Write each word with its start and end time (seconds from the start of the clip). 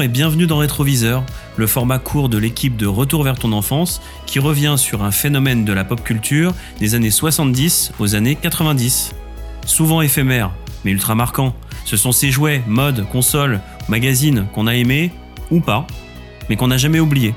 Et 0.00 0.06
bienvenue 0.06 0.46
dans 0.46 0.58
Rétroviseur, 0.58 1.24
le 1.56 1.66
format 1.66 1.98
court 1.98 2.28
de 2.28 2.38
l'équipe 2.38 2.76
de 2.76 2.86
Retour 2.86 3.24
vers 3.24 3.36
ton 3.36 3.50
enfance 3.50 4.00
qui 4.26 4.38
revient 4.38 4.76
sur 4.76 5.02
un 5.02 5.10
phénomène 5.10 5.64
de 5.64 5.72
la 5.72 5.82
pop 5.82 6.04
culture 6.04 6.54
des 6.78 6.94
années 6.94 7.10
70 7.10 7.92
aux 7.98 8.14
années 8.14 8.36
90. 8.36 9.14
Souvent 9.66 10.00
éphémère, 10.00 10.52
mais 10.84 10.92
ultra 10.92 11.16
marquant, 11.16 11.52
ce 11.84 11.96
sont 11.96 12.12
ces 12.12 12.30
jouets, 12.30 12.62
modes, 12.68 13.08
consoles, 13.08 13.60
magazines 13.88 14.46
qu'on 14.54 14.68
a 14.68 14.76
aimés 14.76 15.10
ou 15.50 15.58
pas, 15.58 15.84
mais 16.48 16.54
qu'on 16.54 16.68
n'a 16.68 16.76
jamais 16.76 17.00
oubliés. 17.00 17.34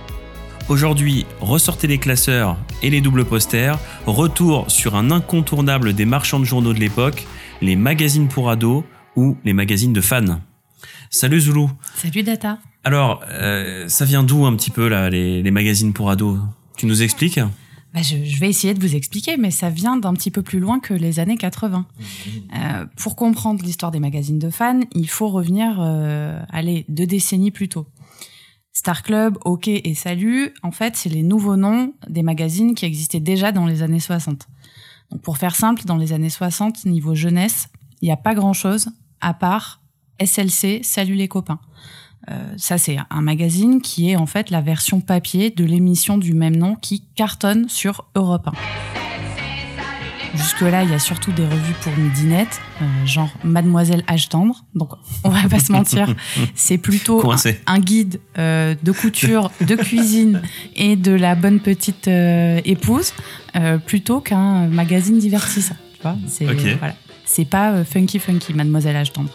Aujourd'hui, 0.69 1.25
ressortez 1.39 1.87
les 1.87 1.97
classeurs 1.97 2.57
et 2.83 2.91
les 2.91 3.01
doubles 3.01 3.25
posters, 3.25 3.79
retour 4.05 4.69
sur 4.69 4.95
un 4.95 5.09
incontournable 5.09 5.93
des 5.93 6.05
marchands 6.05 6.39
de 6.39 6.45
journaux 6.45 6.73
de 6.73 6.79
l'époque, 6.79 7.25
les 7.61 7.75
magazines 7.75 8.27
pour 8.27 8.51
ados 8.51 8.83
ou 9.15 9.35
les 9.45 9.53
magazines 9.53 9.93
de 9.93 10.01
fans. 10.01 10.39
Salut 11.13 11.41
Zoulou. 11.41 11.69
Salut 11.93 12.23
Data. 12.23 12.57
Alors, 12.85 13.21
euh, 13.29 13.89
ça 13.89 14.05
vient 14.05 14.23
d'où 14.23 14.45
un 14.45 14.55
petit 14.55 14.71
peu 14.71 14.87
là, 14.87 15.09
les, 15.09 15.43
les 15.43 15.51
magazines 15.51 15.91
pour 15.91 16.09
ados? 16.09 16.39
Tu 16.77 16.85
nous 16.85 17.03
expliques? 17.03 17.37
Bah 17.93 18.01
je, 18.01 18.23
je, 18.23 18.39
vais 18.39 18.47
essayer 18.47 18.73
de 18.73 18.79
vous 18.79 18.95
expliquer, 18.95 19.35
mais 19.35 19.51
ça 19.51 19.69
vient 19.69 19.97
d'un 19.97 20.13
petit 20.13 20.31
peu 20.31 20.41
plus 20.41 20.61
loin 20.61 20.79
que 20.79 20.93
les 20.93 21.19
années 21.19 21.35
80. 21.35 21.85
Euh, 22.55 22.85
pour 22.95 23.17
comprendre 23.17 23.61
l'histoire 23.61 23.91
des 23.91 23.99
magazines 23.99 24.39
de 24.39 24.49
fans, 24.49 24.79
il 24.95 25.09
faut 25.09 25.27
revenir, 25.27 25.79
euh, 25.81 26.41
allez, 26.49 26.85
deux 26.87 27.05
décennies 27.05 27.51
plus 27.51 27.67
tôt. 27.67 27.87
Star 28.71 29.03
Club, 29.03 29.37
OK 29.43 29.67
et 29.67 29.93
Salut, 29.95 30.53
en 30.63 30.71
fait, 30.71 30.95
c'est 30.95 31.09
les 31.09 31.23
nouveaux 31.23 31.57
noms 31.57 31.93
des 32.07 32.23
magazines 32.23 32.73
qui 32.73 32.85
existaient 32.85 33.19
déjà 33.19 33.51
dans 33.51 33.65
les 33.65 33.83
années 33.83 33.99
60. 33.99 34.47
Donc, 35.11 35.21
pour 35.21 35.37
faire 35.37 35.57
simple, 35.57 35.83
dans 35.83 35.97
les 35.97 36.13
années 36.13 36.29
60, 36.29 36.85
niveau 36.85 37.15
jeunesse, 37.15 37.67
il 38.01 38.05
n'y 38.05 38.13
a 38.13 38.17
pas 38.17 38.33
grand-chose 38.33 38.87
à 39.19 39.33
part 39.33 39.80
SLC, 40.19 40.81
Salut 40.83 41.15
les 41.15 41.27
copains. 41.27 41.59
Euh, 42.29 42.53
ça, 42.57 42.77
c'est 42.77 42.97
un 43.09 43.21
magazine 43.21 43.81
qui 43.81 44.11
est 44.11 44.15
en 44.15 44.27
fait 44.27 44.49
la 44.49 44.61
version 44.61 45.01
papier 45.01 45.49
de 45.49 45.65
l'émission 45.65 46.17
du 46.17 46.33
même 46.33 46.55
nom 46.55 46.75
qui 46.75 47.03
cartonne 47.15 47.67
sur 47.67 48.05
Europe 48.15 48.47
1. 48.47 48.51
Jusque-là, 50.33 50.83
il 50.83 50.89
y 50.89 50.93
a 50.93 50.99
surtout 50.99 51.31
des 51.33 51.45
revues 51.45 51.73
pour 51.81 51.95
midinette, 51.97 52.61
euh, 52.81 53.05
genre 53.05 53.29
Mademoiselle 53.43 54.03
Âge 54.09 54.29
tendre. 54.29 54.63
Donc, 54.75 54.91
on 55.25 55.29
va 55.29 55.47
pas 55.49 55.59
se 55.59 55.71
mentir, 55.71 56.13
c'est 56.55 56.77
plutôt 56.77 57.29
un, 57.29 57.35
un, 57.67 57.79
guide 57.79 58.21
euh, 58.37 58.75
de 58.81 58.91
couture, 58.93 59.51
de 59.59 59.75
cuisine 59.75 60.41
et 60.75 60.95
de 60.95 61.11
la 61.11 61.35
bonne 61.35 61.59
petite 61.59 62.07
euh, 62.07 62.61
épouse, 62.63 63.13
plutôt 63.85 64.21
qu'un 64.21 64.67
magazine 64.67 65.19
divertissant. 65.19 65.75
Tu 65.95 66.01
vois, 66.01 66.15
c'est 66.27 66.45
voilà, 66.45 66.95
pas 67.49 67.83
funky 67.83 68.19
funky, 68.19 68.53
Mademoiselle 68.53 68.95
Âge 68.95 69.11
tendre. 69.11 69.29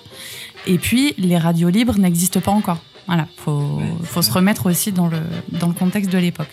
Et 0.66 0.78
puis, 0.78 1.14
les 1.18 1.38
radios 1.38 1.68
libres 1.68 1.98
n'existent 1.98 2.40
pas 2.40 2.50
encore. 2.50 2.78
Voilà, 3.06 3.28
faut, 3.36 3.80
faut 4.02 4.22
se 4.22 4.32
remettre 4.32 4.66
aussi 4.66 4.90
dans 4.90 5.06
le, 5.06 5.20
dans 5.52 5.68
le 5.68 5.74
contexte 5.74 6.10
de 6.10 6.18
l'époque. 6.18 6.50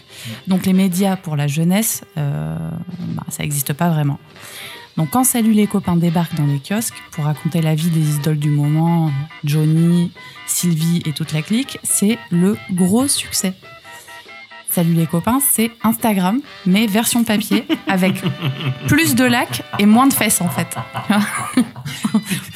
Donc 0.48 0.68
les 0.68 0.74
médias 0.74 1.16
pour 1.16 1.36
la 1.36 1.48
jeunesse, 1.48 2.04
euh, 2.18 2.56
bah, 3.00 3.26
ça 3.30 3.42
n'existe 3.42 3.74
pas 3.74 3.90
vraiment. 3.90 4.20
Donc 4.96 5.10
quand 5.10 5.24
Salut 5.24 5.54
les 5.54 5.66
copains 5.66 5.96
débarquent 5.96 6.36
dans 6.36 6.46
les 6.46 6.60
kiosques 6.60 7.02
pour 7.12 7.26
raconter 7.26 7.62
la 7.62 7.74
vie 7.74 7.90
des 7.90 8.18
idoles 8.18 8.38
du 8.38 8.50
moment, 8.50 9.12
Johnny, 9.44 10.12
Sylvie 10.46 11.02
et 11.06 11.14
toute 11.14 11.34
la 11.34 11.42
clique, 11.42 11.80
c'est 11.82 12.20
le 12.30 12.56
gros 12.72 13.08
succès. 13.08 13.56
Salut 14.70 14.94
les 14.94 15.08
copains, 15.08 15.40
c'est 15.40 15.72
Instagram, 15.84 16.40
mais 16.66 16.86
version 16.88 17.24
papier, 17.24 17.66
avec 17.88 18.24
plus 18.88 19.16
de 19.16 19.24
lacs 19.24 19.64
et 19.80 19.86
moins 19.88 20.08
de 20.08 20.14
fesses 20.14 20.42
en 20.42 20.50
fait. 20.50 20.76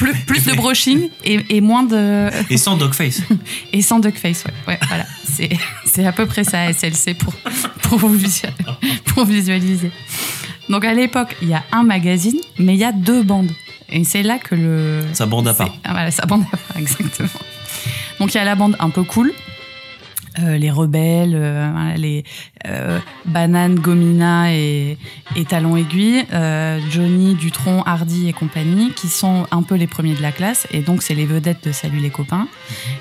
brushing 0.68 1.10
et, 1.24 1.40
et 1.50 1.62
moins 1.62 1.84
de... 1.84 2.30
Et 2.50 2.58
sans 2.58 2.78
dogface. 2.78 3.22
Et 3.74 3.82
sans 3.82 4.00
duckface, 4.00 4.46
ouais. 4.46 4.54
ouais 4.68 4.80
voilà. 4.88 5.06
C'est, 5.86 6.06
à 6.06 6.12
peu 6.12 6.26
près 6.26 6.44
ça, 6.44 6.72
SLC, 6.72 7.16
pour, 7.18 7.34
pour, 7.84 8.00
vous 8.00 8.10
visualiser, 8.10 8.64
pour 9.06 9.26
visualiser. 9.26 9.92
Donc 10.70 10.84
à 10.84 10.94
l'époque, 10.94 11.36
il 11.42 11.50
y 11.50 11.54
a 11.54 11.64
un 11.72 11.84
magazine, 11.84 12.40
mais 12.60 12.74
il 12.74 12.80
y 12.80 12.84
a 12.84 12.92
deux 12.92 13.24
bandes. 13.24 13.52
Et 13.90 14.04
c'est 14.04 14.24
là 14.24 14.38
que 14.38 14.56
le. 14.56 15.04
Ça 15.14 15.26
bande 15.26 15.48
à 15.48 15.54
part. 15.54 15.74
Ah, 15.84 15.92
voilà, 15.92 16.12
ça 16.12 16.26
bande 16.26 16.44
à 16.52 16.58
part, 16.58 16.78
exactement. 16.78 17.30
Donc 18.20 18.34
il 18.34 18.38
y 18.38 18.40
a 18.40 18.44
la 18.44 18.56
bande 18.56 18.76
un 18.80 18.90
peu 18.90 19.04
cool. 19.04 19.34
Euh, 20.40 20.58
les 20.58 20.72
rebelles, 20.72 21.34
euh, 21.36 21.94
les 21.96 22.24
euh, 22.68 23.00
bananes, 23.26 23.76
Gomina 23.76 24.54
et, 24.54 24.98
et 25.36 25.46
Talon 25.46 25.78
Aiguille, 25.78 26.26
euh, 26.34 26.80
Johnny, 26.90 27.36
Dutron, 27.36 27.84
Hardy 27.84 28.28
et 28.28 28.34
compagnie, 28.34 28.92
qui 28.92 29.08
sont 29.08 29.46
un 29.52 29.64
peu 29.64 29.76
les 29.76 29.88
premiers 29.88 30.16
de 30.16 30.22
la 30.22 30.32
classe, 30.32 30.68
et 30.72 30.82
donc 30.82 31.04
c'est 31.04 31.16
les 31.16 31.26
vedettes 31.26 31.68
de 31.68 31.72
Salut 31.72 32.00
les 32.00 32.10
copains. 32.10 32.48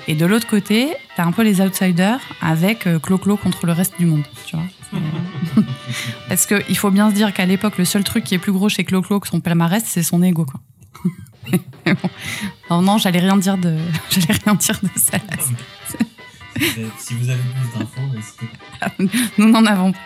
Et 0.07 0.15
de 0.15 0.25
l'autre 0.25 0.47
côté, 0.47 0.89
t'as 1.15 1.25
un 1.25 1.31
peu 1.31 1.43
les 1.43 1.61
outsiders 1.61 2.19
avec 2.41 2.87
euh, 2.87 2.99
Clo-Clo 2.99 3.37
contre 3.37 3.65
le 3.65 3.71
reste 3.71 3.97
du 3.99 4.05
monde, 4.05 4.23
tu 4.45 4.55
vois. 4.55 4.65
Parce 6.29 6.45
qu'il 6.45 6.77
faut 6.77 6.91
bien 6.91 7.09
se 7.09 7.15
dire 7.15 7.33
qu'à 7.33 7.45
l'époque, 7.45 7.77
le 7.77 7.85
seul 7.85 8.03
truc 8.03 8.23
qui 8.23 8.35
est 8.35 8.39
plus 8.39 8.51
gros 8.51 8.69
chez 8.69 8.83
Clo-Clo 8.83 9.19
que 9.19 9.27
son 9.27 9.39
palmarès, 9.39 9.83
c'est 9.85 10.03
son 10.03 10.21
ego, 10.23 10.45
quoi. 10.45 10.59
Bon. 11.85 12.09
Alors 12.69 12.81
non, 12.81 12.97
j'allais 12.97 13.19
rien 13.19 13.37
dire 13.37 13.57
de, 13.57 13.77
j'allais 14.09 14.37
rien 14.43 14.55
dire 14.55 14.77
de 14.83 14.89
ça. 14.99 15.17
Si 16.97 17.13
vous 17.13 17.29
avez 17.29 17.39
plus 17.39 17.79
d'infos, 17.79 19.09
Nous 19.37 19.49
n'en 19.49 19.65
avons 19.65 19.91
pas. 19.91 19.99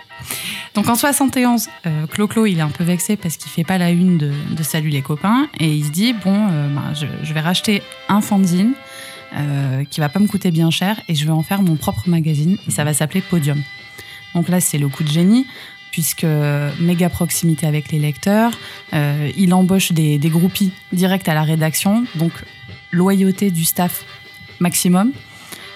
Donc 0.76 0.88
en 0.88 0.96
71, 0.96 1.68
euh, 1.86 2.08
Clo-Clo, 2.08 2.46
il 2.46 2.60
est 2.60 2.62
un 2.62 2.70
peu 2.70 2.84
vexé 2.84 3.18
parce 3.18 3.38
qu'il 3.38 3.52
fait 3.52 3.64
pas 3.64 3.78
la 3.78 3.90
une 3.90 4.18
de, 4.18 4.32
Salut 4.64 4.90
les 4.90 5.02
copains 5.02 5.50
et 5.60 5.74
il 5.74 5.86
se 5.86 5.90
dit 5.90 6.14
bon, 6.14 6.48
euh, 6.52 6.68
ben, 6.68 6.94
je, 6.94 7.34
vais 7.34 7.40
racheter 7.40 7.82
un 8.08 8.22
fanzine 8.22 8.74
euh, 9.36 9.84
qui 9.90 10.00
va 10.00 10.08
pas 10.08 10.20
me 10.20 10.28
coûter 10.28 10.52
bien 10.52 10.70
cher 10.70 11.02
et 11.08 11.16
je 11.16 11.26
vais 11.26 11.32
en 11.32 11.42
faire 11.42 11.62
mon 11.62 11.76
propre 11.76 12.08
magazine 12.08 12.58
et 12.68 12.72
ça 12.72 12.84
va 12.84 12.94
s'appeler 12.94 13.22
Podium. 13.22 13.62
Donc 14.36 14.48
là, 14.48 14.62
c'est 14.62 14.78
le 14.78 14.88
coup 14.88 15.04
de 15.04 15.10
génie 15.10 15.46
puisque 15.92 16.26
méga 16.80 17.10
proximité 17.10 17.68
avec 17.68 17.92
les 17.92 18.00
lecteurs, 18.00 18.54
euh, 18.94 19.30
il 19.36 19.54
embauche 19.54 19.92
des, 19.92 20.18
des 20.20 20.30
groupies 20.30 20.72
direct 20.94 21.28
à 21.28 21.34
la 21.34 21.44
rédaction, 21.44 22.06
donc 22.16 22.32
loyauté 22.92 23.52
du 23.52 23.66
staff 23.66 24.06
maximum. 24.60 25.12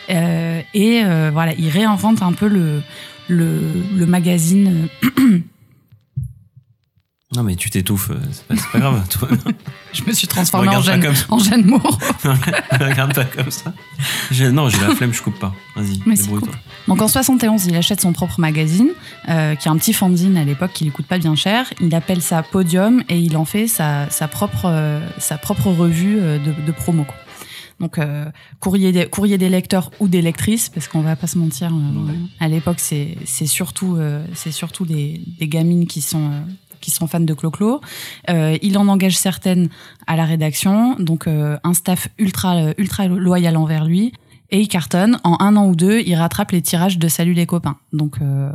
Euh, 0.09 0.61
et 0.73 1.03
euh, 1.03 1.29
voilà, 1.31 1.53
il 1.53 1.69
réinvente 1.69 2.21
un 2.21 2.33
peu 2.33 2.47
le, 2.47 2.81
le, 3.27 3.59
le 3.95 4.05
magazine. 4.05 4.88
Non 7.35 7.43
mais 7.43 7.55
tu 7.55 7.69
t'étouffes, 7.69 8.11
euh, 8.11 8.19
c'est 8.31 8.71
pas, 8.71 8.79
grave. 8.79 9.03
Toi, 9.09 9.27
Je 9.93 10.03
me 10.03 10.13
suis 10.13 10.27
transformée 10.27 10.69
en 10.69 10.81
Jeanne, 10.81 11.05
en 11.29 11.39
Jeanne 11.39 11.66
Moreau. 11.66 11.97
Regarde 12.71 13.13
pas 13.13 13.25
comme 13.25 13.51
ça. 13.51 13.73
Non, 14.53 14.69
j'ai 14.69 14.79
la 14.79 14.95
flemme, 14.95 15.13
je 15.13 15.21
coupe 15.21 15.38
pas. 15.39 15.53
Vas-y, 15.75 15.97
débrouille-toi. 15.97 16.53
Donc 16.87 17.01
en 17.01 17.07
71, 17.07 17.66
il 17.66 17.75
achète 17.75 17.99
son 17.99 18.13
propre 18.13 18.39
magazine, 18.39 18.91
euh, 19.27 19.55
qui 19.55 19.67
est 19.67 19.72
un 19.72 19.77
petit 19.77 19.91
fanzine 19.91 20.37
à 20.37 20.45
l'époque 20.45 20.72
qui 20.73 20.85
lui 20.85 20.91
coûte 20.91 21.07
pas 21.07 21.17
bien 21.17 21.35
cher. 21.35 21.66
Il 21.81 21.93
appelle 21.93 22.22
ça 22.22 22.41
Podium 22.41 23.03
et 23.09 23.19
il 23.19 23.35
en 23.35 23.45
fait 23.45 23.67
sa, 23.67 24.09
sa, 24.11 24.27
propre, 24.27 24.66
euh, 24.66 25.05
sa 25.17 25.37
propre 25.37 25.67
revue 25.72 26.16
de, 26.17 26.66
de 26.66 26.72
promo. 26.72 27.03
Quoi. 27.03 27.16
Donc 27.80 27.97
euh, 28.00 28.25
courrier, 28.59 28.91
des, 28.91 29.06
courrier 29.08 29.38
des 29.38 29.50
lecteurs 29.50 29.91
ou 30.00 30.08
des 30.08 30.22
lectrices, 30.22 30.69
parce 30.69 30.88
qu'on 30.88 31.02
va 31.02 31.16
pas 31.16 31.28
se 31.28 31.38
mentir, 31.38 31.72
euh, 31.74 32.08
Ouais. 32.08 32.13
à 32.40 32.47
l'époque 32.47 32.80
c'est 32.80 33.18
surtout, 33.46 33.96
euh, 33.97 34.25
c'est 34.34 34.52
surtout 34.52 34.86
des, 34.86 35.22
des 35.40 35.47
gamines 35.47 35.85
qui 35.88 36.02
sont... 36.02 36.31
euh, 36.31 36.41
qui 36.81 36.91
sont 36.91 37.08
fans 37.08 37.19
de 37.19 37.34
Clo-Clo. 37.34 37.81
Euh, 38.30 38.59
il 38.62 38.78
en 38.78 38.88
engage 38.88 39.18
certaines 39.18 39.69
à 40.06 40.16
la 40.16 40.24
rédaction, 40.25 40.96
donc 41.00 41.25
euh, 41.25 41.58
un 41.64 41.74
staff 41.74 42.09
ultra, 42.19 42.74
ultra 42.78 43.08
loyal 43.08 43.58
envers 43.58 43.85
lui. 43.85 44.14
Et 44.52 44.59
il 44.59 44.68
cartonne. 44.68 45.19
En 45.24 45.35
un 45.40 45.56
an 45.56 45.66
ou 45.66 45.75
deux, 45.75 46.02
il 46.06 46.14
rattrape 46.14 46.52
les 46.52 46.62
tirages 46.62 47.00
de 47.00 47.08
Salut 47.08 47.34
les 47.34 47.47
copains. 47.47 47.78
Donc, 47.91 48.18
euh, 48.22 48.52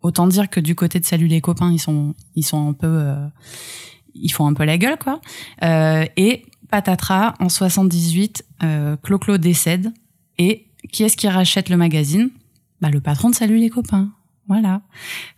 autant 0.00 0.28
dire 0.28 0.48
que 0.48 0.60
du 0.60 0.76
côté 0.76 1.00
de 1.00 1.04
Salut 1.04 1.26
les 1.26 1.40
copains, 1.40 1.72
ils 1.72 1.80
sont, 1.80 2.14
ils 2.36 2.44
sont 2.44 2.68
un 2.68 2.72
peu, 2.72 2.86
euh, 2.86 3.26
ils 4.14 4.30
font 4.30 4.46
un 4.46 4.54
peu 4.54 4.62
la 4.64 4.78
gueule, 4.78 4.96
quoi. 5.02 5.20
Euh, 5.64 6.04
et 6.16 6.44
patatras, 6.70 7.34
en 7.40 7.48
78, 7.48 8.44
euh, 8.62 8.96
Clo-Clo 9.02 9.38
décède. 9.38 9.92
Et 10.38 10.66
qui 10.92 11.04
est-ce 11.04 11.16
qui 11.16 11.28
rachète 11.28 11.68
le 11.68 11.76
magazine? 11.76 12.30
Bah, 12.80 12.90
le 12.90 13.00
patron 13.00 13.30
de 13.30 13.34
Salut 13.34 13.58
les 13.58 13.70
copains. 13.70 14.10
Voilà. 14.48 14.82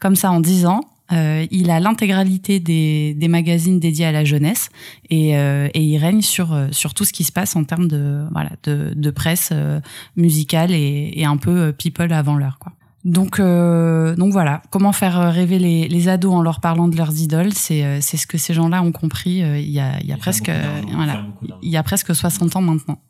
Comme 0.01 0.17
ça, 0.17 0.31
en 0.31 0.41
10 0.41 0.67
ans, 0.67 0.81
euh, 1.13 1.47
il 1.51 1.71
a 1.71 1.81
l'intégralité 1.81 2.61
des, 2.61 3.15
des 3.15 3.29
magazines 3.29 3.81
dédiés 3.81 4.05
à 4.05 4.13
la 4.13 4.25
jeunesse 4.25 4.69
et, 5.09 5.39
euh, 5.39 5.69
et 5.73 5.83
il 5.83 5.97
règne 5.97 6.21
sur, 6.21 6.53
euh, 6.53 6.69
sur 6.71 6.93
tout 6.93 7.07
ce 7.07 7.15
qui 7.15 7.25
se 7.25 7.33
passe 7.33 7.57
en 7.57 7.65
termes 7.65 7.89
de, 7.89 8.27
voilà, 8.33 8.51
de, 8.65 8.93
de 8.95 9.11
presse 9.11 9.49
euh, 9.53 9.81
musicale 10.17 10.71
et, 10.73 11.13
et 11.15 11.25
un 11.25 11.39
peu 11.39 11.59
euh, 11.59 11.73
people 11.73 12.13
avant 12.13 12.37
l'heure. 12.37 12.59
Quoi. 12.59 12.73
Donc, 13.09 13.41
euh, 13.41 14.15
donc 14.17 14.33
voilà, 14.33 14.61
comment 14.69 14.93
faire 14.93 15.19
euh, 15.19 15.31
rêver 15.31 15.59
les, 15.59 15.89
les 15.89 16.09
ados 16.09 16.35
en 16.35 16.43
leur 16.43 16.61
parlant 16.61 16.89
de 16.89 16.97
leurs 16.97 17.19
idoles, 17.19 17.55
c'est 17.55 17.83
euh, 17.83 18.01
ce 18.03 18.27
que 18.27 18.37
ces 18.37 18.53
gens-là 18.53 18.83
ont 18.83 18.93
compris 18.93 19.39
il 19.39 19.71
y 19.71 19.81
a, 19.81 19.99
il 20.01 20.07
y 20.07 20.13
a 20.13 20.17
Ils 20.17 20.19
presque 20.19 20.51
voilà, 20.95 21.25
il 21.63 21.71
y 21.71 21.79
a 21.79 21.83
presque 21.83 22.15
60 22.15 22.57
ans 22.57 22.61
maintenant. 22.61 23.01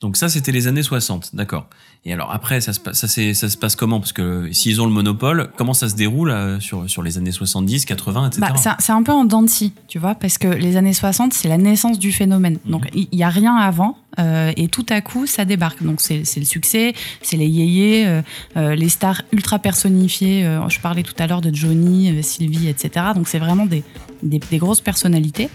Donc 0.00 0.16
ça, 0.16 0.30
c'était 0.30 0.52
les 0.52 0.66
années 0.66 0.82
60, 0.82 1.34
d'accord. 1.34 1.68
Et 2.04 2.12
alors 2.12 2.30
après, 2.32 2.60
ça 2.60 2.72
se, 2.72 2.80
passe- 2.80 3.04
ça, 3.06 3.08
ça 3.08 3.48
se 3.48 3.56
passe 3.56 3.76
comment? 3.76 4.00
Parce 4.00 4.12
que 4.12 4.50
s'ils 4.52 4.80
ont 4.80 4.86
le 4.86 4.92
monopole, 4.92 5.50
comment 5.56 5.74
ça 5.74 5.88
se 5.88 5.94
déroule 5.94 6.30
euh, 6.30 6.60
sur, 6.60 6.88
sur 6.88 7.02
les 7.02 7.18
années 7.18 7.32
70, 7.32 7.84
80, 7.84 8.28
etc. 8.28 8.40
Bah, 8.40 8.76
c'est 8.78 8.92
un- 8.92 9.02
peu 9.02 9.12
en 9.12 9.24
dents 9.24 9.44
tu 9.86 9.98
vois, 9.98 10.14
parce 10.14 10.36
que 10.38 10.48
les 10.48 10.76
années 10.76 10.92
60, 10.92 11.32
c'est 11.32 11.48
la 11.48 11.56
naissance 11.58 11.98
du 11.98 12.12
phénomène. 12.12 12.58
Donc, 12.66 12.86
il 12.94 13.08
n'y 13.12 13.22
a 13.22 13.28
rien 13.28 13.54
avant. 13.56 13.96
euh, 14.18 14.52
et 14.56 14.66
tout 14.68 14.86
à 14.88 15.00
coup 15.00 15.26
ça 15.26 15.44
débarque. 15.44 15.82
Donc 15.82 16.00
c'est 16.00 16.22
le 16.36 16.44
succès, 16.44 16.92
c'est 17.22 17.36
les 17.36 17.46
yéyés, 17.46 18.04
euh, 18.06 18.22
euh, 18.56 18.74
les 18.74 18.88
stars 18.88 19.22
ultra 19.32 19.58
personnifiées. 19.60 20.42
je 20.68 20.80
parlais 20.80 21.02
tout 21.04 21.14
à 21.18 21.26
l'heure 21.26 21.40
de 21.40 21.54
Johnny, 21.54 22.22
Sylvie, 22.22 22.68
etc. 22.68 23.06
Donc 23.14 23.28
c'est 23.28 23.38
vraiment 23.38 23.64
des, 23.66 23.84
des, 24.22 24.58
grosses 24.58 24.80
personnalités. 24.80 25.48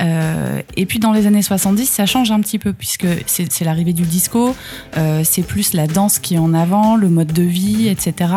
et 0.00 0.86
puis 0.86 0.98
dans 0.98 1.12
les 1.12 1.26
années 1.26 1.42
70, 1.42 1.86
ça 1.86 2.04
change 2.06 2.30
un 2.30 2.40
petit 2.40 2.58
peu 2.58 2.72
puisque 2.72 3.06
c'est 3.26 3.64
l'arrivée 3.64 3.92
du 3.94 4.02
disco, 4.02 4.54
c'est 5.24 5.46
plus 5.46 5.72
la 5.82 5.88
danse 5.88 6.20
qui 6.20 6.34
est 6.34 6.38
en 6.38 6.54
avant, 6.54 6.94
le 6.94 7.08
mode 7.08 7.32
de 7.32 7.42
vie, 7.42 7.88
etc. 7.88 8.30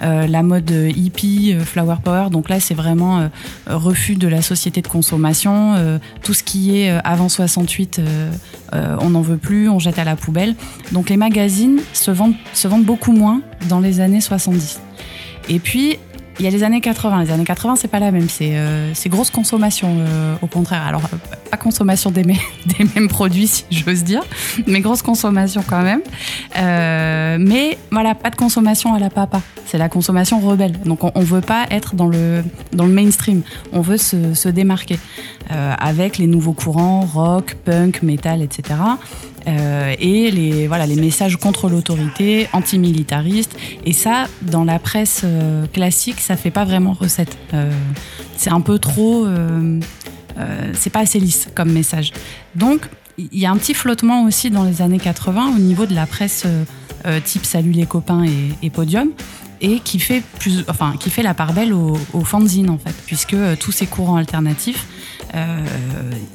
la 0.00 0.42
mode 0.42 0.70
hippie, 0.70 1.54
flower 1.64 1.96
power. 2.04 2.28
Donc 2.30 2.50
là 2.50 2.60
c'est 2.60 2.74
vraiment 2.74 3.30
refus 3.66 4.16
de 4.16 4.28
la 4.28 4.42
société 4.42 4.82
de 4.82 4.88
consommation. 4.88 5.74
tout 6.22 6.34
ce 6.34 6.42
qui 6.42 6.76
est 6.76 6.90
avant 7.02 7.30
68, 7.30 8.00
on 8.72 9.10
n'en 9.10 9.22
veut 9.22 9.38
plus, 9.38 9.70
on 9.70 9.78
jette 9.78 9.98
à 9.98 10.04
la 10.04 10.16
poubelle. 10.16 10.54
Donc 10.92 11.08
les 11.08 11.16
magazines 11.16 11.80
se 11.94 12.10
vendent, 12.10 12.34
se 12.52 12.68
vendent 12.68 12.84
beaucoup 12.84 13.12
moins 13.12 13.40
dans 13.70 13.80
les 13.80 14.00
années 14.00 14.20
70. 14.20 14.80
Et 15.48 15.58
puis, 15.58 15.96
il 16.38 16.44
y 16.44 16.48
a 16.48 16.50
les 16.50 16.62
années 16.62 16.80
80. 16.80 17.24
Les 17.24 17.30
années 17.30 17.44
80, 17.44 17.76
c'est 17.76 17.88
pas 17.88 17.98
la 17.98 18.10
même. 18.10 18.28
C'est 18.28 18.52
euh, 18.54 18.92
grosse 19.06 19.30
consommation, 19.30 19.96
euh, 19.98 20.34
au 20.42 20.46
contraire. 20.46 20.86
Alors, 20.86 21.02
euh, 21.12 21.16
pas 21.50 21.56
consommation 21.56 22.10
des, 22.10 22.24
mêmes 22.24 23.08
produits, 23.08 23.46
si 23.46 23.64
j'ose 23.70 24.02
dire, 24.04 24.22
mais 24.66 24.80
grosse 24.80 25.02
consommation 25.02 25.62
quand 25.66 25.82
même. 25.82 26.00
mais 26.54 27.78
voilà, 27.90 28.14
pas 28.14 28.30
de 28.30 28.36
consommation 28.36 28.94
à 28.94 28.98
la 28.98 29.10
papa. 29.10 29.40
C'est 29.66 29.78
la 29.78 29.88
consommation 29.88 30.40
rebelle. 30.40 30.72
Donc, 30.84 31.04
on, 31.04 31.12
on, 31.14 31.20
veut 31.20 31.40
pas 31.40 31.66
être 31.70 31.94
dans 31.94 32.08
le, 32.08 32.44
dans 32.72 32.86
le 32.86 32.92
mainstream. 32.92 33.42
On 33.72 33.80
veut 33.80 33.96
se, 33.96 34.34
se 34.34 34.48
démarquer 34.48 34.98
avec 35.50 36.16
les 36.16 36.26
nouveaux 36.26 36.54
courants 36.54 37.02
rock, 37.02 37.56
punk, 37.64 38.02
metal, 38.02 38.40
etc. 38.40 38.74
Euh, 39.46 39.94
et 39.98 40.30
les, 40.30 40.66
voilà, 40.66 40.86
les 40.86 40.96
messages 40.96 41.36
contre 41.36 41.68
l'autorité, 41.68 42.48
antimilitariste. 42.52 43.56
Et 43.84 43.92
ça, 43.92 44.26
dans 44.42 44.64
la 44.64 44.78
presse 44.78 45.22
euh, 45.24 45.66
classique, 45.66 46.20
ça 46.20 46.36
fait 46.36 46.50
pas 46.50 46.64
vraiment 46.64 46.92
recette. 46.92 47.36
Euh, 47.54 47.70
c'est 48.36 48.50
un 48.50 48.60
peu 48.60 48.78
trop. 48.78 49.26
c'est 50.74 50.90
pas 50.90 51.00
assez 51.00 51.20
lisse 51.20 51.48
comme 51.54 51.70
message. 51.70 52.12
Donc, 52.54 52.88
il 53.18 53.38
y 53.38 53.46
a 53.46 53.50
un 53.50 53.56
petit 53.56 53.74
flottement 53.74 54.24
aussi 54.24 54.50
dans 54.50 54.64
les 54.64 54.82
années 54.82 54.98
80 54.98 55.54
au 55.54 55.58
niveau 55.58 55.86
de 55.86 55.94
la 55.94 56.06
presse 56.06 56.46
type 57.24 57.44
Salut 57.44 57.72
les 57.72 57.86
copains 57.86 58.24
et, 58.62 58.70
Podium 58.70 59.10
et 59.60 59.78
qui 59.78 60.00
fait, 60.00 60.22
plus, 60.40 60.64
enfin, 60.68 60.94
qui 60.98 61.10
fait 61.10 61.22
la 61.22 61.34
part 61.34 61.52
belle 61.52 61.72
aux 61.72 61.96
au 62.14 62.24
fanzines 62.24 62.70
en 62.70 62.78
fait, 62.78 62.94
puisque 63.06 63.36
tous 63.60 63.70
ces 63.70 63.86
courants 63.86 64.16
alternatifs 64.16 64.86
euh, 65.34 65.64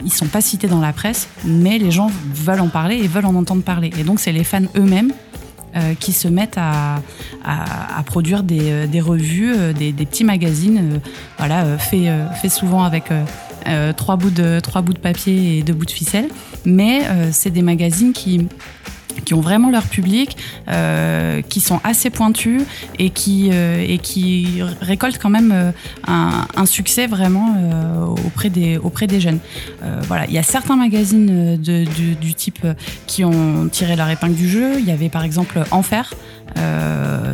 ils 0.03 0.13
sont 0.13 0.27
pas 0.27 0.41
cités 0.41 0.67
dans 0.67 0.79
la 0.79 0.93
presse, 0.93 1.27
mais 1.45 1.77
les 1.77 1.91
gens 1.91 2.09
veulent 2.33 2.61
en 2.61 2.69
parler 2.69 2.97
et 2.97 3.07
veulent 3.07 3.25
en 3.25 3.35
entendre 3.35 3.63
parler. 3.63 3.91
Et 3.97 4.03
donc 4.03 4.19
c'est 4.19 4.31
les 4.31 4.43
fans 4.43 4.63
eux-mêmes 4.75 5.11
euh, 5.77 5.93
qui 5.95 6.13
se 6.13 6.27
mettent 6.27 6.57
à, 6.57 7.01
produire 8.05 8.41
des, 8.41 8.71
euh, 8.71 9.01
revues, 9.03 9.53
euh, 9.53 9.73
des, 9.73 9.91
petits 9.91 10.23
magazines, 10.23 11.01
voilà, 11.37 11.77
fait 11.77 12.49
souvent 12.49 12.83
avec 12.83 13.05
trois, 13.95 14.15
bouts 14.15 14.31
de, 14.31 14.59
trois 14.59 14.81
bouts 14.81 14.93
de 14.93 14.99
papier 14.99 15.57
et 15.57 15.63
deux 15.63 15.73
bouts 15.73 15.85
de 15.85 15.91
ficelle. 15.91 16.29
Mais 16.65 17.01
c'est 17.31 17.51
des 17.51 17.61
magazines 17.61 18.13
qui 18.13 18.47
qui 19.25 19.33
ont 19.33 19.41
vraiment 19.41 19.69
leur 19.69 19.83
public, 19.83 20.37
euh, 20.67 21.41
qui 21.41 21.59
sont 21.59 21.79
assez 21.83 22.09
pointus 22.09 22.61
et 22.99 23.09
qui, 23.09 23.49
euh, 23.51 23.97
récoltent 24.81 25.19
quand 25.19 25.29
même 25.29 25.51
euh, 25.53 25.71
un, 26.07 26.65
succès 26.65 27.07
vraiment 27.07 27.55
auprès, 28.25 28.49
des, 28.49 29.19
jeunes. 29.19 29.39
Voilà. 30.07 30.25
Il 30.27 30.33
y 30.33 30.37
a 30.37 30.43
certains 30.43 30.75
magazines 30.75 31.57
du, 31.57 32.33
type 32.33 32.65
qui 33.05 33.23
ont 33.23 33.67
tiré 33.71 33.95
leur 33.95 34.09
épingle 34.09 34.35
du 34.35 34.49
jeu. 34.49 34.79
Il 34.79 34.85
y 34.85 34.91
avait 34.91 35.09
par 35.09 35.23
exemple 35.23 35.63
Enfer, 35.71 36.13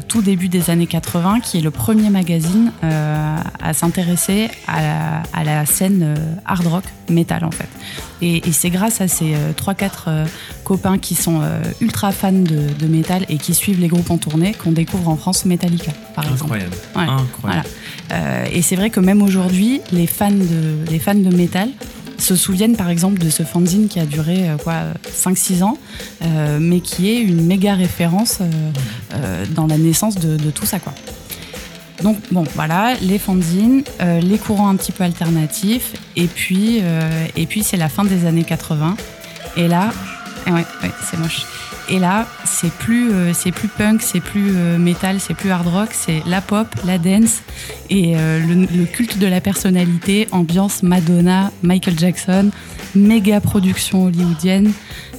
tout 0.08 0.22
début 0.22 0.50
des 0.50 0.70
années 0.70 0.88
80, 0.88 1.40
qui 1.40 1.58
est 1.58 1.62
le 1.62 1.72
premier 1.72 2.10
magazine 2.10 2.72
à 2.82 3.74
s'intéresser 3.74 4.50
à, 4.68 5.44
la, 5.44 5.66
scène 5.66 6.16
hard 6.46 6.68
rock, 6.68 6.84
metal 7.10 7.44
en 7.44 7.52
fait. 7.52 7.70
Et, 8.22 8.48
et 8.48 8.52
c'est 8.52 8.70
grâce 8.70 9.02
à 9.02 9.08
ces 9.08 9.36
3-4 9.54 9.90
euh, 10.08 10.26
copains 10.64 10.98
qui 10.98 11.16
sont 11.16 11.42
ultra 11.82 12.12
fans 12.12 12.32
de, 12.32 12.74
de, 12.80 12.88
métal 12.88 13.26
et 13.30 13.38
qui 13.38 13.54
suivent 13.54 13.80
les 13.80 13.88
groupes 13.88 14.10
en 14.12 14.18
tournée 14.18 14.54
qu'on 14.54 14.72
découvre 14.72 15.10
en 15.10 15.18
France 15.18 15.46
Metallica, 15.46 15.92
par 16.16 16.26
Incroyable. 16.32 16.74
exemple. 16.74 16.98
Ouais. 16.98 17.24
Incroyable. 17.24 17.68
Voilà. 18.10 18.50
et 18.50 18.62
c'est 18.62 18.76
vrai 18.76 18.90
que 18.90 19.00
même 19.00 19.22
aujourd'hui, 19.22 19.82
les 19.92 20.08
fans 20.08 20.32
de, 20.32 20.90
les 20.90 21.00
fans 21.00 21.16
de 21.16 21.36
métal 21.36 21.70
se 22.24 22.36
souviennent 22.36 22.76
par 22.76 22.90
exemple 22.90 23.20
de 23.20 23.30
ce 23.30 23.44
fanzine 23.44 23.88
qui 23.88 24.00
a 24.00 24.06
duré 24.06 24.50
euh, 24.50 24.58
quoi 24.58 24.76
5-6 25.06 25.64
ans, 25.64 25.78
euh, 26.24 26.58
mais 26.60 26.80
qui 26.80 27.12
est 27.12 27.22
une 27.22 27.46
méga 27.46 27.76
référence 27.76 28.40
euh, 28.42 29.46
dans 29.54 29.68
la 29.68 29.78
naissance 29.78 30.16
de, 30.16 30.38
de, 30.38 30.50
tout 30.50 30.66
ça. 30.66 30.80
Quoi. 30.80 30.94
Donc 32.02 32.18
bon, 32.32 32.44
voilà, 32.56 32.96
les 33.02 33.20
fanzines, 33.20 33.84
les 34.22 34.38
courants 34.38 34.70
un 34.70 34.76
petit 34.76 34.92
peu 34.92 35.04
alternatifs, 35.04 35.94
et 36.16 36.26
puis, 36.26 36.82
et 37.36 37.46
puis 37.46 37.64
c'est 37.64 37.78
la 37.78 37.88
fin 37.88 38.04
des 38.04 38.26
années 38.26 38.44
80. 38.44 38.98
Et 39.56 39.68
là, 39.70 39.92
ouais, 40.52 40.66
ouais 40.84 40.92
c'est 41.04 41.18
moche. 41.18 41.46
Et 41.90 42.00
là, 42.00 42.28
c'est 42.46 42.72
plus, 42.72 43.12
euh, 43.12 43.34
punk, 43.78 44.02
c'est 44.02 44.22
plus 44.22 44.54
euh, 44.56 44.78
metal, 44.78 45.20
c'est 45.20 45.34
plus 45.34 45.52
hard 45.52 45.68
rock, 45.68 45.90
c'est 45.92 46.22
la 46.26 46.40
pop, 46.40 46.68
la 46.86 46.98
dance 46.98 47.42
et 47.90 48.14
euh, 48.16 48.40
le, 48.40 48.86
culte 48.86 49.18
de 49.20 49.28
la 49.28 49.42
personnalité, 49.42 50.28
ambiance 50.32 50.82
Madonna, 50.82 51.52
Michael 51.62 52.00
Jackson, 52.00 52.52
méga 52.96 53.42
production 53.42 54.06
hollywoodienne, 54.06 54.72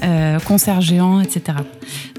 euh, 0.03 0.39
concert 0.41 0.81
géant, 0.81 1.21
etc. 1.21 1.59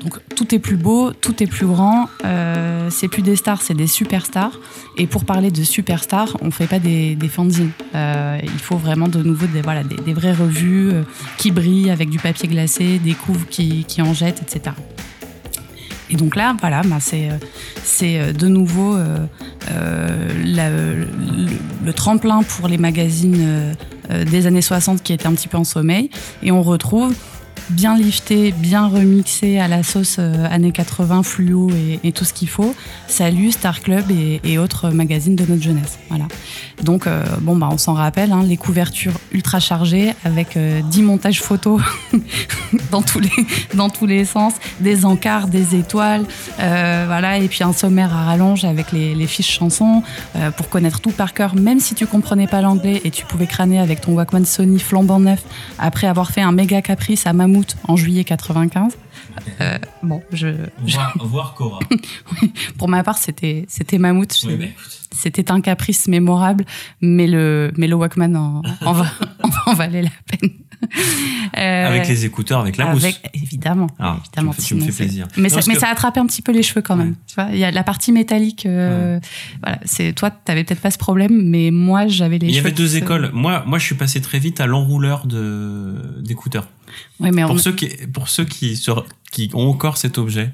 Donc 0.02 0.20
tout 0.36 0.54
est 0.54 0.60
plus 0.60 0.78
beau, 0.78 1.14
tout 1.14 1.42
est 1.42 1.48
plus 1.48 1.66
grand. 1.66 2.10
Euh, 2.24 2.90
c'est 2.90 3.08
plus 3.08 3.22
des 3.22 3.36
stars, 3.36 3.62
c'est 3.62 3.74
des 3.74 3.88
superstars. 3.88 4.60
Et 4.98 5.08
pour 5.08 5.26
parler 5.26 5.52
de 5.52 5.64
superstars, 5.64 6.38
on 6.42 6.52
fait 6.52 6.68
pas 6.68 6.80
des, 6.80 7.16
des 7.16 7.28
fanzines. 7.28 7.72
Euh, 7.96 8.40
il 8.44 8.60
faut 8.60 8.78
vraiment 8.78 9.08
de 9.08 9.22
nouveau 9.24 9.48
des, 9.48 9.62
voilà, 9.62 9.84
des, 9.84 10.14
vraies 10.14 10.34
revues 10.34 10.92
qui 11.38 11.52
brillent 11.52 11.92
avec 11.92 12.10
du 12.10 12.20
papier 12.20 12.48
glacé, 12.48 13.00
des 13.00 13.14
couves 13.14 13.46
qui, 13.48 13.84
qui 13.86 14.02
en 14.02 14.14
jettent, 14.14 14.42
etc. 14.42 14.76
Et 16.10 16.18
donc 16.18 16.36
là, 16.36 16.56
voilà, 16.60 16.84
bah 16.84 17.00
c'est 17.00 18.34
de 18.34 18.48
nouveau 18.48 18.96
le, 20.46 21.06
tremplin 21.94 22.44
pour 22.44 22.68
les 22.68 22.78
magazines 22.78 23.76
des 24.10 24.48
années 24.48 24.62
60 24.62 25.04
qui 25.04 25.14
étaient 25.14 25.28
un 25.28 25.34
petit 25.34 25.48
peu 25.48 25.58
en 25.58 25.64
sommeil, 25.64 26.10
et 26.44 26.52
on 26.52 26.62
retrouve 26.62 27.14
bien 27.70 27.98
lifté, 27.98 28.52
bien 28.52 28.88
remixé 28.88 29.60
à 29.60 29.68
la 29.68 29.84
sauce 29.84 30.18
euh, 30.20 30.48
années 30.50 30.72
80, 30.72 31.24
fluo 31.24 31.70
et, 32.04 32.12
tout 32.12 32.26
ce 32.26 32.34
qu'il 32.34 32.50
faut. 32.50 32.76
Salut, 33.08 33.52
Star 33.52 33.82
Club 33.82 34.06
et, 34.12 34.58
autres 34.58 34.90
magazines 34.90 35.36
de 35.36 35.46
notre 35.46 35.62
jeunesse. 35.62 36.00
Voilà. 36.10 36.28
Donc, 36.84 37.08
euh, 37.08 37.24
bon, 37.42 37.56
bah, 37.56 37.70
on 37.72 37.78
s'en 37.78 37.94
rappelle, 37.94 38.32
hein, 38.32 38.44
les 38.44 38.58
couvertures 38.58 39.14
ultra 39.32 39.60
chargées 39.60 40.14
avec 40.24 40.58
euh, 40.58 40.82
10 40.82 41.02
montages 41.04 41.42
photos 41.42 41.82
dans, 42.92 43.02
tous 43.02 43.20
les, 44.06 44.26
sens, 44.26 44.54
des 44.80 45.06
encarts, 45.06 45.48
des 45.48 45.76
étoiles, 45.76 46.26
euh, 46.60 47.04
voilà, 47.08 47.38
et 47.38 47.48
puis 47.48 47.64
un 47.64 47.74
sommaire 47.74 48.14
à 48.14 48.26
rallonge 48.26 48.66
avec 48.66 48.92
les, 48.92 49.26
fiches 49.26 49.58
chansons 49.58 50.04
pour 50.56 50.70
connaître 50.70 51.00
tout 51.00 51.10
par 51.10 51.34
cœur, 51.34 51.56
même 51.56 51.80
si 51.80 51.96
tu 51.96 52.06
comprenais 52.06 52.46
pas 52.46 52.62
l'anglais 52.62 53.02
et 53.04 53.10
tu 53.10 53.26
pouvais 53.26 53.48
crâner 53.48 53.80
avec 53.80 54.02
ton 54.02 54.14
Walkman 54.14 54.46
Sony 54.46 54.78
flambant 54.78 55.20
neuf 55.20 55.42
après 55.80 56.06
avoir 56.06 56.30
fait 56.30 56.42
un 56.42 56.52
méga 56.52 56.84
caprice 56.84 57.26
à 57.26 57.34
Mammouth 57.56 57.78
en 57.88 57.96
juillet 57.96 58.24
95. 58.24 58.98
Euh, 59.62 59.78
bon, 60.04 60.22
je. 60.32 60.48
Voir, 60.80 61.14
je... 61.16 61.26
voir 61.26 61.54
Cora. 61.56 61.80
pour 62.78 62.90
ma 62.90 63.04
part, 63.04 63.18
c'était 63.18 63.66
c'était 63.68 63.98
Mammouth. 63.98 64.46
Oui, 64.46 64.72
c'était 65.12 65.52
un 65.52 65.62
caprice 65.62 66.08
mémorable, 66.08 66.66
mais 67.02 67.28
le 67.28 67.72
mais 67.78 67.88
le 67.88 67.96
Walkman 67.96 68.36
en, 68.36 68.62
en, 68.82 68.94
va, 68.94 69.06
en 69.66 69.74
valait 69.74 70.04
la 70.04 70.10
peine. 70.30 70.52
Euh, 71.58 71.88
avec 71.88 72.08
les 72.08 72.26
écouteurs, 72.26 72.60
avec 72.60 72.78
la 72.78 72.88
mousse. 72.88 73.06
Évidemment. 73.34 73.88
Ah, 73.98 74.18
évidemment 74.20 74.54
tu 74.54 74.76
me, 74.76 74.82
fais, 74.82 74.86
tu 74.86 74.88
me 74.88 74.92
fais 74.92 75.06
plaisir. 75.06 75.28
Mais, 75.38 75.50
ça, 75.50 75.62
mais 75.68 75.74
que... 75.74 75.80
ça 75.80 75.88
attrapait 75.88 76.20
un 76.20 76.26
petit 76.26 76.42
peu 76.42 76.52
les 76.52 76.64
cheveux 76.64 76.82
quand 76.82 76.96
même. 76.96 77.10
Ouais. 77.10 77.16
Tu 77.28 77.36
vois, 77.36 77.48
il 77.52 77.58
y 77.58 77.64
a 77.64 77.72
la 77.72 77.84
partie 77.84 78.12
métallique. 78.12 78.66
Euh, 78.66 79.16
ouais. 79.16 79.22
Voilà, 79.64 79.80
c'est 79.86 80.14
toi, 80.14 80.30
t'avais 80.32 80.64
peut-être 80.64 80.82
pas 80.82 80.92
ce 80.92 80.98
problème, 80.98 81.42
mais 81.50 81.72
moi, 81.72 82.08
j'avais 82.08 82.38
les. 82.38 82.48
Il 82.48 82.56
y 82.56 82.60
avait 82.60 82.72
deux 82.72 82.98
écoles. 82.98 83.32
Moi, 83.34 83.64
moi, 83.66 83.80
je 83.80 83.86
suis 83.86 83.96
passé 83.96 84.22
très 84.22 84.40
vite 84.40 84.60
à 84.60 84.68
l'enrouleur 84.68 85.26
de 85.26 85.96
d'écouteurs. 86.22 86.68
Mais 87.20 87.32
pour 87.44 87.52
on... 87.52 87.58
ceux 87.58 87.74
qui 87.74 87.88
pour 88.08 88.30
ceux 88.30 88.46
qui, 88.46 88.76
se, 88.76 88.92
qui 89.32 89.50
ont 89.54 89.70
encore 89.70 89.98
cet 89.98 90.18
objet, 90.18 90.52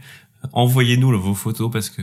envoyez-nous 0.53 1.19
vos 1.19 1.33
photos 1.33 1.71
parce 1.71 1.89
que 1.89 2.01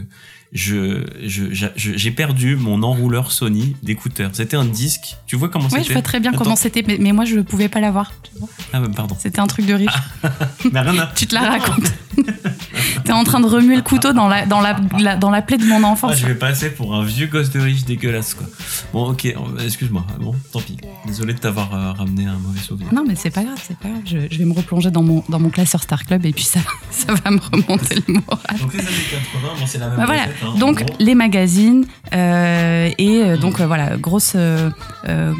je, 0.52 1.04
je- 1.24 1.52
je- 1.52 1.96
j'ai 1.96 2.10
perdu 2.10 2.56
mon 2.56 2.82
enrouleur 2.82 3.32
Sony 3.32 3.76
d'écouteurs. 3.82 4.30
C'était 4.32 4.56
un 4.56 4.64
disque. 4.64 5.16
Tu 5.26 5.36
vois 5.36 5.48
comment 5.48 5.66
Oui, 5.66 5.70
c'était 5.72 5.84
je 5.88 5.92
vois 5.92 6.02
très 6.02 6.20
bien 6.20 6.30
Attends. 6.32 6.44
comment 6.44 6.56
c'était, 6.56 6.82
mais, 6.86 6.96
mais 6.98 7.12
moi 7.12 7.24
je 7.24 7.36
ne 7.36 7.42
pouvais 7.42 7.68
pas 7.68 7.80
l'avoir. 7.80 8.12
Ah, 8.72 8.80
bah, 8.80 8.88
pardon. 8.94 9.16
C'était 9.18 9.40
un 9.40 9.46
truc 9.46 9.66
de 9.66 9.74
riche. 9.74 9.90
Mais 10.72 10.80
rien 10.80 10.98
à- 10.98 11.06
tu 11.14 11.26
te 11.26 11.34
la 11.34 11.42
racontes. 11.50 11.92
T'es 13.04 13.12
en 13.12 13.24
train 13.24 13.40
de 13.40 13.46
remuer 13.46 13.76
le 13.76 13.82
couteau 13.82 14.12
dans 14.12 14.28
la, 14.28 14.44
dans 14.46 14.60
la, 14.60 14.76
la- 14.98 15.16
dans 15.16 15.30
la 15.30 15.40
plaie 15.42 15.56
de 15.56 15.64
mon 15.64 15.82
Ah, 15.84 15.88
enfance. 15.88 16.16
je 16.16 16.26
vais 16.26 16.34
passer 16.34 16.70
pour 16.70 16.94
un 16.94 17.04
vieux 17.04 17.26
gosse 17.26 17.50
de 17.50 17.60
riche 17.60 17.84
dégueulasse, 17.84 18.34
quoi. 18.34 18.46
Bon, 18.92 19.10
ok, 19.10 19.34
excuse-moi. 19.64 20.04
Bon, 20.20 20.34
tant 20.52 20.60
pis. 20.60 20.76
Désolé 21.06 21.32
de 21.34 21.38
t'avoir 21.38 21.74
euh, 21.74 21.92
ramené 21.92 22.26
un 22.26 22.36
mauvais 22.38 22.60
souvenir. 22.60 22.92
Non, 22.92 23.04
mais 23.06 23.14
c'est 23.14 23.30
pas 23.30 23.44
grave, 23.44 23.58
c'est 23.66 23.78
pas 23.78 23.88
grave. 23.88 24.02
Je, 24.04 24.18
je 24.30 24.38
vais 24.38 24.44
me 24.44 24.52
replonger 24.52 24.90
dans 24.90 25.02
mon, 25.02 25.24
dans 25.28 25.38
mon 25.38 25.48
classeur 25.50 25.82
Star 25.82 26.04
Club 26.04 26.26
et 26.26 26.32
puis 26.32 26.44
ça, 26.44 26.60
ça 26.90 27.14
va 27.14 27.30
me 27.30 27.38
remonter 27.40 27.96
le 28.06 28.14
moral. 28.14 28.58
Donc 28.60 28.74
les 28.74 28.80
années 28.80 28.88
80, 29.10 29.48
bon, 29.58 29.66
c'est 29.66 29.78
la 29.78 29.88
même 29.88 29.96
Bah 29.98 30.04
voilà, 30.06 30.26
donc 30.58 30.84
les 30.98 31.14
magazines 31.14 31.86
euh, 32.14 32.90
et 32.98 33.22
euh, 33.22 33.36
donc 33.36 33.60
euh, 33.60 33.66
voilà 33.66 33.96
grosse 33.96 34.32
euh, 34.34 34.70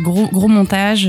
gros 0.02 0.28
gros 0.28 0.48
montage, 0.48 1.08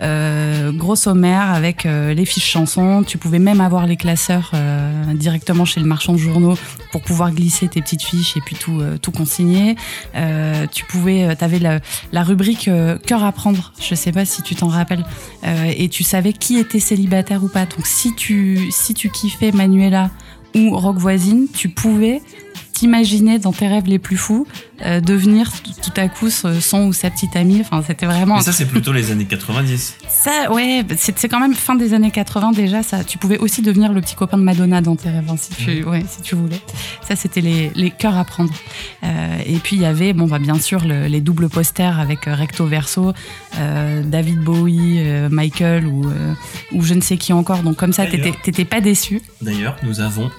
gros 0.00 0.96
sommaire 0.96 1.50
avec 1.50 1.86
euh, 1.86 2.14
les 2.14 2.24
fiches 2.24 2.50
chansons. 2.50 3.02
Tu 3.06 3.18
pouvais 3.18 3.38
même 3.38 3.60
avoir 3.60 3.86
les 3.86 3.96
classeurs 3.96 4.50
euh, 4.54 5.14
directement 5.14 5.64
chez 5.64 5.80
le 5.80 5.86
marchand 5.86 6.12
de 6.12 6.18
journaux 6.18 6.56
pour 6.92 7.02
pouvoir 7.02 7.30
glisser 7.32 7.68
tes 7.68 7.80
petites 7.82 8.02
fiches 8.02 8.36
et 8.36 8.40
puis 8.40 8.56
tout 8.56 8.80
euh, 8.80 8.98
tout 8.98 9.12
consigner. 9.12 9.76
Euh, 10.14 10.66
tu 10.70 10.84
pouvais, 10.84 11.24
euh, 11.24 11.34
t'avais 11.34 11.58
la, 11.58 11.80
la 12.12 12.22
rubrique 12.22 12.68
euh, 12.68 12.98
cœur 12.98 13.24
à 13.24 13.32
prendre. 13.32 13.72
Je 13.80 13.94
sais 13.94 14.12
pas 14.12 14.24
si 14.24 14.42
tu 14.42 14.54
t'en 14.54 14.68
rappelles 14.68 15.04
Euh, 15.44 15.72
et 15.76 15.88
tu 15.88 16.02
savais 16.02 16.32
qui 16.32 16.58
était 16.58 16.80
célibataire 16.80 17.44
ou 17.44 17.48
pas. 17.48 17.66
Donc 17.66 17.86
si 17.86 18.14
tu 18.14 18.70
si 18.70 18.94
tu 18.94 19.10
kiffais 19.10 19.52
Manuela 19.52 20.10
ou 20.54 20.76
Rock 20.76 20.96
Voisine, 20.96 21.46
tu 21.52 21.68
pouvais 21.68 22.20
t'imaginer 22.76 23.38
dans 23.38 23.52
tes 23.52 23.66
rêves 23.68 23.86
les 23.86 23.98
plus 23.98 24.16
fous 24.18 24.46
euh, 24.84 25.00
devenir 25.00 25.50
tout, 25.82 25.90
à 25.96 26.08
coup 26.08 26.28
son 26.28 26.86
ou 26.86 26.92
sa 26.92 27.08
petite 27.10 27.34
amie. 27.34 27.60
Enfin, 27.62 27.82
c'était 27.86 28.04
vraiment 28.04 28.36
Mais 28.36 28.42
ça, 28.42 28.52
c'est 28.52 28.66
plutôt 28.66 28.92
les 28.92 29.10
années 29.10 29.24
90. 29.24 29.96
ça, 30.08 30.52
ouais, 30.52 30.84
c'est 30.98 31.28
quand 31.28 31.40
même 31.40 31.54
fin 31.54 31.74
des 31.74 31.94
années 31.94 32.10
80 32.10 32.52
déjà. 32.52 32.82
Ça, 32.82 33.02
tu 33.02 33.16
pouvais 33.16 33.38
aussi 33.38 33.62
devenir 33.62 33.92
le 33.94 34.00
petit 34.02 34.14
copain 34.14 34.36
de 34.36 34.42
Madonna 34.42 34.82
dans 34.82 34.94
tes 34.94 35.08
rêves, 35.08 35.24
hein, 35.30 35.36
si 35.38 35.50
tu, 35.54 35.82
ouais, 35.84 36.04
si 36.08 36.20
tu 36.20 36.34
voulais. 36.34 36.60
Ça, 37.08 37.16
c'était 37.16 37.40
les, 37.40 37.70
les 37.74 37.90
cœurs 37.90 38.18
à 38.18 38.24
prendre. 38.24 38.52
Euh, 39.04 39.36
et 39.46 39.56
puis 39.56 39.76
il 39.76 39.82
y 39.82 39.86
avait, 39.86 40.12
bon, 40.12 40.26
bah 40.26 40.38
bien 40.38 40.58
sûr, 40.60 40.84
le- 40.84 41.06
les 41.06 41.22
doubles 41.22 41.48
posters 41.48 41.98
avec 41.98 42.28
euh, 42.28 42.34
recto 42.34 42.66
verso, 42.66 43.12
euh, 43.58 44.02
David 44.04 44.40
Bowie, 44.40 45.00
Michael 45.30 45.86
ou 45.86 46.04
ou 46.72 46.82
je 46.82 46.92
ne 46.94 47.00
sais 47.00 47.16
qui 47.16 47.32
encore. 47.32 47.62
Donc 47.62 47.76
comme 47.76 47.92
ça, 47.94 48.04
t'étais 48.06 48.64
pas 48.66 48.80
déçu. 48.82 49.22
D'ailleurs, 49.40 49.76
nous 49.82 50.00
avons 50.00 50.30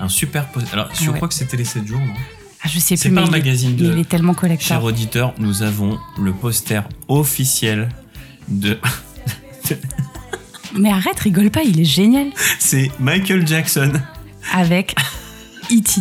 un 0.00 0.08
super 0.08 0.46
poster. 0.48 0.72
Alors, 0.72 0.88
je 0.94 1.08
ouais. 1.10 1.16
crois 1.16 1.28
que 1.28 1.34
c'était 1.34 1.56
les 1.56 1.64
7 1.64 1.86
jours, 1.86 2.00
non? 2.00 2.14
Ah, 2.62 2.68
je 2.68 2.78
sais 2.78 2.96
C'est 2.96 3.08
plus, 3.08 3.14
pas 3.14 3.20
mais 3.22 3.26
un 3.26 3.30
il 3.30 3.32
magazine 3.32 3.70
il, 3.78 3.90
de- 3.94 3.98
est 3.98 4.08
tellement 4.08 4.34
collector. 4.34 4.82
auditeur, 4.84 5.34
nous 5.38 5.62
avons 5.62 5.98
le 6.18 6.32
poster 6.32 6.82
officiel 7.08 7.88
de. 8.48 8.78
Mais 10.76 10.90
arrête, 10.90 11.18
rigole 11.20 11.50
pas, 11.50 11.62
il 11.62 11.80
est 11.80 11.84
génial. 11.84 12.28
c'est 12.58 12.90
Michael 13.00 13.46
Jackson. 13.46 13.92
avec 14.54 14.94
E.T. 15.72 16.00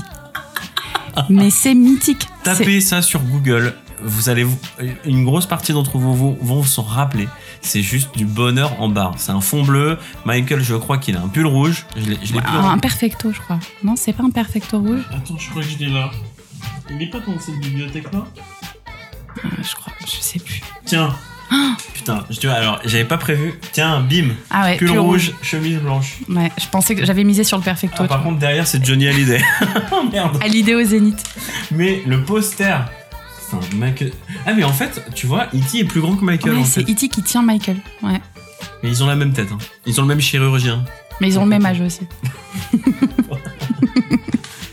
Mais 1.30 1.50
c'est 1.50 1.74
mythique. 1.76 2.28
Tapez 2.44 2.82
ça 2.82 3.02
sur 3.02 3.22
Google. 3.22 3.74
Vous 4.02 4.30
allez, 4.30 4.44
vous- 4.44 4.58
une 5.06 5.26
grosse 5.26 5.46
partie 5.46 5.74
d'entre 5.74 5.98
vous 5.98 6.14
vont, 6.16 6.38
vont 6.42 6.64
s'en 6.64 6.84
rappeler. 6.84 7.28
C'est 7.62 7.82
juste 7.82 8.16
du 8.18 8.26
bonheur 8.26 8.80
en 8.82 8.88
barre. 8.90 9.16
C'est 9.18 9.32
un 9.32 9.42
fond 9.42 9.64
bleu. 9.64 9.98
Michael, 10.26 10.62
je 10.64 10.76
crois 10.76 10.98
qu'il 10.98 11.18
a 11.18 11.22
un 11.22 11.28
pull 11.28 11.46
rouge. 11.46 11.86
Je 11.96 12.10
l'ai 12.10 12.16
plus 12.18 12.40
Ah, 12.46 12.72
un 12.72 12.78
perfecto, 12.78 13.32
je 13.34 13.40
crois. 13.40 13.60
Non, 13.84 13.96
c'est 13.96 14.14
pas 14.14 14.24
un 14.24 14.30
perfecto 14.30 14.80
rouge 14.80 15.02
Attends, 15.14 15.38
je 15.38 15.50
crois 15.50 15.62
que 15.62 15.68
je 15.70 15.78
l'ai 15.78 15.90
là. 15.90 16.12
Il 16.90 17.02
est 17.02 17.10
pas 17.10 17.20
dans 17.20 17.38
cette 17.40 17.60
bibliothèque 17.60 18.12
là 18.14 18.24
Euh, 19.46 19.48
Je 19.62 19.76
crois, 19.76 19.94
je 20.06 20.16
sais 20.22 20.40
plus. 20.40 20.62
Tiens. 20.86 21.14
Putain, 21.94 22.24
je, 22.30 22.48
alors 22.48 22.80
j'avais 22.86 23.06
pas 23.06 23.18
prévu. 23.18 23.54
Tiens, 23.72 24.02
bim. 24.02 24.30
Ah 24.52 24.66
ouais, 24.66 24.78
Pull 24.78 24.88
pull 24.90 25.00
rouge, 25.00 25.34
chemise 25.42 25.80
blanche. 25.80 26.18
Ouais, 26.30 26.52
je 26.60 26.68
pensais 26.68 26.96
que 26.96 27.04
j'avais 27.06 27.24
misé 27.24 27.44
sur 27.44 27.58
le 27.58 27.64
perfecto. 27.64 28.04
Ah, 28.04 28.08
par 28.08 28.20
vois. 28.22 28.30
contre, 28.30 28.40
derrière, 28.40 28.68
c'est 28.68 28.84
Johnny 28.86 29.08
Hallyday. 29.08 29.42
oh 29.92 30.04
merde. 30.12 30.40
L'idée 30.48 30.76
au 30.76 30.84
zénith. 30.84 31.24
Mais 31.72 32.02
le 32.06 32.24
poster. 32.24 32.78
Michael- 33.76 34.12
Ah, 34.46 34.54
mais 34.54 34.64
en 34.64 34.74
fait, 34.74 35.04
tu 35.16 35.28
vois, 35.28 35.46
E.T. 35.54 35.80
est 35.80 35.84
plus 35.84 36.02
grand 36.02 36.16
que 36.16 36.24
Michael. 36.26 36.54
Ouais, 36.54 36.60
en 36.62 36.66
c'est 36.66 36.86
fait. 36.86 36.92
E.T. 36.92 37.10
qui 37.10 37.24
tient 37.24 37.42
Michael. 37.42 37.78
Ouais. 38.04 38.22
Mais 38.84 38.90
ils 38.90 39.04
ont 39.04 39.08
la 39.08 39.16
même 39.16 39.34
tête. 39.34 39.50
hein. 39.52 39.58
Ils 39.86 40.00
ont 40.00 40.04
le 40.04 40.08
même 40.10 40.22
chirurgien. 40.22 40.84
Mais 41.22 41.28
ils 41.28 41.38
ont 41.40 41.44
le 41.44 41.50
même 41.50 41.66
âge 41.66 41.82
aussi. 41.82 42.02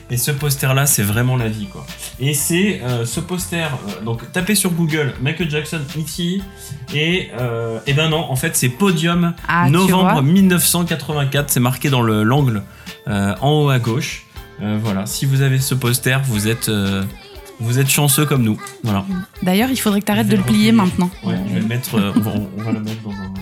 Et 0.09 0.17
ce 0.19 0.31
poster-là, 0.31 0.87
c'est 0.87 1.03
vraiment 1.03 1.37
la 1.37 1.49
vie, 1.49 1.67
quoi. 1.67 1.85
Et 2.21 2.33
c'est 2.33 2.81
euh, 2.83 3.05
ce 3.05 3.19
poster. 3.19 3.65
euh, 3.65 4.05
donc, 4.05 4.31
tapez 4.33 4.55
sur 4.55 4.71
Google 4.71 5.13
Michael 5.21 5.51
Jackson 5.51 5.81
E.T. 5.99 6.41
Et, 6.95 7.31
euh, 7.41 7.81
et 7.89 7.93
ben 7.93 8.09
non, 8.09 8.19
en 8.31 8.37
fait, 8.37 8.55
c'est 8.57 8.69
Podium 8.69 9.35
Ah, 9.49 9.69
novembre 9.69 10.13
vois 10.13 10.23
1984. 10.23 11.51
C'est 11.51 11.59
marqué 11.61 11.91
dans 11.91 12.03
le- 12.03 12.23
l'angle 12.23 12.63
en 13.09 13.51
haut 13.51 13.69
à 13.69 13.79
gauche. 13.81 14.27
Voilà, 14.61 15.05
si 15.07 15.27
vous 15.27 15.43
avez 15.43 15.59
ce 15.59 15.75
poster, 15.75 16.19
vous 16.25 16.47
êtes, 16.49 16.69
euh, 16.71 17.03
vous 17.61 17.79
êtes 17.79 17.89
chanceux 17.89 18.27
comme 18.27 18.43
nous. 18.43 18.59
Voilà. 18.85 19.05
D'ailleurs, 19.43 19.71
il 19.71 19.77
faudrait 19.77 20.01
que 20.01 20.07
tu 20.07 20.13
arrêtes 20.13 20.29
de 20.29 20.37
le 20.37 20.43
plier 20.43 20.73
maintenant. 20.73 21.11
Ouais, 21.25 21.35
je 21.49 21.55
vais 21.55 21.61
le 21.61 21.67
mettre. 21.67 21.95
euh, 21.97 22.13
on, 22.17 22.21
va, 22.21 22.33
on 22.59 22.63
va 22.63 22.73
le 22.73 22.81
mettre 22.81 23.03
dans 23.03 23.11
un. 23.13 23.33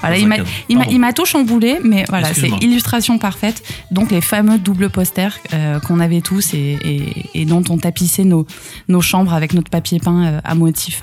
Voilà, 0.00 0.16
dans 0.16 0.84
il 0.90 1.00
m'a- 1.00 1.12
tout 1.14 1.24
chamboulé, 1.24 1.78
mais 1.82 2.04
voilà, 2.10 2.32
c'est 2.34 2.48
illustration 2.60 3.18
parfaite. 3.18 3.62
Donc 3.90 4.10
les 4.10 4.20
fameux 4.20 4.58
doubles 4.58 4.90
posters 4.90 5.38
euh, 5.54 5.80
qu'on 5.80 6.00
avait 6.00 6.20
tous 6.20 6.52
et, 6.54 6.78
et- 6.84 7.40
et 7.40 7.44
dont 7.46 7.64
on 7.70 7.78
tapissait 7.78 8.24
nos, 8.24 8.46
nos 8.88 9.00
chambres 9.00 9.32
avec 9.32 9.54
notre 9.54 9.70
papier 9.70 9.98
peint 9.98 10.24
euh, 10.26 10.40
à 10.44 10.54
motif 10.54 11.02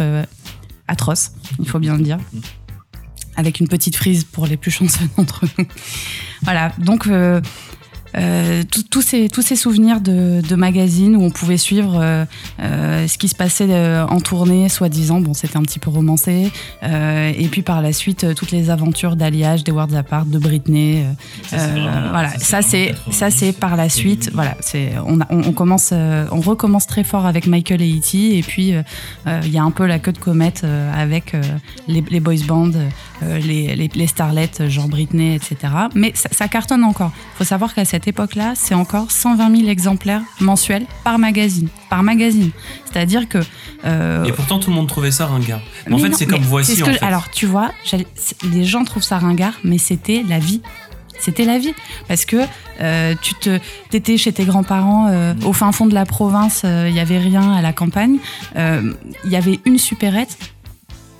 atroce, 0.87 1.31
il 1.59 1.67
faut 1.67 1.79
bien 1.79 1.97
le 1.97 2.03
dire. 2.03 2.17
Avec 3.35 3.59
une 3.59 3.67
petite 3.67 3.95
frise 3.95 4.25
pour 4.25 4.45
les 4.45 4.57
plus 4.57 4.69
chanceux 4.71 5.09
d'entre 5.17 5.45
nous. 5.57 5.65
Voilà, 6.43 6.71
donc 6.77 7.07
euh, 7.07 7.39
euh, 8.15 8.63
tous- 8.89 9.01
ces, 9.01 9.29
tous 9.29 9.41
ces 9.41 9.55
souvenirs 9.55 9.99
de, 10.01 10.41
de 10.47 10.55
magazines 10.55 11.15
où 11.15 11.23
on 11.23 11.29
pouvait 11.31 11.57
suivre 11.57 11.99
euh, 12.01 12.25
euh, 12.59 13.07
ce 13.07 13.17
qui 13.17 13.27
se 13.27 13.35
passait 13.35 13.63
en 14.09 14.19
tournée, 14.19 14.69
soi-disant, 14.69 15.19
bon, 15.19 15.33
c'était 15.33 15.57
un 15.57 15.61
petit 15.63 15.79
peu 15.79 15.89
romancé. 15.89 16.51
Et 16.83 17.47
puis 17.51 17.61
par 17.61 17.81
la 17.81 17.93
suite, 17.93 18.33
toutes 18.35 18.51
les 18.51 18.69
aventures 18.69 19.15
d'Alliage, 19.15 19.63
des 19.63 19.71
Worlds 19.71 19.95
Apart, 19.95 20.25
de 20.25 20.37
Britney. 20.39 21.03
Ça, 21.47 21.57
vraiment- 21.67 22.09
voilà, 22.11 22.29
ça 22.39 22.61
c'est 22.61 22.93
ça 23.11 23.29
c'est 23.31 23.53
90, 23.53 23.59
par 23.59 23.75
la 23.75 23.89
suite. 23.89 24.31
Voilà, 24.33 24.55
c'est 24.59 24.91
on, 25.05 25.19
a- 25.21 25.27
on, 25.29 25.43
on 25.49 25.51
commence, 25.53 25.91
on 25.93 26.39
recommence 26.41 26.87
très 26.87 27.03
fort 27.03 27.25
avec 27.25 27.47
Michael 27.47 27.81
et 27.81 27.91
E.T. 27.97 28.37
Et 28.37 28.41
puis 28.43 28.73
il 29.27 29.49
y 29.51 29.57
a 29.57 29.63
un 29.63 29.71
peu 29.71 29.85
la 29.85 29.99
queue 29.99 30.11
de 30.13 30.17
comète 30.17 30.65
avec 30.95 31.35
les, 31.87 32.03
les 32.09 32.19
boys 32.19 32.35
bands, 32.47 32.69
les, 33.21 33.75
les, 33.75 33.89
euh, 34.61 34.69
genre 34.69 34.87
Britney, 34.87 35.35
etc. 35.35 35.55
Mais 35.95 36.11
ça, 36.15 36.29
ça 36.31 36.47
cartonne 36.47 36.83
encore. 36.83 37.11
Il 37.15 37.37
faut 37.39 37.43
savoir 37.43 37.73
qu'à 37.73 37.85
cette 37.85 38.02
époque-là, 38.07 38.53
c'est 38.55 38.73
encore 38.75 39.11
120 39.11 39.55
000 39.57 39.69
exemplaires 39.69 40.21
mensuels 40.39 40.85
par 41.03 41.17
magazine, 41.19 41.67
par 41.89 42.03
magazine. 42.03 42.51
C'est-à-dire 42.91 43.27
que 43.29 43.39
euh, 43.85 44.23
Et 44.25 44.31
pourtant, 44.31 44.59
tout 44.59 44.69
le 44.69 44.75
monde 44.75 44.87
trouvait 44.87 45.11
ça 45.11 45.25
ringard. 45.27 45.61
Mais 45.87 45.93
en 45.93 45.97
mais 45.97 46.09
fait, 46.09 46.13
c'est 46.15 46.25
comme 46.25 46.41
voici. 46.41 46.75
ce 46.75 46.83
en 46.83 46.85
que- 46.87 46.93
fait. 46.93 47.03
Alors, 47.03 47.29
tu 47.31 47.45
vois, 47.45 47.71
les 48.51 48.63
gens 48.65 48.83
trouvent 48.85 49.03
ça 49.03 49.17
ringard, 49.17 49.53
mais 49.63 49.77
c'était 49.77 50.23
la 50.27 50.39
vie. 50.39 50.61
C'était 51.19 51.45
la 51.45 51.57
vie. 51.59 51.73
Parce 52.07 52.25
que 52.25 52.37
euh, 52.81 53.13
tu 53.21 53.33
te, 53.35 53.59
étais 53.93 54.17
chez 54.17 54.33
tes 54.33 54.43
grands-parents 54.45 55.07
euh, 55.09 55.33
Mm. 55.33 55.45
au 55.45 55.53
fin 55.53 55.71
fond 55.71 55.85
de 55.85 55.93
la 55.93 56.05
province, 56.05 56.63
euh, 56.65 56.87
il 56.89 56.95
y 56.95 56.99
avait 56.99 57.19
rien 57.19 57.53
à 57.53 57.61
la 57.61 57.71
campagne. 57.73 58.17
Euh, 58.57 58.93
Il 59.25 59.31
y 59.31 59.35
avait 59.35 59.59
une 59.65 59.77
supérette. 59.77 60.37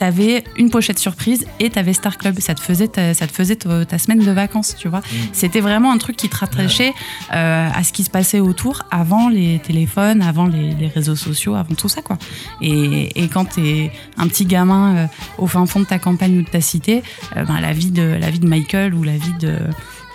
T'avais 0.03 0.43
une 0.57 0.69
pochette 0.69 0.99
surprise 0.99 1.45
et 1.61 1.69
t'avais 1.69 1.93
Star 1.93 2.17
Club. 2.17 2.37
Ça 2.41 2.53
te 2.53 2.59
faisait 2.59 2.89
ta, 2.89 3.13
ça 3.13 3.25
te 3.25 3.31
faisait 3.31 3.55
ta, 3.55 3.85
ta 3.85 3.97
semaine 3.97 4.19
de 4.19 4.31
vacances, 4.31 4.75
tu 4.77 4.89
vois. 4.89 4.99
Mm. 4.99 5.15
C'était 5.31 5.61
vraiment 5.61 5.93
un 5.93 5.97
truc 5.97 6.17
qui 6.17 6.27
te 6.27 6.35
rattachait 6.35 6.91
euh, 7.33 7.69
à 7.73 7.83
ce 7.85 7.93
qui 7.93 8.03
se 8.03 8.09
passait 8.09 8.41
autour 8.41 8.83
avant 8.91 9.29
les 9.29 9.59
téléphones, 9.59 10.21
avant 10.21 10.45
les, 10.45 10.73
les 10.73 10.87
réseaux 10.87 11.15
sociaux, 11.15 11.55
avant 11.55 11.73
tout 11.73 11.87
ça, 11.87 12.01
quoi. 12.01 12.17
Et, 12.59 13.23
et 13.23 13.29
quand 13.29 13.45
t'es 13.45 13.93
un 14.17 14.27
petit 14.27 14.45
gamin 14.45 14.95
euh, 14.97 15.05
au 15.37 15.47
fin 15.47 15.65
fond 15.65 15.79
de 15.79 15.85
ta 15.85 15.99
campagne 15.99 16.37
ou 16.39 16.41
de 16.41 16.49
ta 16.49 16.59
cité, 16.59 17.01
euh, 17.37 17.45
ben, 17.45 17.61
la 17.61 17.71
vie 17.71 17.91
de 17.91 18.03
la 18.03 18.29
vie 18.29 18.39
de 18.39 18.47
Michael 18.47 18.93
ou 18.95 19.03
la 19.03 19.15
vie 19.15 19.33
de 19.39 19.55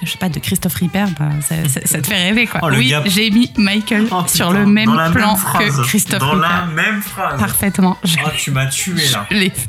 je 0.02 0.10
sais 0.10 0.18
pas 0.18 0.28
de 0.28 0.38
Christophe 0.38 0.74
Ripper, 0.74 1.04
ben, 1.18 1.40
ça, 1.40 1.54
ça- 1.68 1.80
ça 1.84 2.00
te 2.00 2.06
fait 2.06 2.14
rêver, 2.28 2.46
quoi. 2.46 2.60
Oh, 2.62 2.68
oui, 2.70 2.92
j'ai 3.06 3.30
mis 3.30 3.50
Michael 3.56 4.06
Oh, 4.10 4.22
sur 4.26 4.52
le 4.52 4.64
même 4.66 4.86
dans 4.86 4.94
la 4.94 5.10
plan 5.10 5.28
même 5.28 5.36
phrase. 5.36 5.76
que 5.76 5.82
Christophe 5.86 6.20
Dans 6.20 6.32
Ripper. 6.32 6.46
la 6.48 6.66
même 6.66 7.02
phrase. 7.02 7.38
Parfaitement. 7.40 7.96
Je, 8.04 8.16
Ah, 8.24 8.30
tu 8.36 8.50
m'as 8.50 8.66
tué 8.66 9.08
là. 9.10 9.26
je 9.30 9.36
l'ai 9.36 9.50
fait. 9.50 9.68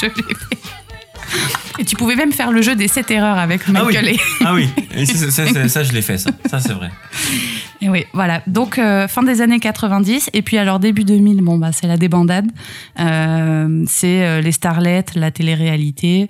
Je 0.00 0.06
l'ai 0.06 0.12
fait. 0.12 0.58
Et 1.78 1.84
tu 1.84 1.96
pouvais 1.96 2.16
même 2.16 2.32
faire 2.32 2.52
le 2.52 2.62
jeu 2.62 2.76
des 2.76 2.88
7 2.88 3.10
erreurs 3.10 3.38
avec 3.38 3.62
Ah 3.74 3.84
oui. 3.84 3.94
Michael 3.94 4.16
Ah 4.44 4.54
oui, 4.54 4.68
ça, 5.06 5.30
ça, 5.30 5.46
ça, 5.46 5.68
ça, 5.68 5.82
je 5.82 5.92
l'ai 5.92 6.02
fait, 6.02 6.18
ça. 6.18 6.30
Ça, 6.50 6.60
c'est 6.60 6.72
vrai. 6.72 6.90
Et 7.82 7.88
oui, 7.88 8.04
voilà. 8.12 8.42
Donc, 8.46 8.78
euh, 8.78 9.08
fin 9.08 9.22
des 9.22 9.40
années 9.40 9.58
90. 9.58 10.30
Et 10.34 10.42
puis, 10.42 10.58
alors, 10.58 10.80
début 10.80 11.04
2000, 11.04 11.40
bon, 11.40 11.56
bah, 11.58 11.72
c'est 11.72 11.86
la 11.86 11.96
débandade. 11.96 12.46
Euh, 12.98 13.84
c'est 13.88 14.26
euh, 14.26 14.40
les 14.40 14.52
starlets, 14.52 15.06
la 15.14 15.30
télé-réalité, 15.30 16.28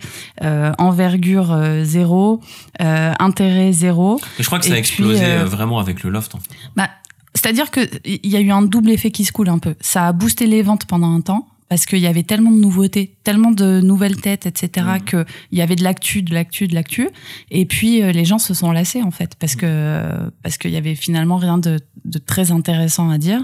envergure 0.79 1.59
zéro, 1.83 2.41
intérêt 2.79 3.73
zéro. 3.73 4.21
Et 4.39 4.43
je 4.43 4.47
crois 4.47 4.59
que 4.59 4.67
ça 4.67 4.75
a 4.75 4.77
explosé 4.77 5.25
puis, 5.25 5.49
vraiment 5.49 5.79
avec 5.79 6.03
le 6.03 6.11
loft. 6.11 6.35
En 6.35 6.39
fait. 6.39 6.51
Bah, 6.77 6.89
C'est-à-dire 7.35 7.71
qu'il 7.71 7.89
y 8.05 8.37
a 8.37 8.41
eu 8.41 8.51
un 8.51 8.63
double 8.63 8.91
effet 8.91 9.11
qui 9.11 9.25
se 9.25 9.33
coule 9.33 9.49
un 9.49 9.59
peu. 9.59 9.75
Ça 9.81 10.07
a 10.07 10.13
boosté 10.13 10.47
les 10.47 10.63
ventes 10.63 10.87
pendant 10.87 11.13
un 11.13 11.21
temps, 11.21 11.47
parce 11.71 11.87
qu'il 11.87 12.01
y 12.01 12.09
avait 12.09 12.25
tellement 12.25 12.51
de 12.51 12.59
nouveautés, 12.59 13.15
tellement 13.23 13.53
de 13.53 13.81
nouvelles 13.81 14.21
têtes, 14.21 14.45
etc., 14.45 14.87
mmh. 14.87 15.05
qu'il 15.05 15.25
y 15.53 15.63
avait 15.63 15.77
de 15.77 15.85
l'actu, 15.85 16.21
de 16.21 16.35
l'actu, 16.35 16.67
de 16.67 16.75
l'actu. 16.75 17.09
Et 17.53 17.65
puis, 17.65 18.03
euh, 18.03 18.11
les 18.11 18.25
gens 18.25 18.41
se 18.41 18.55
sont 18.55 18.73
lassés, 18.73 19.03
en 19.03 19.13
fait, 19.13 19.37
parce 19.37 19.55
que 19.55 20.03
parce 20.43 20.59
qu'il 20.59 20.73
y 20.73 20.77
avait 20.77 20.97
finalement 20.97 21.37
rien 21.37 21.59
de, 21.59 21.79
de 22.05 22.19
très 22.19 22.51
intéressant 22.51 23.09
à 23.09 23.19
dire. 23.19 23.43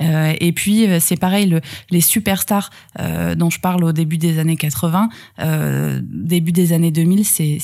Euh, 0.00 0.34
et 0.38 0.52
puis, 0.52 0.86
euh, 0.86 1.00
c'est 1.00 1.16
pareil, 1.16 1.46
le, 1.46 1.60
les 1.90 2.00
superstars 2.00 2.70
euh, 3.00 3.34
dont 3.34 3.50
je 3.50 3.58
parle 3.58 3.82
au 3.82 3.92
début 3.92 4.18
des 4.18 4.38
années 4.38 4.56
80, 4.56 5.08
euh, 5.40 6.00
début 6.04 6.52
des 6.52 6.72
années 6.72 6.92
2000, 6.92 7.24
c'est 7.24 7.58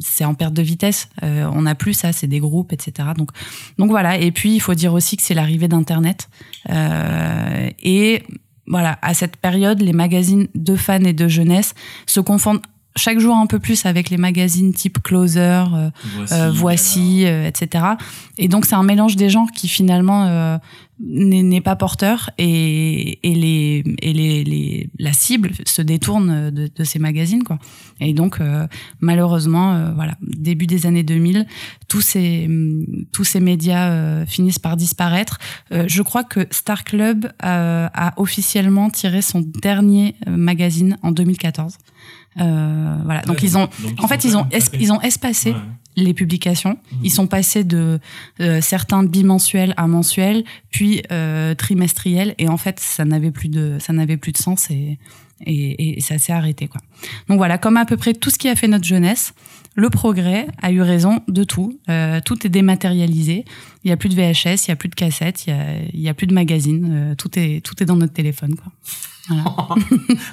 c'est 0.00 0.24
en 0.24 0.34
perte 0.34 0.54
de 0.54 0.62
vitesse. 0.62 1.08
on 1.22 1.62
n'a 1.62 1.74
plus 1.74 1.92
ça, 1.92 2.12
c'est 2.12 2.28
des 2.28 2.38
groupes, 2.38 2.72
etc. 2.72 3.10
Donc, 3.16 3.30
donc 3.78 3.90
voilà. 3.90 4.16
Et 4.16 4.30
puis, 4.30 4.54
il 4.54 4.60
faut 4.60 4.74
dire 4.74 4.94
aussi 4.94 5.16
que 5.16 5.22
c'est 5.22 5.34
l'arrivée 5.34 5.66
d'Internet. 5.68 6.28
et 6.70 8.22
voilà, 8.68 8.98
à 9.02 9.14
cette 9.14 9.36
période, 9.36 9.80
les 9.80 9.92
magazines 9.92 10.48
de 10.54 10.76
fans 10.76 11.00
et 11.00 11.12
de 11.12 11.28
jeunesse 11.28 11.74
se 12.06 12.20
confondent 12.20 12.62
chaque 12.98 13.18
jour 13.18 13.34
un 13.36 13.46
peu 13.46 13.58
plus 13.58 13.86
avec 13.86 14.10
les 14.10 14.18
magazines 14.18 14.74
type 14.74 15.02
Closer, 15.02 15.64
euh, 15.74 16.50
Voici, 16.52 17.24
euh, 17.24 17.28
euh, 17.28 17.46
etc. 17.46 17.84
Et 18.36 18.48
donc 18.48 18.66
c'est 18.66 18.74
un 18.74 18.82
mélange 18.82 19.16
des 19.16 19.30
genres 19.30 19.50
qui 19.54 19.68
finalement 19.68 20.58
n'est 21.00 21.60
pas 21.60 21.76
porteur 21.76 22.30
et, 22.38 23.20
et, 23.22 23.34
les, 23.34 23.84
et 24.02 24.12
les, 24.12 24.42
les, 24.44 24.90
la 24.98 25.12
cible 25.12 25.52
se 25.64 25.80
détourne 25.80 26.50
de, 26.50 26.68
de 26.74 26.84
ces 26.84 26.98
magazines 26.98 27.44
quoi. 27.44 27.58
Et 28.00 28.12
donc 28.12 28.40
malheureusement 29.00 29.92
voilà 29.94 30.16
début 30.20 30.66
des 30.66 30.86
années 30.86 31.04
2000 31.04 31.46
tous 31.88 32.00
ces 32.00 32.48
tous 33.12 33.24
ces 33.24 33.40
médias 33.40 34.26
finissent 34.26 34.58
par 34.58 34.76
disparaître. 34.76 35.38
je 35.70 36.02
crois 36.02 36.24
que 36.24 36.46
Star 36.50 36.82
Club 36.82 37.30
a 37.40 38.12
officiellement 38.16 38.90
tiré 38.90 39.22
son 39.22 39.40
dernier 39.40 40.16
magazine 40.26 40.98
en 41.02 41.12
2014. 41.12 41.78
Euh, 42.40 42.96
voilà. 43.04 43.22
Donc 43.22 43.42
ils 43.42 43.56
ont, 43.56 43.68
en 43.98 44.08
fait, 44.08 44.24
ils 44.24 44.36
ont, 44.36 44.46
ils 44.78 44.92
ont 44.92 45.00
espacé 45.00 45.54
les 45.96 46.14
publications. 46.14 46.78
Mhm. 46.92 46.98
Ils 47.04 47.10
sont 47.10 47.26
passés 47.26 47.64
de 47.64 47.98
euh, 48.40 48.60
certains 48.60 49.02
bimensuels 49.02 49.74
à 49.76 49.86
mensuels, 49.86 50.44
puis 50.70 51.02
euh, 51.10 51.54
trimestriels, 51.54 52.34
et 52.38 52.48
en 52.48 52.56
fait, 52.56 52.80
ça 52.80 53.04
n'avait 53.04 53.32
plus 53.32 53.48
de, 53.48 53.78
ça 53.80 53.92
n'avait 53.92 54.16
plus 54.16 54.32
de 54.32 54.38
sens 54.38 54.70
et 54.70 54.98
et, 55.46 55.98
et 55.98 56.00
ça 56.00 56.18
s'est 56.18 56.32
arrêté 56.32 56.68
quoi. 56.68 56.80
Donc 57.28 57.38
voilà, 57.38 57.58
comme 57.58 57.76
à 57.76 57.84
peu 57.84 57.96
près 57.96 58.14
tout 58.14 58.30
ce 58.30 58.38
qui 58.38 58.48
a 58.48 58.56
fait 58.56 58.68
notre 58.68 58.84
jeunesse, 58.84 59.32
le 59.78 59.90
progrès 59.90 60.48
a 60.60 60.72
eu 60.72 60.82
raison 60.82 61.22
de 61.28 61.44
tout. 61.44 61.78
Euh, 61.88 62.20
tout 62.24 62.44
est 62.44 62.50
dématérialisé. 62.50 63.44
Il 63.84 63.90
y 63.90 63.92
a 63.92 63.96
plus 63.96 64.08
de 64.08 64.16
VHS, 64.16 64.66
il 64.66 64.68
y 64.68 64.72
a 64.72 64.76
plus 64.76 64.88
de 64.88 64.96
cassettes, 64.96 65.46
il 65.46 66.00
y 66.00 66.08
a, 66.08 66.14
plus 66.14 66.26
de 66.26 66.34
magazines. 66.34 66.88
Euh, 66.90 67.14
tout 67.14 67.38
est 67.38 67.64
tout 67.64 67.80
est 67.80 67.86
dans 67.86 67.94
notre 67.94 68.12
téléphone 68.12 68.56
quoi. 68.56 68.72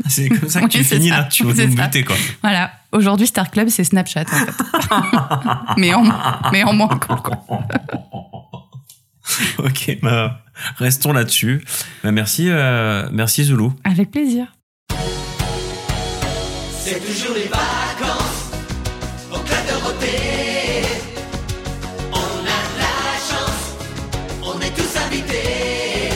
c'est 0.07 0.29
comme 0.29 0.50
ça 0.50 0.62
que 0.62 0.67
tu 0.69 0.83
finis 0.83 1.09
là, 1.09 1.25
tu 1.25 1.45
vas 1.45 1.65
nous 1.65 1.75
buter 1.75 2.03
quoi. 2.03 2.15
Voilà. 2.41 2.71
Aujourd'hui, 2.91 3.27
Star 3.27 3.51
Club, 3.51 3.67
c'est 3.69 3.83
Snapchat 3.83 4.21
en 4.21 4.45
fait. 4.45 5.77
mais, 5.77 5.93
en, 5.93 6.03
mais 6.51 6.63
en 6.63 6.74
moins 6.74 6.88
cool 6.88 7.21
quoi. 7.21 7.45
ok, 9.59 10.00
bah, 10.01 10.43
restons 10.77 11.13
là-dessus. 11.13 11.63
Bah, 12.03 12.12
merci, 12.12 12.50
euh, 12.50 13.07
merci 13.12 13.43
Zulu. 13.43 13.69
Avec 13.83 14.09
plaisir. 14.09 14.54
C'est 16.88 17.00
toujours 17.00 17.34
les 17.36 17.48
vacances 17.48 18.51
au 19.32 19.39
club. 19.39 19.58
On 22.12 22.15
a 22.15 22.62
la 22.77 23.18
chance, 23.18 23.74
on 24.44 24.62
est 24.62 24.70
tous 24.70 24.96
invités. 25.08 26.12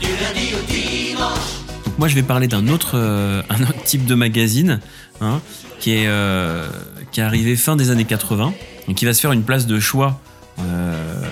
Du 0.00 0.08
lundi 0.08 0.52
au 0.52 0.66
dimanche. 0.66 1.94
moi, 1.96 2.08
je 2.08 2.16
vais 2.16 2.24
parler 2.24 2.48
d'un 2.48 2.66
autre, 2.66 2.98
euh, 2.98 3.42
type 3.84 4.04
de 4.04 4.16
magazine 4.16 4.80
hein, 5.20 5.40
qui, 5.78 5.92
est, 5.92 6.08
euh, 6.08 6.68
qui 7.12 7.20
est 7.20 7.22
arrivé 7.22 7.54
fin 7.54 7.76
des 7.76 7.90
années 7.90 8.04
80 8.04 8.52
et 8.88 8.94
qui 8.94 9.04
va 9.04 9.14
se 9.14 9.20
faire 9.20 9.30
une 9.30 9.44
place 9.44 9.68
de 9.68 9.78
choix 9.78 10.20
euh, 10.58 11.22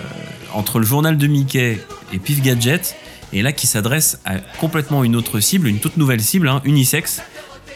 entre 0.52 0.78
le 0.78 0.86
journal 0.86 1.18
de 1.18 1.26
Mickey 1.26 1.80
et 2.12 2.18
Pif 2.20 2.42
Gadget. 2.42 2.94
Et 3.32 3.42
là, 3.42 3.50
qui 3.50 3.66
s'adresse 3.66 4.20
à 4.24 4.36
complètement 4.60 5.02
une 5.02 5.16
autre 5.16 5.40
cible, 5.40 5.66
une 5.66 5.80
toute 5.80 5.96
nouvelle 5.96 6.20
cible, 6.20 6.48
hein, 6.48 6.60
unisexe, 6.64 7.20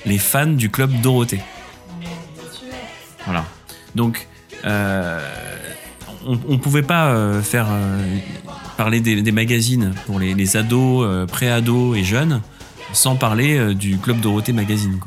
les 0.06 0.18
fans 0.18 0.46
du 0.46 0.70
club 0.70 1.00
Dorothée. 1.00 1.40
Voilà. 3.24 3.44
Donc, 3.94 4.26
euh, 4.64 5.20
on, 6.26 6.38
on 6.48 6.58
pouvait 6.58 6.82
pas 6.82 7.08
euh, 7.08 7.42
faire 7.42 7.66
euh, 7.70 8.18
parler 8.76 9.00
des, 9.00 9.32
magazines 9.32 9.92
pour 10.06 10.18
les, 10.18 10.56
ados, 10.56 11.26
pré-ados 11.28 11.96
et 11.96 12.04
jeunes 12.04 12.40
sans 12.92 13.16
parler 13.16 13.74
du 13.74 13.98
club 13.98 14.20
Dorothée 14.20 14.52
magazine. 14.52 14.98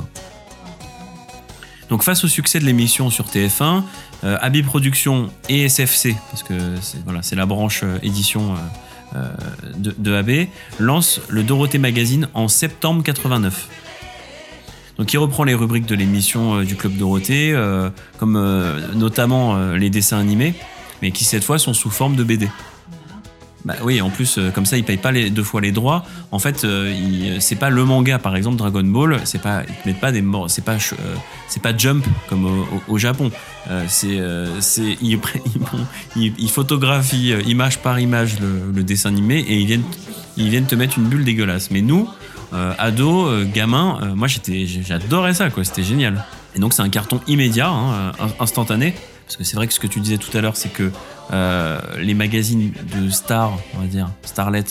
Donc, 1.89 2.03
face 2.03 2.23
au 2.23 2.27
succès 2.27 2.59
de 2.59 2.65
l'émission 2.65 3.09
sur 3.09 3.25
TF1, 3.25 3.83
euh, 4.23 4.37
AB 4.39 4.61
Productions 4.61 5.29
et 5.49 5.67
SFC, 5.67 6.15
parce 6.29 6.43
que 6.43 6.53
c'est 7.21 7.35
la 7.35 7.45
branche 7.45 7.83
édition 8.03 8.55
de, 9.77 9.95
de 9.97 10.13
AB, 10.13 10.47
lancent 10.79 11.21
le 11.27 11.43
Dorothée 11.43 11.79
Magazine 11.79 12.27
en 12.33 12.47
septembre 12.47 13.03
89. 13.03 13.67
Donc 15.01 15.11
il 15.13 15.17
reprend 15.17 15.43
les 15.45 15.55
rubriques 15.55 15.87
de 15.87 15.95
l'émission 15.95 16.59
euh, 16.59 16.63
du 16.63 16.75
Club 16.75 16.95
Dorothée, 16.95 17.53
euh, 17.53 17.89
comme 18.19 18.35
euh, 18.35 18.79
notamment 18.93 19.73
les 19.73 19.89
dessins 19.89 20.19
animés, 20.19 20.53
mais 21.01 21.09
qui 21.09 21.23
cette 21.23 21.43
fois 21.43 21.57
sont 21.57 21.73
sous 21.73 21.89
forme 21.89 22.15
de 22.15 22.23
BD. 22.23 22.47
Bah 23.65 23.73
oui, 23.83 23.99
en 23.99 24.11
plus, 24.11 24.37
comme 24.53 24.67
ça, 24.67 24.77
ils 24.77 24.83
payent 24.83 24.97
pas 24.97 25.11
les, 25.11 25.31
deux 25.31 25.41
fois 25.41 25.59
les 25.59 25.71
droits. 25.71 26.05
En 26.29 26.37
fait, 26.37 26.65
euh, 26.65 27.37
c'est 27.39 27.55
pas 27.55 27.71
le 27.71 27.83
manga, 27.83 28.19
par 28.19 28.35
exemple, 28.35 28.57
Dragon 28.57 28.83
Ball, 28.83 29.19
c'est 29.23 29.41
pas, 29.41 29.63
ils 29.63 29.89
mettent 29.89 29.99
pas 29.99 30.11
des 30.11 30.21
morts, 30.21 30.51
c'est 30.51 30.63
pas, 30.63 30.77
c'est 31.47 31.63
pas 31.63 31.75
Jump 31.75 32.05
comme 32.29 32.63
au, 32.87 32.97
Japon. 32.99 33.31
c'est, 33.87 34.19
c'est, 34.59 34.97
ils, 35.01 36.49
photographient 36.49 37.39
image 37.47 37.79
par 37.79 37.99
image 37.99 38.39
le, 38.39 38.71
le, 38.71 38.83
dessin 38.83 39.09
animé 39.09 39.39
et 39.39 39.55
ils 39.55 39.65
viennent, 39.65 39.83
ils 40.37 40.49
viennent 40.49 40.67
te 40.67 40.75
mettre 40.75 40.99
une 40.99 41.05
bulle 41.05 41.25
dégueulasse. 41.25 41.71
Mais 41.71 41.81
nous, 41.81 42.07
euh, 42.53 42.73
ado, 42.77 43.27
euh, 43.27 43.45
gamin, 43.45 43.99
euh, 44.01 44.15
moi 44.15 44.27
j'étais, 44.27 44.65
j'adorais 44.65 45.33
ça, 45.33 45.49
quoi. 45.49 45.63
C'était 45.63 45.83
génial. 45.83 46.23
Et 46.55 46.59
donc 46.59 46.73
c'est 46.73 46.81
un 46.81 46.89
carton 46.89 47.21
immédiat, 47.27 47.69
hein, 47.69 48.11
instantané. 48.39 48.93
Parce 49.25 49.37
que 49.37 49.43
c'est 49.45 49.55
vrai 49.55 49.67
que 49.67 49.73
ce 49.73 49.79
que 49.79 49.87
tu 49.87 50.01
disais 50.01 50.17
tout 50.17 50.35
à 50.37 50.41
l'heure, 50.41 50.57
c'est 50.57 50.71
que 50.73 50.91
les 51.97 52.13
magazines 52.13 52.73
de 52.93 53.09
stars, 53.09 53.57
on 53.75 53.79
va 53.79 53.87
dire, 53.87 54.09
starlet, 54.23 54.65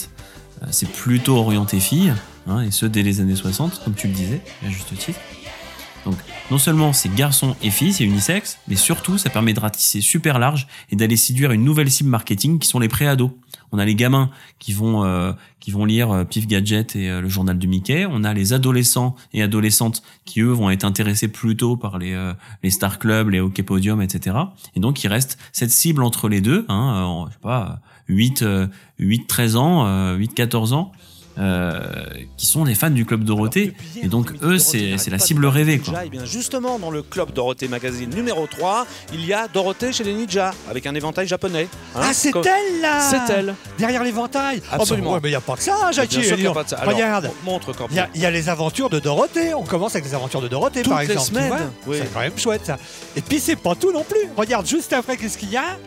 c'est 0.70 0.92
plutôt 0.92 1.38
orienté 1.38 1.80
filles, 1.80 2.12
hein, 2.46 2.60
et 2.60 2.70
ce 2.70 2.84
dès 2.84 3.02
les 3.02 3.22
années 3.22 3.36
60, 3.36 3.80
comme 3.82 3.94
tu 3.94 4.08
le 4.08 4.12
disais, 4.12 4.42
à 4.66 4.68
juste 4.68 4.94
titre. 4.98 5.18
Donc, 6.04 6.16
non 6.50 6.58
seulement 6.58 6.92
c'est 6.92 7.14
garçons 7.14 7.56
et 7.62 7.70
filles, 7.70 7.92
c'est 7.92 8.04
unisexe, 8.04 8.58
mais 8.68 8.76
surtout 8.76 9.18
ça 9.18 9.30
permet 9.30 9.52
de 9.52 9.60
ratisser 9.60 10.00
super 10.00 10.38
large 10.38 10.66
et 10.90 10.96
d'aller 10.96 11.16
séduire 11.16 11.52
une 11.52 11.64
nouvelle 11.64 11.90
cible 11.90 12.08
marketing 12.08 12.58
qui 12.58 12.68
sont 12.68 12.78
les 12.78 12.88
pré-ados. 12.88 13.30
On 13.72 13.78
a 13.78 13.84
les 13.84 13.94
gamins 13.94 14.30
qui 14.58 14.72
vont 14.72 15.04
euh, 15.04 15.32
qui 15.60 15.70
vont 15.70 15.84
lire 15.84 16.10
euh, 16.10 16.24
Pif 16.24 16.46
Gadget 16.46 16.96
et 16.96 17.08
euh, 17.08 17.20
le 17.20 17.28
journal 17.28 17.58
de 17.58 17.66
Mickey. 17.66 18.06
On 18.10 18.24
a 18.24 18.34
les 18.34 18.52
adolescents 18.52 19.14
et 19.32 19.42
adolescentes 19.42 20.02
qui 20.24 20.40
eux 20.40 20.50
vont 20.50 20.70
être 20.70 20.84
intéressés 20.84 21.28
plutôt 21.28 21.76
par 21.76 21.98
les 21.98 22.10
les 22.62 22.70
Star 22.70 22.98
Club, 22.98 23.30
les 23.30 23.40
Hockey 23.40 23.62
Podium, 23.62 24.02
etc. 24.02 24.36
Et 24.74 24.80
donc 24.80 25.04
il 25.04 25.08
reste 25.08 25.38
cette 25.52 25.70
cible 25.70 26.02
entre 26.02 26.28
les 26.28 26.40
deux, 26.40 26.64
hein, 26.68 27.26
je 27.28 27.32
sais 27.34 27.38
pas, 27.40 27.80
8 28.08 28.44
8 28.98 29.26
13 29.26 29.56
ans, 29.56 30.14
8 30.16 30.34
14 30.34 30.72
ans 30.72 30.92
qui 32.36 32.46
sont 32.46 32.64
les 32.64 32.74
fans 32.74 32.90
du 32.90 33.04
Club 33.04 33.24
Dorothée. 33.24 33.74
Et 34.02 34.08
donc, 34.08 34.32
eux, 34.42 34.58
c'est 34.58 34.96
la 35.10 35.18
cible 35.18 35.46
rêvée. 35.46 35.78
Quoi. 35.78 36.04
Et 36.04 36.06
eh 36.06 36.10
bien 36.10 36.24
justement, 36.24 36.78
dans 36.78 36.90
le 36.90 37.02
Club 37.02 37.32
Dorothée 37.32 37.68
Magazine 37.68 38.10
numéro 38.10 38.46
3, 38.46 38.86
il 39.12 39.24
y 39.24 39.32
a 39.32 39.48
Dorothée 39.48 39.92
chez 39.92 40.04
les 40.04 40.14
ninjas, 40.14 40.52
avec 40.68 40.86
un 40.86 40.94
éventail 40.94 41.26
japonais. 41.26 41.68
Hein 41.94 42.00
ah, 42.02 42.12
c'est 42.12 42.34
elle 42.34 42.80
là 42.80 43.00
C'est 43.00 43.32
elle 43.32 43.54
Derrière 43.78 44.04
l'éventail 44.04 44.62
Absolument. 44.70 45.10
Oh, 45.10 45.10
bah, 45.10 45.14
ouais, 45.16 45.20
mais 45.22 45.28
il 45.28 45.32
n'y 45.32 45.36
a 45.36 45.40
pas 45.40 45.56
que 45.56 45.62
ça, 45.62 45.90
Jackie. 45.92 46.18
Bien 46.18 46.26
sûr 46.26 46.36
qu'il 46.36 46.44
n'y 46.44 46.50
a 46.50 46.54
pas 46.54 46.64
de 46.64 46.68
ça. 46.68 46.76
Alors, 46.76 46.94
Regarde. 46.94 47.30
Montre, 47.44 47.72
Il 47.90 47.96
y, 47.96 48.00
a, 48.00 48.08
y, 48.14 48.26
a 48.26 48.30
les 48.30 48.48
aventures 48.48 48.90
de 48.90 48.98
Dorothée. 48.98 49.54
On 49.54 49.64
commence 49.64 49.94
avec 49.94 50.04
les 50.04 50.14
aventures 50.14 50.40
de 50.40 50.48
Dorothée, 50.48 50.82
Toutes 50.82 50.92
par 50.92 51.00
exemple. 51.00 51.18
Les 51.20 51.24
semaines. 51.24 51.70
Oui. 51.86 51.96
C'est 52.00 52.12
quand 52.12 52.20
même 52.20 52.38
chouette, 52.38 52.66
ça. 52.66 52.78
Et 53.16 53.20
puis, 53.20 53.40
c'est 53.40 53.56
pas 53.56 53.74
tout 53.74 53.92
non 53.92 54.04
plus. 54.04 54.28
Regarde, 54.36 54.66
juste 54.66 54.92
après, 54.92 55.16
qu'est-ce 55.16 55.38
qu'il 55.38 55.50
y 55.50 55.56
a? 55.56 55.78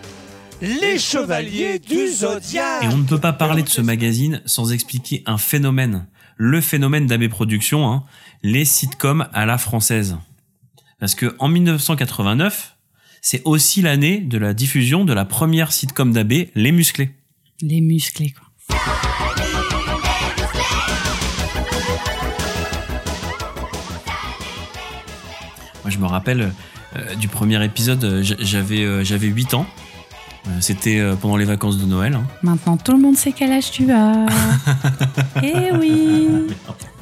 Les 0.61 0.97
Chevaliers 0.97 1.79
du 1.79 2.07
Zodiaque. 2.07 2.83
Et 2.83 2.87
on 2.87 2.97
ne 2.97 3.03
peut 3.03 3.19
pas 3.19 3.33
parler 3.33 3.63
de 3.63 3.69
ce 3.69 3.81
magazine 3.81 4.41
sans 4.45 4.71
expliquer 4.71 5.23
un 5.25 5.37
phénomène. 5.37 6.07
Le 6.37 6.61
phénomène 6.61 7.05
d'AB 7.05 7.27
Productions, 7.27 7.89
hein, 7.89 8.03
les 8.41 8.65
sitcoms 8.65 9.27
à 9.33 9.45
la 9.45 9.57
française. 9.57 10.17
Parce 10.99 11.15
que 11.15 11.35
en 11.39 11.47
1989, 11.47 12.77
c'est 13.21 13.41
aussi 13.45 13.81
l'année 13.81 14.19
de 14.19 14.37
la 14.37 14.53
diffusion 14.53 15.05
de 15.05 15.13
la 15.13 15.25
première 15.25 15.71
sitcom 15.71 16.11
d'AB, 16.11 16.33
Les 16.55 16.71
Musclés. 16.71 17.11
Les 17.61 17.81
Musclés, 17.81 18.31
quoi. 18.31 18.47
Moi, 25.83 25.89
je 25.89 25.97
me 25.97 26.05
rappelle 26.05 26.53
euh, 26.95 27.15
du 27.15 27.27
premier 27.27 27.63
épisode, 27.63 28.21
j'avais 28.39 28.83
euh, 28.83 29.03
j'avais 29.03 29.27
8 29.27 29.53
ans. 29.55 29.67
Euh, 30.47 30.49
C'était 30.59 30.99
euh, 30.99 31.15
pendant 31.15 31.37
les 31.37 31.45
vacances 31.45 31.77
de 31.77 31.85
Noël. 31.85 32.15
hein. 32.15 32.23
Maintenant, 32.41 32.77
tout 32.77 32.91
le 32.91 32.99
monde 32.99 33.15
sait 33.15 33.31
quel 33.31 33.51
âge 33.51 33.71
tu 33.71 33.91
as. 33.91 34.25
eh 35.43 35.71
oui. 35.79 36.27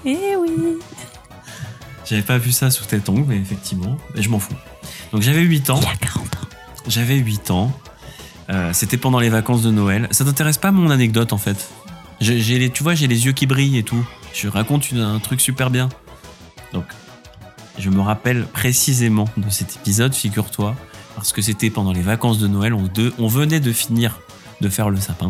Eh 0.06 0.36
oui. 0.40 0.78
J'avais 2.06 2.22
pas 2.22 2.38
vu 2.38 2.52
ça 2.52 2.70
sous 2.72 2.84
tel 2.86 3.02
angle, 3.08 3.24
mais 3.28 3.38
effectivement, 3.38 3.98
mais 4.16 4.22
je 4.22 4.30
m'en 4.30 4.40
fous. 4.40 4.54
Donc 5.12 5.22
j'avais 5.22 5.42
8 5.42 5.70
ans. 5.70 5.80
Il 5.82 5.88
a 5.88 5.96
40 5.96 6.26
ans. 6.36 6.48
J'avais 6.88 7.16
8 7.18 7.52
ans. 7.52 7.72
Euh, 8.50 8.72
C'était 8.74 8.98
pendant 8.98 9.20
les 9.20 9.30
vacances 9.30 9.62
de 9.62 9.72
Noël. 9.72 10.08
Ça 10.12 10.26
t'intéresse 10.26 10.58
pas 10.58 10.72
mon 10.72 10.90
anecdote 10.90 11.32
en 11.34 11.38
fait? 11.38 11.70
J'ai 12.20 12.40
j'ai 12.40 12.60
les, 12.60 12.70
Tu 12.70 12.84
vois, 12.84 12.94
j'ai 12.96 13.08
les 13.08 13.26
yeux 13.26 13.32
qui 13.32 13.46
brillent 13.48 13.78
et 13.78 13.84
tout. 13.84 14.06
Je 14.34 14.48
raconte 14.48 14.92
une- 14.92 15.00
un 15.00 15.20
truc 15.20 15.42
super 15.42 15.70
bien. 15.70 15.90
Donc, 16.74 16.84
je 17.80 17.90
me 17.90 18.02
rappelle 18.02 18.46
précisément 18.46 19.28
de 19.38 19.50
cet 19.50 19.76
épisode, 19.78 20.14
figure-toi, 20.14 20.76
parce 21.16 21.32
que 21.32 21.42
c'était 21.42 21.70
pendant 21.70 21.94
les 21.94 22.02
vacances 22.02 22.40
de 22.40 22.48
Noël. 22.48 22.74
On, 22.74 23.28
venait 23.28 23.60
de 23.60 23.72
finir 23.72 24.20
de 24.62 24.70
faire 24.70 24.90
le 24.90 24.98
sapin. 24.98 25.30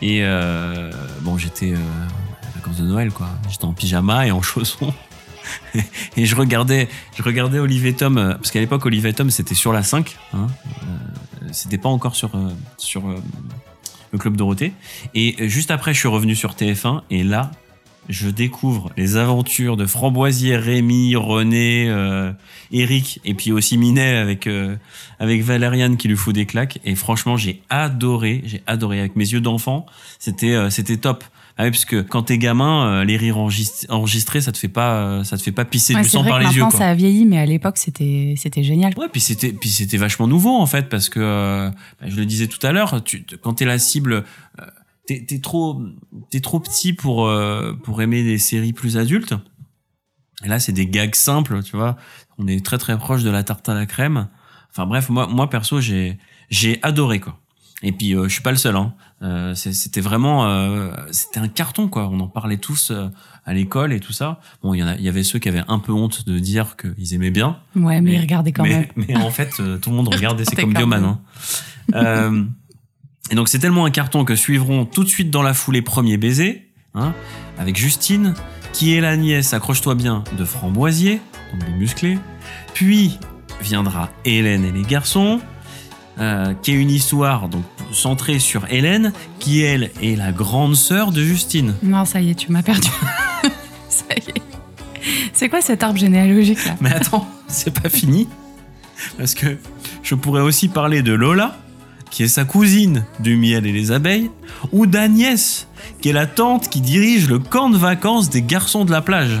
Et 0.00 0.20
euh, 0.22 0.90
bon, 1.20 1.38
j'étais 1.38 1.72
euh, 1.72 1.78
vacances 2.56 2.78
de 2.78 2.84
Noël, 2.84 3.12
quoi. 3.12 3.28
J'étais 3.50 3.64
en 3.64 3.72
pyjama 3.72 4.26
et 4.26 4.32
en 4.32 4.42
chaussons. 4.42 4.92
et 6.16 6.26
je 6.26 6.34
regardais, 6.34 6.88
je 7.16 7.22
regardais 7.22 7.58
Olivier 7.58 7.94
Tom, 7.94 8.18
euh, 8.18 8.34
parce 8.34 8.50
qu'à 8.50 8.60
l'époque, 8.60 8.84
Olivier 8.86 9.12
Tom, 9.12 9.30
c'était 9.30 9.54
sur 9.54 9.72
la 9.72 9.82
5. 9.82 10.16
Hein, 10.34 10.46
euh, 10.66 11.48
c'était 11.52 11.78
pas 11.78 11.88
encore 11.88 12.16
sur, 12.16 12.30
sur 12.78 13.02
le 14.12 14.18
Club 14.18 14.36
Dorothée. 14.36 14.72
Et 15.14 15.48
juste 15.48 15.70
après, 15.70 15.94
je 15.94 15.98
suis 15.98 16.08
revenu 16.08 16.34
sur 16.34 16.52
TF1, 16.52 17.02
et 17.10 17.24
là, 17.24 17.50
je 18.08 18.28
découvre 18.28 18.90
les 18.96 19.16
aventures 19.16 19.76
de 19.76 19.86
Framboisier, 19.86 20.56
Rémi, 20.56 21.14
René, 21.16 21.86
euh, 21.88 22.32
Eric, 22.72 23.20
et 23.24 23.34
puis 23.34 23.52
aussi 23.52 23.78
Minet 23.78 24.16
avec, 24.16 24.46
euh, 24.46 24.76
avec 25.20 25.42
Valériane 25.42 25.96
qui 25.96 26.08
lui 26.08 26.16
fout 26.16 26.34
des 26.34 26.46
claques. 26.46 26.78
Et 26.84 26.94
franchement, 26.94 27.36
j'ai 27.36 27.62
adoré, 27.70 28.42
j'ai 28.44 28.62
adoré. 28.66 28.98
Avec 29.00 29.16
mes 29.16 29.28
yeux 29.32 29.40
d'enfant, 29.40 29.86
c'était 30.18 30.52
euh, 30.52 30.70
c'était 30.70 30.96
top. 30.96 31.24
Ah 31.58 31.64
oui, 31.64 31.70
parce 31.70 31.84
que 31.84 32.00
quand 32.00 32.22
t'es 32.22 32.38
gamin, 32.38 32.86
euh, 32.86 33.04
les 33.04 33.18
rires 33.18 33.36
enregist- 33.36 33.84
enregistrés, 33.90 34.40
ça 34.40 34.52
te 34.52 34.58
fait 34.58 34.68
pas, 34.68 34.94
euh, 34.94 35.22
ça 35.24 35.36
te 35.36 35.42
fait 35.42 35.52
pas 35.52 35.66
pisser 35.66 35.94
Ouais, 35.94 36.00
du 36.02 36.08
sang 36.08 36.22
vrai 36.22 36.30
par 36.30 36.40
que 36.40 36.46
les 36.48 36.54
yeux. 36.56 36.62
Quoi. 36.62 36.70
ça 36.78 36.88
a 36.88 36.94
vieilli, 36.94 37.26
mais 37.26 37.38
à 37.38 37.44
l'époque 37.44 37.76
c'était 37.76 38.34
c'était 38.38 38.62
génial. 38.64 38.94
Ouais, 38.96 39.06
puis 39.12 39.20
c'était, 39.20 39.52
puis 39.52 39.68
c'était 39.68 39.98
vachement 39.98 40.26
nouveau 40.26 40.56
en 40.56 40.64
fait, 40.66 40.88
parce 40.88 41.10
que 41.10 41.20
euh, 41.20 41.68
bah, 42.00 42.06
je 42.08 42.16
le 42.16 42.24
disais 42.24 42.46
tout 42.46 42.66
à 42.66 42.72
l'heure, 42.72 43.04
tu, 43.04 43.26
quand 43.42 43.52
t'es 43.52 43.66
la 43.66 43.78
cible, 43.78 44.24
euh, 44.60 44.64
t'es, 45.06 45.40
trop, 45.40 45.82
t'es 46.30 46.40
trop 46.40 46.60
petit 46.60 46.92
pour 46.92 47.26
euh, 47.26 47.72
pour 47.72 48.02
aimer 48.02 48.22
des 48.22 48.38
séries 48.38 48.72
plus 48.72 48.96
adultes. 48.96 49.34
Et 50.44 50.48
là, 50.48 50.58
c'est 50.58 50.72
des 50.72 50.86
gags 50.86 51.14
simples, 51.14 51.62
tu 51.62 51.76
vois. 51.76 51.96
On 52.38 52.46
est 52.46 52.64
très 52.64 52.78
très 52.78 52.98
proche 52.98 53.22
de 53.22 53.30
la 53.30 53.42
tarte 53.44 53.68
à 53.68 53.74
la 53.74 53.86
crème. 53.86 54.28
Enfin 54.70 54.86
bref, 54.86 55.08
moi, 55.08 55.26
moi 55.26 55.50
perso, 55.50 55.80
j'ai, 55.80 56.18
j'ai 56.50 56.78
adoré 56.82 57.20
quoi. 57.20 57.38
Et 57.82 57.92
puis 57.92 58.14
euh, 58.14 58.24
je 58.24 58.28
suis 58.28 58.42
pas 58.42 58.50
le 58.50 58.56
seul. 58.56 58.76
Hein. 58.76 58.94
Euh, 59.22 59.54
c'était 59.54 60.00
vraiment, 60.00 60.46
euh, 60.46 60.92
c'était 61.10 61.40
un 61.40 61.48
carton 61.48 61.88
quoi. 61.88 62.08
On 62.08 62.18
en 62.20 62.28
parlait 62.28 62.56
tous 62.56 62.90
euh, 62.90 63.08
à 63.44 63.54
l'école 63.54 63.92
et 63.92 64.00
tout 64.00 64.12
ça. 64.12 64.40
Bon, 64.62 64.74
il 64.74 64.78
y 64.78 64.82
en 64.82 64.88
a, 64.88 64.94
il 64.96 65.02
y 65.02 65.08
avait 65.08 65.22
ceux 65.22 65.38
qui 65.38 65.48
avaient 65.48 65.62
un 65.68 65.78
peu 65.78 65.92
honte 65.92 66.26
de 66.26 66.38
dire 66.38 66.76
qu'ils 66.76 67.14
aimaient 67.14 67.30
bien. 67.30 67.58
Ouais, 67.76 68.00
mais, 68.00 68.18
regardez 68.18 68.52
quand 68.52 68.62
mais, 68.62 68.70
même. 68.70 68.86
mais 68.96 69.16
en 69.16 69.30
fait, 69.30 69.54
euh, 69.60 69.78
tout 69.78 69.90
le 69.90 69.96
monde 69.96 70.12
regardait, 70.12 70.44
c'est 70.44 70.56
comme 70.60 70.72
quand 70.72 70.80
Bioman. 70.80 71.18
Hein. 71.92 72.46
Et 73.30 73.34
donc, 73.34 73.48
c'est 73.48 73.58
tellement 73.58 73.84
un 73.84 73.90
carton 73.90 74.24
que 74.24 74.34
suivront 74.34 74.84
tout 74.84 75.04
de 75.04 75.08
suite 75.08 75.30
dans 75.30 75.42
la 75.42 75.54
foulée 75.54 75.82
Premier 75.82 76.16
Baiser, 76.16 76.68
hein, 76.94 77.14
avec 77.58 77.76
Justine, 77.76 78.34
qui 78.72 78.94
est 78.94 79.00
la 79.00 79.16
nièce, 79.16 79.54
accroche-toi 79.54 79.94
bien, 79.94 80.24
de 80.36 80.44
Framboisier, 80.44 81.20
donc 81.52 81.64
des 81.64 81.72
musclés. 81.72 82.18
Puis 82.74 83.18
viendra 83.60 84.10
Hélène 84.24 84.64
et 84.64 84.72
les 84.72 84.82
garçons, 84.82 85.40
euh, 86.18 86.52
qui 86.62 86.72
est 86.72 86.74
une 86.74 86.90
histoire 86.90 87.48
donc 87.48 87.64
centrée 87.92 88.38
sur 88.38 88.66
Hélène, 88.70 89.12
qui 89.38 89.62
elle 89.62 89.90
est 90.02 90.16
la 90.16 90.32
grande 90.32 90.74
sœur 90.74 91.12
de 91.12 91.22
Justine. 91.22 91.74
Non, 91.82 92.04
ça 92.04 92.20
y 92.20 92.30
est, 92.30 92.34
tu 92.34 92.52
m'as 92.52 92.62
perdu. 92.62 92.88
ça 93.88 94.04
y 94.16 94.30
est. 94.30 94.42
C'est 95.32 95.48
quoi 95.48 95.60
cet 95.60 95.82
arbre 95.82 95.98
généalogique 95.98 96.64
là? 96.66 96.76
Mais 96.80 96.92
attends, 96.92 97.26
c'est 97.48 97.80
pas 97.80 97.88
fini. 97.88 98.28
Parce 99.18 99.34
que 99.34 99.58
je 100.02 100.14
pourrais 100.14 100.42
aussi 100.42 100.68
parler 100.68 101.02
de 101.02 101.12
Lola, 101.12 101.56
qui 102.12 102.22
est 102.24 102.28
sa 102.28 102.44
cousine 102.44 103.04
du 103.20 103.36
miel 103.36 103.66
et 103.66 103.72
les 103.72 103.90
abeilles, 103.90 104.30
ou 104.70 104.86
d'Agnès, 104.86 105.66
qui 106.00 106.10
est 106.10 106.12
la 106.12 106.26
tante 106.26 106.68
qui 106.68 106.80
dirige 106.82 107.26
le 107.26 107.38
camp 107.40 107.70
de 107.70 107.76
vacances 107.78 108.28
des 108.30 108.42
garçons 108.42 108.84
de 108.84 108.92
la 108.92 109.00
plage. 109.00 109.40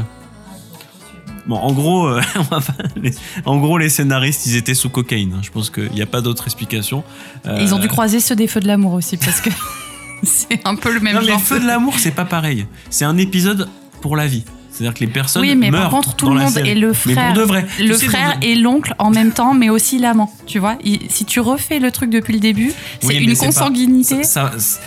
Bon, 1.46 1.56
en 1.56 1.72
gros, 1.72 2.06
euh, 2.06 2.20
les- 2.96 3.14
en 3.44 3.58
gros, 3.58 3.76
les 3.76 3.88
scénaristes, 3.90 4.46
ils 4.46 4.56
étaient 4.56 4.74
sous 4.74 4.88
cocaïne. 4.88 5.34
hein. 5.34 5.40
Je 5.42 5.50
pense 5.50 5.68
qu'il 5.70 5.90
n'y 5.92 6.00
a 6.00 6.06
pas 6.06 6.20
d'autre 6.22 6.44
explication. 6.46 7.04
Euh, 7.46 7.58
Ils 7.60 7.74
ont 7.74 7.78
dû 7.78 7.88
croiser 7.88 8.20
ceux 8.20 8.36
des 8.36 8.46
Feux 8.46 8.60
de 8.60 8.68
l'amour 8.68 8.94
aussi, 8.94 9.16
parce 9.18 9.40
que 9.42 9.50
c'est 10.22 10.60
un 10.66 10.74
peu 10.76 10.94
le 10.94 11.00
même 11.00 11.16
Non, 11.16 11.22
genre. 11.22 11.40
Feu 11.40 11.60
de 11.60 11.66
l'amour, 11.66 11.98
c'est 11.98 12.12
pas 12.12 12.24
pareil. 12.24 12.66
C'est 12.90 13.04
un 13.04 13.18
épisode 13.18 13.68
pour 14.00 14.16
la 14.16 14.26
vie. 14.26 14.44
C'est-à-dire 14.72 14.94
que 14.94 15.00
les 15.00 15.06
personnes 15.06 15.42
Oui, 15.42 15.54
mais 15.54 15.70
meurent 15.70 15.82
par 15.82 15.90
contre, 15.90 16.14
tout 16.16 16.30
le 16.30 16.36
monde 16.40 16.56
est 16.56 16.74
le 16.74 16.92
frère. 16.94 17.34
pour 17.34 17.42
de 17.42 17.46
vrai. 17.46 17.66
Le 17.78 17.94
frère 17.94 18.38
et 18.40 18.54
l'oncle 18.54 18.94
en 18.98 19.10
même 19.10 19.32
temps, 19.32 19.52
mais 19.54 19.68
aussi 19.68 19.98
l'amant. 19.98 20.32
Tu 20.46 20.58
vois, 20.58 20.76
Il- 20.82 21.00
si 21.10 21.24
tu 21.26 21.40
refais 21.40 21.78
le 21.78 21.90
truc 21.90 22.08
depuis 22.10 22.32
le 22.32 22.40
début, 22.40 22.72
c'est 23.00 23.06
Oui, 23.08 23.16
une 23.16 23.36
consanguinité. 23.36 24.22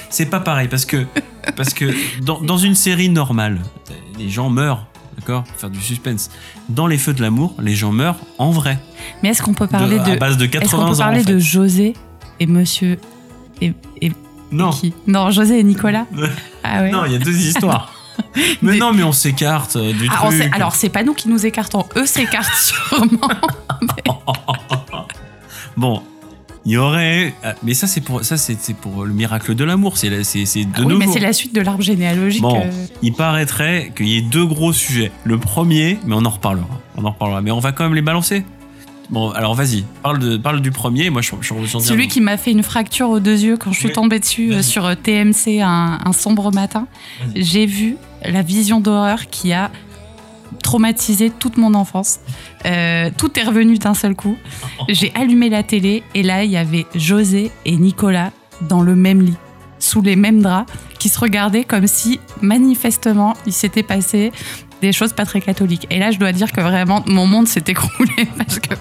C'est 0.10 0.26
pas 0.26 0.39
pareil 0.39 0.67
parce 0.67 0.86
que 0.86 1.06
parce 1.56 1.74
que 1.74 1.86
dans, 2.24 2.41
dans 2.41 2.58
une 2.58 2.74
série 2.76 3.10
normale, 3.10 3.60
les 4.17 4.30
gens 4.30 4.50
meurent, 4.50 4.88
d'accord, 5.19 5.43
faire 5.58 5.69
du 5.69 5.80
suspense. 5.82 6.32
Dans 6.69 6.88
les 6.88 6.98
feux 6.98 7.13
de 7.13 7.21
l'amour, 7.21 7.54
les 7.62 7.76
gens 7.76 7.91
meurent 7.91 8.17
en 8.39 8.50
vrai, 8.50 8.80
Mais 9.21 9.30
est-ce 9.30 9.43
qu'on 9.43 9.54
peut 9.54 9.67
parler 9.67 10.00
de, 10.00 10.04
de, 10.04 10.12
à 10.12 10.15
base 10.15 10.38
de 10.38 10.45
est-ce 10.45 10.52
80 10.54 10.78
qu'on 10.78 10.84
ans. 10.88 10.91
peut 10.93 10.98
parler 10.98 11.19
en 11.21 11.24
fait. 11.24 11.34
de 11.34 11.38
José 11.39 11.93
et 12.39 12.48
Monsieur 12.48 12.98
et, 13.62 13.74
et 14.02 14.12
Non, 14.52 14.71
qui? 14.71 14.93
Non, 15.06 15.30
José 15.30 15.60
et 15.60 15.63
Nicolas. 15.63 16.06
Ah 16.67 16.82
ouais. 16.82 16.89
non, 16.89 17.06
il 17.06 17.12
y 17.12 17.15
a 17.15 17.19
deux 17.19 17.38
histoires. 17.38 17.93
mais 18.62 18.73
Des- 18.73 18.80
non, 18.80 18.93
mais 18.93 19.04
on 19.04 19.12
s'écarte 19.12 19.75
euh, 19.75 19.93
du 19.93 20.08
Ah, 20.12 20.25
truc. 20.28 20.49
alors 20.54 20.75
c'est 20.75 20.89
pas 20.89 21.04
nous 21.04 21.13
qui 21.13 21.28
nous 21.30 21.45
écartons, 21.45 21.86
eux 21.95 22.06
s'écartent 22.06 22.54
sûrement. 22.58 23.30
bon. 25.78 26.01
Il 26.67 26.71
y 26.71 26.78
aurait, 26.78 27.36
euh, 27.43 27.54
mais 27.62 27.75
ça 27.75 27.86
c'est 27.86 28.01
pour 28.01 28.25
ça 28.25 28.38
c'est 28.38 28.58
c'est 28.60 28.73
pour 28.73 29.06
le 29.06 29.13
miracle 29.13 29.54
de 29.54 29.63
l'amour, 29.63 29.99
c'est 29.99 30.23
c'est 30.23 30.47
c'est 30.47 30.65
de 30.65 30.71
Ah 30.78 30.82
oui, 30.84 30.95
mais 30.97 31.06
c'est 31.06 31.19
la 31.19 31.32
suite 31.32 31.54
de 31.54 31.62
l'arbre 31.62 31.84
généalogique. 31.84 32.41
Bon, 32.41 32.60
euh, 32.60 32.86
il 33.04 33.13
paraîtrait 33.13 33.91
qu'il 33.95 34.08
y 34.08 34.17
ait 34.17 34.21
deux 34.23 34.47
gros 34.47 34.73
sujets. 34.73 35.12
Le 35.25 35.38
premier, 35.38 35.99
mais 36.08 36.15
on 36.15 36.25
en 36.25 36.30
reparlera. 36.32 36.82
On 36.97 37.06
en 37.06 37.12
reparlera. 37.12 37.41
Mais 37.43 37.51
on 37.51 37.60
va 37.60 37.71
quand 37.71 37.84
même 37.84 37.93
les 37.93 38.01
balancer. 38.01 38.43
Bon, 39.12 39.30
alors 39.30 39.54
vas-y, 39.54 39.84
parle, 40.01 40.17
de, 40.17 40.38
parle 40.38 40.62
du 40.62 40.71
premier. 40.71 41.12
Moi, 41.12 41.21
je, 41.21 41.30
je, 41.39 41.54
un 41.54 41.80
Celui 41.80 42.08
qui 42.08 42.19
m'a 42.19 42.38
fait 42.38 42.49
une 42.49 42.63
fracture 42.63 43.10
aux 43.12 43.19
deux 43.19 43.43
yeux 43.43 43.58
quand 43.58 43.71
je 43.71 43.78
suis 43.82 43.91
tombée 43.91 44.17
dessus 44.19 44.63
sur 44.63 44.89
TMC 44.97 45.62
un, 45.62 45.99
un 46.04 46.13
sombre 46.13 46.51
matin. 46.51 46.88
J'ai 47.36 47.67
vu 47.67 47.97
la 48.27 48.41
vision 48.41 48.79
d'horreur 48.79 49.27
qui 49.27 49.53
a 49.53 49.71
traumatisé 50.61 51.29
toute 51.29 51.57
mon 51.57 51.73
enfance. 51.73 52.19
Euh, 52.65 53.09
tout 53.17 53.39
est 53.39 53.43
revenu 53.43 53.77
d'un 53.77 53.93
seul 53.93 54.15
coup. 54.15 54.38
J'ai 54.89 55.11
allumé 55.15 55.49
la 55.49 55.63
télé 55.63 56.03
et 56.13 56.23
là, 56.23 56.43
il 56.43 56.51
y 56.51 56.57
avait 56.57 56.85
José 56.95 57.51
et 57.65 57.77
Nicolas 57.77 58.31
dans 58.61 58.81
le 58.81 58.95
même 58.95 59.21
lit, 59.21 59.38
sous 59.79 60.01
les 60.01 60.15
mêmes 60.15 60.41
draps, 60.41 60.71
qui 60.99 61.09
se 61.09 61.19
regardaient 61.19 61.63
comme 61.63 61.88
si 61.88 62.19
manifestement 62.41 63.35
il 63.45 63.53
s'était 63.53 63.83
passé 63.83 64.31
des 64.81 64.91
choses 64.91 65.13
pas 65.13 65.25
très 65.25 65.41
catholiques. 65.41 65.88
Et 65.89 65.99
là, 65.99 66.11
je 66.11 66.19
dois 66.19 66.31
dire 66.31 66.51
que 66.51 66.61
vraiment, 66.61 67.03
mon 67.05 67.27
monde 67.27 67.47
s'est 67.47 67.63
écroulé 67.67 68.27
parce 68.38 68.59
que 68.59 68.75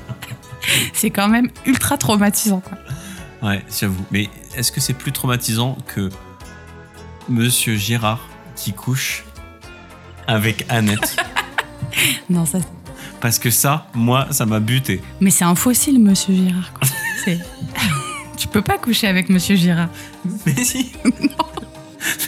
c'est 0.92 1.10
quand 1.10 1.28
même 1.28 1.48
ultra 1.66 1.96
traumatisant. 1.96 2.62
Ouais, 3.42 3.62
j'avoue. 3.78 4.04
Mais 4.10 4.28
est-ce 4.56 4.72
que 4.72 4.80
c'est 4.80 4.94
plus 4.94 5.12
traumatisant 5.12 5.76
que 5.86 6.08
Monsieur 7.28 7.76
Gérard 7.76 8.28
qui 8.56 8.72
couche 8.72 9.24
avec 10.26 10.64
Annette 10.68 11.16
Non, 12.30 12.44
ça. 12.46 12.58
Parce 13.20 13.38
que 13.38 13.50
ça, 13.50 13.86
moi, 13.94 14.26
ça 14.30 14.44
m'a 14.46 14.60
buté. 14.60 15.00
Mais 15.20 15.30
c'est 15.30 15.44
un 15.44 15.54
fossile, 15.54 15.98
Monsieur 16.00 16.34
Girard. 16.34 16.72
quoi. 16.72 16.88
Tu 18.36 18.48
peux 18.48 18.62
pas 18.62 18.76
coucher 18.78 19.06
avec 19.06 19.28
Monsieur 19.30 19.56
Girard. 19.56 19.88
Mais 20.44 20.64
si 20.64 20.92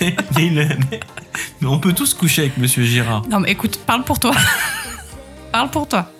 mais, 0.01 0.17
mais 0.35 0.47
il- 0.47 0.55
mais- 0.55 1.01
mais 1.61 1.67
on 1.69 1.79
peut 1.79 1.93
tous 1.93 2.15
coucher 2.15 2.43
avec 2.43 2.57
Monsieur 2.57 2.85
Gérard. 2.85 3.23
Non, 3.29 3.41
mais 3.41 3.51
écoute, 3.53 3.79
parle 3.85 4.05
pour 4.05 4.19
toi. 4.19 4.33
parle 5.53 5.71
pour 5.71 5.87
toi. 5.89 6.11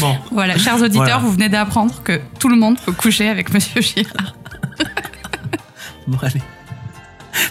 Bon, 0.00 0.16
Voilà, 0.32 0.56
chers 0.58 0.76
auditeurs, 0.80 1.02
Voilà. 1.04 1.18
vous 1.18 1.32
venez 1.32 1.48
d'apprendre 1.48 2.02
que 2.02 2.20
tout 2.38 2.48
le 2.48 2.56
monde 2.56 2.78
peut 2.80 2.92
coucher 2.92 3.28
avec 3.28 3.52
Monsieur 3.52 3.80
Girard. 3.82 4.34
bon, 6.06 6.18
allez. 6.22 6.40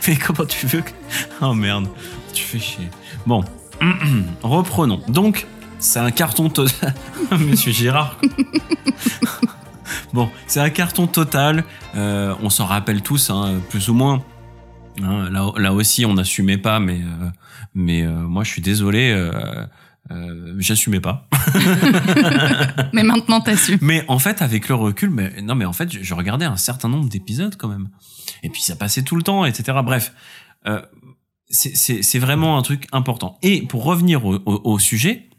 Mais 0.08 0.16
comment 0.16 0.46
tu 0.46 0.66
veux 0.66 0.82
que... 0.82 0.92
Oh 1.42 1.54
merde, 1.54 1.88
tu 2.34 2.44
fais 2.44 2.60
chier. 2.60 2.90
Bon, 3.28 3.44
reprenons. 4.44 5.02
Donc, 5.08 5.48
c'est 5.80 6.00
un 6.00 6.12
carton 6.12 6.50
total. 6.50 6.94
Monsieur 7.32 7.72
Gérard. 7.72 8.20
bon, 10.14 10.30
c'est 10.48 10.60
un 10.60 10.70
carton 10.70 11.08
total. 11.08 11.64
Euh, 11.96 12.34
on 12.42 12.50
s'en 12.50 12.66
rappelle 12.66 13.02
tous, 13.02 13.30
hein, 13.30 13.62
plus 13.70 13.90
ou 13.90 13.94
moins. 13.94 14.24
Hein, 15.02 15.30
là, 15.30 15.52
là 15.58 15.74
aussi, 15.74 16.06
on 16.06 16.14
n'assumait 16.14 16.58
pas, 16.58 16.80
mais, 16.80 17.02
euh, 17.02 17.30
mais 17.74 18.04
euh, 18.04 18.12
moi, 18.12 18.44
je 18.44 18.52
suis 18.52 18.62
désolé. 18.62 19.30
j'assumais 20.58 21.00
pas. 21.00 21.28
Mais 22.94 23.04
maintenant, 23.04 23.42
t'as 23.42 23.58
su. 23.58 23.78
Mais 23.82 24.06
en 24.08 24.20
fait, 24.20 24.42
avec 24.42 24.70
le 24.70 24.76
recul, 24.76 25.10
mais 25.10 25.42
non, 25.42 25.56
mais 25.56 25.66
en 25.66 25.74
fait, 25.74 25.92
je, 25.92 26.04
je 26.04 26.14
regardais 26.14 26.46
un 26.46 26.58
certain 26.58 26.88
nombre 26.88 27.10
d'épisodes 27.10 27.56
quand 27.58 27.68
même. 27.68 27.90
Et 28.44 28.50
puis 28.50 28.62
ça 28.62 28.76
passait 28.76 29.02
tout 29.02 29.16
le 29.16 29.24
temps, 29.24 29.46
etc. 29.46 29.80
Bref, 29.84 30.14
c'est- 31.56 32.20
vraiment 32.20 32.58
un 32.58 32.62
truc 32.62 32.88
important. 32.92 33.38
Et 33.42 33.62
pour 33.64 33.84
revenir 33.84 34.26
au, 34.26 34.36
au- 34.46 34.62
au 34.64 34.80
sujet, 34.80 35.30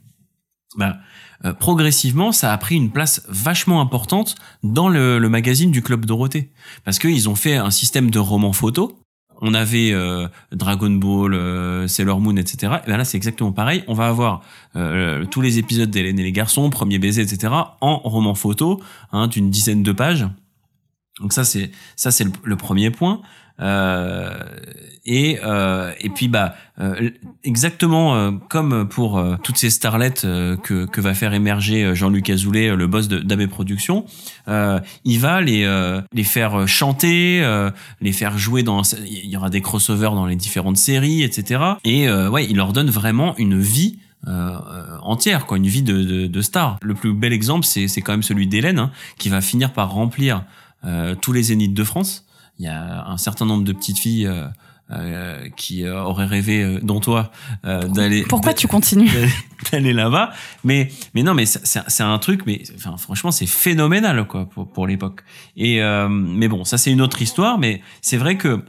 bah, 0.76 0.96
euh, 1.44 1.52
progressivement, 1.52 2.33
ça 2.33 2.52
a 2.52 2.59
pris 2.59 2.76
une 2.76 2.90
place 2.90 3.22
vachement 3.29 3.81
importante 3.81 4.35
dans 4.62 4.88
le, 4.88 5.18
le 5.18 5.29
magazine 5.29 5.70
du 5.70 5.83
Club 5.83 6.05
Dorothée. 6.07 6.50
Parce 6.85 6.98
qu'ils 6.98 7.29
ont 7.29 7.35
fait 7.35 7.57
un 7.57 7.70
système 7.70 8.11
de 8.11 8.18
romans 8.18 8.52
photo. 8.52 8.98
On 9.42 9.52
avait 9.52 9.92
euh, 9.92 10.29
Dragon 10.52 10.90
Ball, 10.90 11.35
euh, 11.35 11.87
Sailor 11.88 12.20
Moon, 12.20 12.37
etc. 12.37 12.72
Et 12.87 12.90
ben 12.90 12.96
là, 12.96 13.05
c'est 13.05 13.18
exactement 13.18 13.52
pareil. 13.52 13.85
On 13.87 13.92
va 13.92 14.07
avoir 14.09 14.40
euh, 14.76 15.26
tous 15.26 15.42
les 15.42 15.59
épisodes 15.59 15.90
d'Hélène 15.90 16.18
et 16.18 16.22
les 16.22 16.33
garçons, 16.33 16.70
Premier 16.70 16.98
baiser, 16.98 17.20
etc. 17.20 17.52
en 17.83 17.98
roman 17.98 18.35
photo, 18.35 18.81
hein, 19.12 19.26
d'une 19.29 19.50
dizaine 19.50 19.83
de 19.83 19.92
pages. 19.92 20.26
Donc 21.20 21.33
ça, 21.35 21.44
c'est 21.44 21.70
le 22.44 22.57
premier 22.57 22.90
point. 22.90 23.20
Euh, 23.61 24.35
et 25.07 25.38
euh, 25.42 25.92
et 26.01 26.11
puis 26.11 26.29
bah 26.29 26.57
euh, 26.79 27.11
exactement 27.42 28.33
comme 28.49 28.87
pour 28.88 29.23
toutes 29.42 29.57
ces 29.57 29.71
starlettes 29.71 30.23
que 30.62 30.85
que 30.85 31.01
va 31.01 31.14
faire 31.14 31.33
émerger 31.33 31.95
Jean-Luc 31.95 32.29
Azoulay, 32.29 32.75
le 32.75 32.87
boss 32.87 33.09
d'AB 33.09 33.47
Productions, 33.47 34.05
il 34.47 35.21
va 35.21 35.40
les 35.40 35.66
les 36.12 36.25
faire 36.25 36.66
chanter, 36.69 37.71
les 38.01 38.12
faire 38.12 38.37
jouer 38.37 38.62
dans 38.62 38.83
il 39.07 39.31
y 39.31 39.37
aura 39.37 39.51
des 39.51 39.62
crossovers 39.62 40.14
dans 40.14 40.27
les 40.27 40.37
différentes 40.37 40.77
séries, 40.77 41.23
etc. 41.23 41.62
Et 41.85 42.11
ouais, 42.11 42.47
il 42.47 42.57
leur 42.57 42.73
donne 42.73 42.90
vraiment 42.90 43.37
une 43.38 43.59
vie 43.59 43.99
euh, 44.29 44.59
entière, 45.03 45.47
quoi, 45.47 45.57
une 45.57 45.69
vie 45.69 45.83
de, 45.83 46.03
de, 46.03 46.27
de 46.27 46.40
star. 46.40 46.79
Le 46.83 46.95
plus 46.95 47.12
bel 47.12 47.33
exemple, 47.33 47.64
c'est 47.64 47.87
c'est 47.87 48.01
quand 48.01 48.12
même 48.12 48.25
celui 48.25 48.49
d'Hélène, 48.49 48.79
hein, 48.81 48.90
qui 49.19 49.29
va 49.29 49.40
finir 49.40 49.73
par 49.73 49.92
remplir 49.92 50.45
euh, 50.85 51.14
tous 51.14 51.33
les 51.33 51.45
zéniths 51.45 51.75
de 51.75 51.85
France. 51.85 52.25
Il 52.59 52.64
y 52.64 52.69
a 52.69 53.05
un 53.07 53.16
certain 53.19 53.45
nombre 53.47 53.64
de 53.64 53.73
petites 53.73 53.99
filles 53.99 54.27
euh, 54.27 54.47
euh, 54.92 55.49
qui 55.57 55.85
euh, 55.85 56.01
auraient 56.03 56.27
rêvé, 56.27 56.62
euh, 56.62 56.79
dont 56.83 57.01
toi, 57.01 57.31
euh, 57.64 57.83
d'aller 57.88 58.23
Pourquoi 58.23 58.55
tu 58.55 58.69
continues 58.69 59.11
d'aller- 59.73 59.92
là-bas. 59.92 60.31
Mais 60.64 60.88
mais 61.14 61.23
non, 61.23 61.35
mais 61.35 61.45
c'est 61.47 62.03
un 62.03 62.19
truc, 62.19 62.42
mais 62.47 62.62
enfin 62.77 62.97
franchement 62.97 63.31
c'est 63.33 63.47
phénoménal 63.47 64.27
quoi 64.27 64.49
pour, 64.49 64.69
pour 64.71 64.87
l'époque. 64.87 65.23
Et 65.57 65.83
euh, 65.83 66.09
mais 66.09 66.49
bon, 66.49 66.64
ça 66.64 66.79
c'est 66.79 66.92
une 66.92 67.01
autre 67.03 67.21
histoire. 67.21 67.59
Mais 67.59 67.81
c'est 68.01 68.16
vrai 68.16 68.37
que 68.37 68.64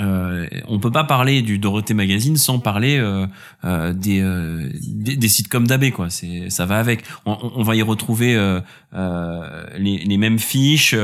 euh, 0.00 0.46
on 0.68 0.78
peut 0.78 0.90
pas 0.90 1.04
parler 1.04 1.42
du 1.42 1.58
Dorothée 1.58 1.92
Magazine 1.94 2.36
sans 2.38 2.58
parler 2.58 2.96
euh, 2.98 3.26
euh, 3.64 3.92
des, 3.92 4.20
euh, 4.22 4.70
des 4.82 5.16
des 5.16 5.28
sitcoms 5.28 5.66
d'AB 5.66 5.90
quoi. 5.90 6.08
C'est 6.08 6.48
ça 6.50 6.64
va 6.64 6.78
avec. 6.78 7.02
On, 7.26 7.36
on- 7.56 7.62
va 7.62 7.76
y 7.76 7.82
retrouver 7.82 8.34
euh, 8.34 8.60
les, 9.78 9.98
les 9.98 10.16
mêmes 10.16 10.38
fiches. 10.38 10.94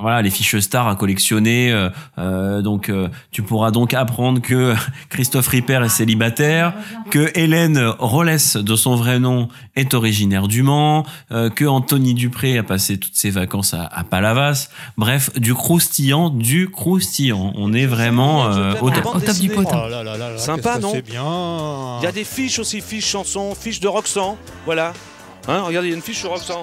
Voilà 0.00 0.22
les 0.22 0.30
fiches 0.30 0.58
stars 0.58 0.88
à 0.88 0.96
collectionner 0.96 1.72
euh, 1.72 1.88
euh, 2.18 2.62
donc 2.62 2.88
euh, 2.88 3.08
tu 3.30 3.42
pourras 3.42 3.70
donc 3.70 3.94
apprendre 3.94 4.40
que 4.40 4.74
Christophe 5.08 5.48
Ripper 5.48 5.80
est 5.84 5.88
célibataire 5.88 6.74
que 7.10 7.30
Hélène 7.34 7.78
Rollès 7.98 8.56
de 8.56 8.76
son 8.76 8.96
vrai 8.96 9.18
nom 9.18 9.48
est 9.76 9.94
originaire 9.94 10.48
du 10.48 10.62
Mans 10.62 11.04
euh, 11.32 11.50
que 11.50 11.64
Anthony 11.64 12.14
Dupré 12.14 12.58
a 12.58 12.62
passé 12.62 12.98
toutes 12.98 13.16
ses 13.16 13.30
vacances 13.30 13.74
à, 13.74 13.84
à 13.84 14.04
Palavas 14.04 14.68
bref 14.96 15.32
du 15.38 15.54
croustillant 15.54 16.30
du 16.30 16.70
croustillant 16.70 17.52
on 17.56 17.72
est 17.72 17.86
vraiment 17.86 18.46
euh, 18.46 18.74
au 18.80 18.90
top 18.90 19.06
Au 19.06 19.20
top 19.20 19.38
du 19.38 19.48
pot. 19.48 19.64
Oh 19.66 19.74
là 19.74 20.02
là 20.02 20.16
là 20.16 20.16
là, 20.16 20.38
Sympa, 20.38 20.78
non 20.78 20.92
C'est 20.92 21.02
bien. 21.02 21.98
Il 22.00 22.04
y 22.04 22.06
a 22.06 22.12
des 22.12 22.24
fiches 22.24 22.58
aussi, 22.58 22.80
fiches 22.80 23.06
chansons, 23.06 23.54
fiches 23.54 23.80
de 23.80 23.88
Roxan. 23.88 24.36
Voilà. 24.64 24.92
Hein, 25.48 25.62
regardez, 25.62 25.88
il 25.88 25.90
y 25.90 25.94
a 25.94 25.96
une 25.96 26.02
fiche 26.02 26.20
sur 26.20 26.30
Roxan. 26.30 26.62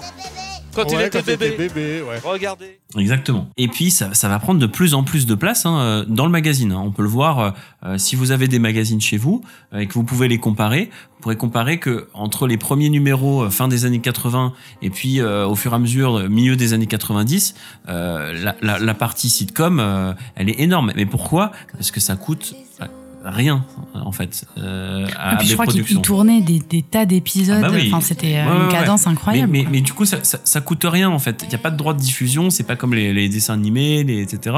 Quand 0.74 0.86
il 0.92 1.02
était 1.02 1.20
quand 1.20 1.26
bébé. 1.26 1.50
t'étais 1.52 1.68
bébé, 1.68 2.02
ouais. 2.02 2.20
Regardez. 2.24 2.80
Exactement. 2.98 3.50
Et 3.58 3.68
puis 3.68 3.92
ça, 3.92 4.14
ça 4.14 4.30
va 4.30 4.40
prendre 4.40 4.60
de 4.60 4.66
plus 4.68 4.94
en 4.94 5.04
plus 5.04 5.26
de 5.26 5.36
place 5.36 5.66
hein, 5.66 5.80
euh, 5.80 6.06
dans 6.08 6.26
le 6.26 6.32
magazine. 6.32 6.72
hein. 6.72 6.82
On 6.84 6.92
peut 6.92 7.04
le 7.04 7.10
voir 7.10 7.40
euh, 7.40 7.52
euh, 7.84 7.98
si 7.98 8.16
vous 8.16 8.32
avez 8.32 8.48
des 8.48 8.60
magazines 8.60 9.02
chez 9.02 9.18
vous 9.18 9.44
euh, 9.74 9.80
et 9.80 9.88
que 9.88 9.94
vous 9.94 10.04
pouvez 10.04 10.28
les 10.28 10.38
comparer. 10.40 10.90
Vous 11.16 11.22
pourrez 11.24 11.36
comparer 11.38 11.78
que 11.78 12.08
entre 12.14 12.48
les 12.48 12.58
premiers 12.58 12.90
numéros 12.90 13.44
euh, 13.44 13.50
fin 13.50 13.68
des 13.68 13.86
années 13.86 14.00
80 14.00 14.54
et 14.82 14.90
puis 14.90 15.20
euh, 15.20 15.46
au 15.46 15.56
fur 15.56 15.72
et 15.74 15.76
à 15.76 15.80
mesure 15.80 16.30
milieu 16.30 16.56
des 16.56 16.74
années 16.74 16.88
90, 16.88 17.54
euh, 17.90 18.34
la, 18.34 18.56
la, 18.62 18.80
la 18.80 18.94
partie 18.94 19.30
sitcom, 19.30 19.80
euh, 19.80 20.14
elle 20.36 20.50
est 20.50 20.60
énorme. 20.60 20.92
Mais 20.96 21.06
pourquoi? 21.06 21.52
Parce 21.74 21.92
que 21.92 22.00
ça 22.00 22.16
coûte 22.16 22.56
euh, 22.82 22.86
rien 23.24 23.66
en 23.94 24.12
fait 24.12 24.46
euh, 24.58 25.06
à 25.18 25.34
Et 25.34 25.38
puis 25.38 25.48
je 25.48 25.54
crois 25.54 25.66
qu'il 25.66 25.82
Productions. 25.82 26.00
il 26.00 26.02
tournait 26.02 26.42
des, 26.42 26.60
des 26.60 26.82
tas 26.82 27.06
d'épisodes. 27.06 27.62
Ah 27.64 27.70
bah 27.70 27.76
oui. 27.76 27.90
Enfin, 27.92 28.02
c'était 28.02 28.38
euh, 28.38 28.46
Ouais, 28.46 28.58
ouais, 28.58 28.64
une 28.66 28.72
cadence 28.72 29.08
incroyable. 29.08 29.52
mais, 29.52 29.82
du 29.82 29.94
coup, 29.94 30.06
ça, 30.06 30.24
ça, 30.24 30.40
ça 30.44 30.62
coûte 30.62 30.86
rien 30.86 31.10
en 31.10 31.20
fait. 31.20 31.44
Il 31.44 31.50
n'y 31.50 31.56
a 31.56 31.60
pas 31.60 31.72
de 31.72 31.78
droit 31.78 31.94
de 31.94 32.00
diffusion, 32.00 32.50
c'est 32.50 32.64
pas 32.64 32.76
comme 32.76 32.94
les, 32.94 33.14
les 33.14 33.30
dessins 33.30 33.54
animés, 33.54 34.04
les, 34.04 34.22
etc. 34.22 34.56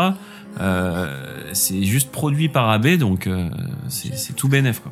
Euh, 0.60 1.50
c'est 1.54 1.84
juste 1.84 2.12
produit 2.12 2.50
par 2.50 2.70
AB, 2.70 2.98
donc 2.98 3.28
euh, 3.28 3.50
c'est 3.88 4.16
c'est 4.16 4.34
tout 4.34 4.48
bénef 4.48 4.80
quoi. 4.80 4.92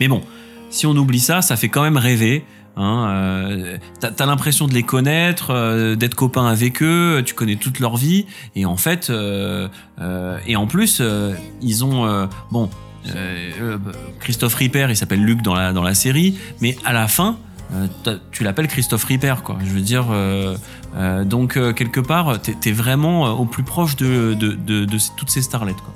Mais 0.00 0.08
bon, 0.08 0.22
si 0.70 0.86
on 0.86 0.96
oublie 0.96 1.20
ça, 1.20 1.42
ça 1.42 1.56
fait 1.56 1.68
quand 1.68 1.82
même 1.82 1.96
rêver. 1.98 2.44
Hein, 2.76 3.08
euh, 3.08 3.78
t'as 4.00 4.26
l'impression 4.26 4.66
de 4.66 4.74
les 4.74 4.82
connaître, 4.82 5.50
euh, 5.50 5.94
d'être 5.96 6.14
copain 6.14 6.46
avec 6.46 6.82
eux, 6.82 7.22
tu 7.24 7.32
connais 7.32 7.56
toute 7.56 7.80
leur 7.80 7.96
vie, 7.96 8.26
et 8.54 8.66
en 8.66 8.76
fait, 8.76 9.08
euh, 9.08 9.68
euh, 10.00 10.38
et 10.46 10.56
en 10.56 10.66
plus, 10.66 10.98
euh, 11.00 11.32
ils 11.62 11.84
ont 11.84 12.04
euh, 12.06 12.26
bon, 12.50 12.68
euh, 13.14 13.50
euh, 13.60 13.78
Christophe 14.20 14.54
Ripper, 14.54 14.88
il 14.90 14.96
s'appelle 14.96 15.24
Luc 15.24 15.40
dans 15.40 15.54
la 15.54 15.72
dans 15.72 15.82
la 15.82 15.94
série, 15.94 16.36
mais 16.60 16.76
à 16.84 16.92
la 16.92 17.08
fin, 17.08 17.38
euh, 17.74 18.16
tu 18.30 18.44
l'appelles 18.44 18.68
Christophe 18.68 19.04
Ripper, 19.04 19.36
quoi. 19.42 19.58
Je 19.64 19.70
veux 19.70 19.80
dire, 19.80 20.06
euh, 20.10 20.56
euh, 20.96 21.24
donc 21.24 21.56
euh, 21.56 21.72
quelque 21.72 22.00
part, 22.00 22.40
t'es 22.40 22.56
es 22.66 22.72
vraiment 22.72 23.26
euh, 23.26 23.30
au 23.30 23.46
plus 23.46 23.62
proche 23.62 23.96
de, 23.96 24.34
de, 24.34 24.52
de, 24.52 24.84
de 24.84 24.98
toutes 25.16 25.30
ces 25.30 25.42
starlettes, 25.42 25.80
quoi. 25.80 25.94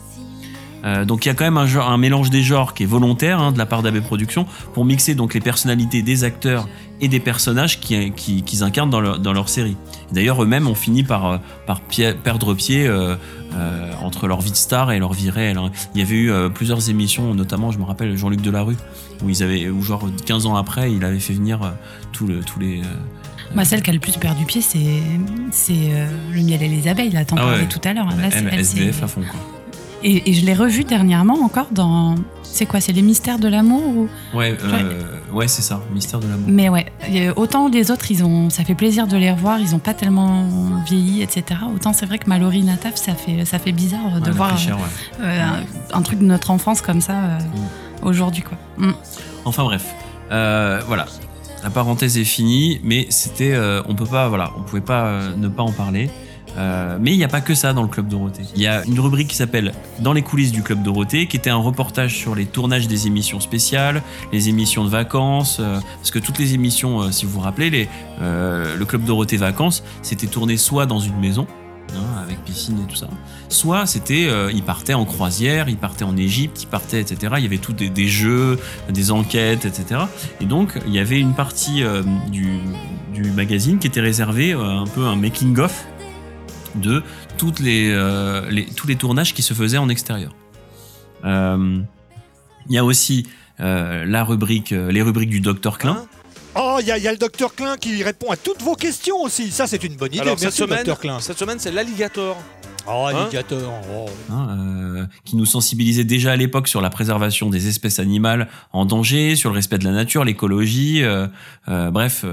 Euh, 0.85 1.05
donc 1.05 1.25
il 1.27 1.29
y 1.29 1.31
a 1.31 1.35
quand 1.35 1.45
même 1.45 1.59
un, 1.59 1.67
genre, 1.67 1.91
un 1.91 1.99
mélange 1.99 2.31
des 2.31 2.43
genres 2.43 2.73
qui 2.75 2.85
est 2.85 2.87
volontaire 2.87 3.39
hein, 3.41 3.53
de 3.53 3.59
la 3.59 3.67
part 3.67 3.83
d'AB 3.83 4.01
Productions 4.01 4.47
pour 4.73 4.85
mixer 4.87 5.15
donc 5.15 5.35
les 5.35 5.41
personnalités 5.41 6.01
des 6.03 6.25
acteurs 6.25 6.69
et 7.03 7.09
des 7.09 7.21
personnages 7.21 7.81
qui, 7.81 8.13
qui, 8.13 8.43
qu'ils 8.43 8.63
incarnent 8.63 8.89
dans 8.91 9.01
leur, 9.01 9.19
dans 9.19 9.33
leur 9.33 9.49
série. 9.49 9.77
D'ailleurs 10.13 10.43
eux-mêmes 10.43 10.67
ont 10.69 10.75
fini 10.75 11.03
par, 11.03 11.27
euh, 11.27 11.39
par 11.67 11.81
pied- 11.83 12.15
perdre 12.15 12.55
pied 12.55 12.87
euh, 12.87 13.17
euh, 13.55 13.93
entre 14.03 14.27
leur 14.27 14.41
vie 14.41 14.51
de 14.53 14.57
star 14.57 14.91
et 14.93 14.99
leur 14.99 15.13
vie 15.13 15.29
réelle. 15.31 15.59
hein. 15.59 15.71
Il 15.95 16.01
y 16.01 16.03
avait 16.05 16.17
eu 16.17 16.33
plusieurs 16.55 16.89
émissions, 16.89 17.35
notamment 17.35 17.71
je 17.73 17.79
me 17.79 17.85
rappelle 17.85 18.17
Jean-Luc 18.17 18.41
Delarue, 18.41 18.77
où 19.23 19.29
ils 19.29 19.43
avaient, 19.43 19.69
où 19.69 19.83
genre 19.83 20.09
15 20.27 20.47
ans 20.47 20.57
après, 20.57 20.93
il 20.93 21.05
avait 21.05 21.21
fait 21.21 21.35
venir 21.35 21.61
tout 22.13 22.27
le, 22.27 22.41
tous 22.41 22.59
les... 22.59 22.81
Moi, 23.55 23.65
celle 23.65 23.83
qui 23.83 23.91
a 23.91 23.93
le 23.93 23.99
plus 23.99 24.17
perdu 24.17 24.45
pied, 24.45 24.61
c'est 24.63 25.03
c'est 25.51 25.73
euh, 25.91 26.07
le 26.33 26.41
miel 26.43 26.63
et 26.63 26.69
les 26.69 26.87
abeilles. 26.87 27.11
Là, 27.11 27.25
t'en 27.25 27.35
Ah 27.37 27.41
parlais 27.41 27.59
ouais. 27.63 27.67
tout 27.69 27.81
à 27.83 27.93
l'heure. 27.93 28.07
Là, 28.07 28.29
elle, 28.33 28.61
SDF 28.61 29.03
à 29.03 29.09
fond 29.09 29.23
quoi. 29.29 29.41
Et, 30.03 30.31
et 30.31 30.33
je 30.33 30.45
l'ai 30.47 30.55
revu 30.55 30.85
dernièrement 30.85 31.43
encore 31.43 31.67
dans. 31.71 32.15
C'est 32.43 32.67
quoi 32.67 32.81
C'est 32.81 32.93
les 32.93 33.03
mystères 33.03 33.39
de 33.39 33.47
l'amour 33.47 33.83
ou... 33.87 34.09
Ouais, 34.37 34.57
euh, 34.65 35.01
ouais 35.33 35.47
c'est 35.47 35.63
ça, 35.63 35.81
Mystère 35.95 36.19
de 36.19 36.27
l'amour. 36.27 36.47
Mais 36.49 36.69
ouais, 36.69 36.87
euh, 37.09 37.33
autant 37.37 37.69
les 37.69 37.93
autres, 37.93 38.11
ils 38.11 38.25
ont, 38.25 38.51
ça 38.51 38.65
fait 38.65 38.75
plaisir 38.75 39.07
de 39.07 39.17
les 39.17 39.31
revoir, 39.31 39.61
ils 39.61 39.73
ont 39.75 39.79
pas 39.79 39.95
tellement 39.95 40.49
vieilli, 40.85 41.23
etc. 41.23 41.61
Autant 41.73 41.93
c'est 41.93 42.07
vrai 42.07 42.19
que 42.19 42.29
Mallory 42.29 42.65
Nataf, 42.65 42.97
ça 42.97 43.15
fait, 43.15 43.45
ça 43.45 43.61
fait 43.61 43.71
bizarre 43.71 44.15
Ouais, 44.15 44.21
de 44.21 44.31
voir 44.33 44.59
cher, 44.59 44.77
ouais. 44.79 44.83
euh, 45.23 45.43
un, 45.93 45.97
un 45.99 46.03
truc 46.03 46.19
de 46.19 46.25
notre 46.25 46.51
enfance 46.51 46.81
comme 46.81 47.01
ça 47.01 47.13
euh, 47.13 47.39
aujourd'hui, 48.03 48.43
quoi. 48.43 48.59
Mm. 48.79 48.93
Enfin 49.45 49.63
bref, 49.63 49.87
euh, 50.33 50.81
voilà. 50.89 51.07
La 51.63 51.71
parenthèse 51.71 52.17
est 52.19 52.25
finie, 52.25 52.81
mais 52.83 53.07
c'était, 53.11 53.53
euh, 53.53 53.81
on 53.87 53.95
peut 53.95 54.07
pas, 54.07 54.29
voilà, 54.29 54.51
on 54.59 54.63
pouvait 54.63 54.81
pas 54.81 55.05
euh, 55.05 55.37
ne 55.37 55.47
pas 55.47 55.63
en 55.63 55.73
parler. 55.73 56.11
Euh, 56.57 56.99
mais 57.01 57.13
il 57.13 57.17
n'y 57.17 57.25
a 57.25 57.29
pas 57.29 57.41
que 57.41 57.55
ça 57.55 57.73
dans 57.73 57.83
le 57.83 57.89
Club 57.89 58.09
Dorothée. 58.09 58.43
Il 58.55 58.63
y 58.63 58.67
a 58.67 58.85
une 58.85 58.99
rubrique 59.01 59.29
qui 59.29 59.37
s'appelle 59.37 59.73
Dans 60.01 60.13
les 60.13 60.23
coulisses 60.23 60.53
du 60.53 60.63
Club 60.63 60.83
Dorothée, 60.83 61.27
qui 61.27 61.37
était 61.37 61.51
un 61.51 61.57
reportage 61.57 62.17
sur 62.17 62.35
les 62.35 62.47
tournages 62.47 62.89
des 62.89 63.07
émissions 63.07 63.41
spéciales, 63.41 64.03
les 64.33 64.49
émissions 64.49 64.85
de 64.85 64.91
vacances, 64.91 65.59
euh, 65.61 65.79
parce 65.97 66.11
que 66.11 66.19
toutes 66.19 66.39
les 66.39 66.55
émissions, 66.55 67.03
euh, 67.03 67.11
si 67.11 67.25
vous 67.25 67.33
vous 67.33 67.41
rappelez, 67.41 67.89
le 68.21 68.85
Club 68.85 69.05
Dorothée 69.05 69.37
Vacances, 69.37 69.83
c'était 70.03 70.27
tourné 70.27 70.57
soit 70.57 70.87
dans 70.87 70.99
une 70.99 71.19
maison, 71.19 71.47
hein, 71.95 72.23
avec 72.23 72.43
piscine 72.45 72.79
et 72.83 72.91
tout 72.91 72.97
ça, 72.97 73.09
soit 73.49 73.87
c'était, 73.87 74.29
ils 74.53 74.63
partaient 74.63 74.95
en 74.95 75.05
croisière, 75.05 75.69
ils 75.69 75.77
partaient 75.77 76.05
en 76.05 76.17
Égypte, 76.17 76.63
ils 76.63 76.67
partaient, 76.67 77.01
etc. 77.01 77.35
Il 77.39 77.43
y 77.43 77.47
avait 77.47 77.59
tout 77.59 77.73
des, 77.73 78.09
jeux, 78.09 78.59
des 78.91 79.11
enquêtes, 79.11 79.65
etc. 79.65 80.03
Et 80.41 80.45
donc, 80.45 80.79
il 80.87 80.93
y 80.93 80.99
avait 80.99 81.21
une 81.21 81.35
partie 81.35 81.83
du, 82.31 82.61
magazine 83.35 83.79
qui 83.79 83.87
était 83.87 84.01
réservée 84.01 84.53
un 84.53 84.87
peu 84.87 85.05
un 85.05 85.17
making-of 85.17 85.87
de 86.75 87.03
toutes 87.39 87.61
les, 87.61 87.91
euh, 87.91 88.49
les- 88.51 88.67
tous 88.67 88.87
les 88.87 88.97
tournages 88.97 89.35
qui 89.35 89.43
se 89.43 89.55
faisaient 89.55 89.79
en 89.79 89.89
extérieur. 89.89 90.33
Euh, 91.25 91.79
Il 92.69 92.75
y 92.75 92.79
a 92.79 92.85
aussi 92.85 93.27
euh, 93.59 94.05
la 94.07 94.23
rubrique, 94.25 94.73
euh, 94.73 94.91
les 94.93 95.03
rubriques 95.03 95.31
du 95.31 95.41
Docteur 95.41 95.77
Klein. 95.79 95.93
Hein 96.03 96.07
Oh, 96.57 96.79
il 96.81 96.87
y, 96.87 96.91
a- 96.91 96.99
il 96.99 97.05
y 97.05 97.09
a 97.09 97.13
le 97.13 97.17
docteur 97.19 97.55
Klein 97.55 97.77
qui 97.77 98.03
répond 98.03 98.31
à 98.31 98.37
toutes 98.37 98.61
vos 98.63 98.75
questions 98.75 99.17
aussi. 99.23 99.51
Ça, 99.53 99.67
c'est 99.69 99.83
une 99.85 99.95
bonne 99.97 100.09
idée. 100.13 100.21
Alors 100.21 100.35
cette 100.39 100.47
Merci, 100.47 100.59
semaine, 100.59 100.79
docteur 100.79 100.99
Klein. 100.99 101.21
cette 101.21 101.39
semaine 101.39 101.59
c'est 101.61 101.71
l'alligator. 101.71 102.37
Oh, 102.89 103.07
Hein 103.07 103.23
alligator. 103.23 103.73
oh. 103.95 104.07
hein, 104.31 104.49
euh, 104.59 105.07
qui 105.25 105.37
nous 105.37 105.45
sensibilisait 105.47 106.05
déjà 106.05 106.33
à 106.33 106.37
l'époque 106.37 106.67
sur 106.69 106.81
la 106.81 106.91
préservation 106.91 107.51
des 107.51 107.69
espèces 107.69 107.99
animales 108.01 108.49
en 108.73 108.85
danger, 108.85 109.37
sur 109.37 109.51
le 109.51 109.57
respect 109.57 109.79
de 109.79 109.85
la 109.85 109.93
nature, 109.93 110.25
l'écologie. 110.25 111.03
euh, 111.03 111.27
euh, 111.69 111.91
bref, 111.91 112.25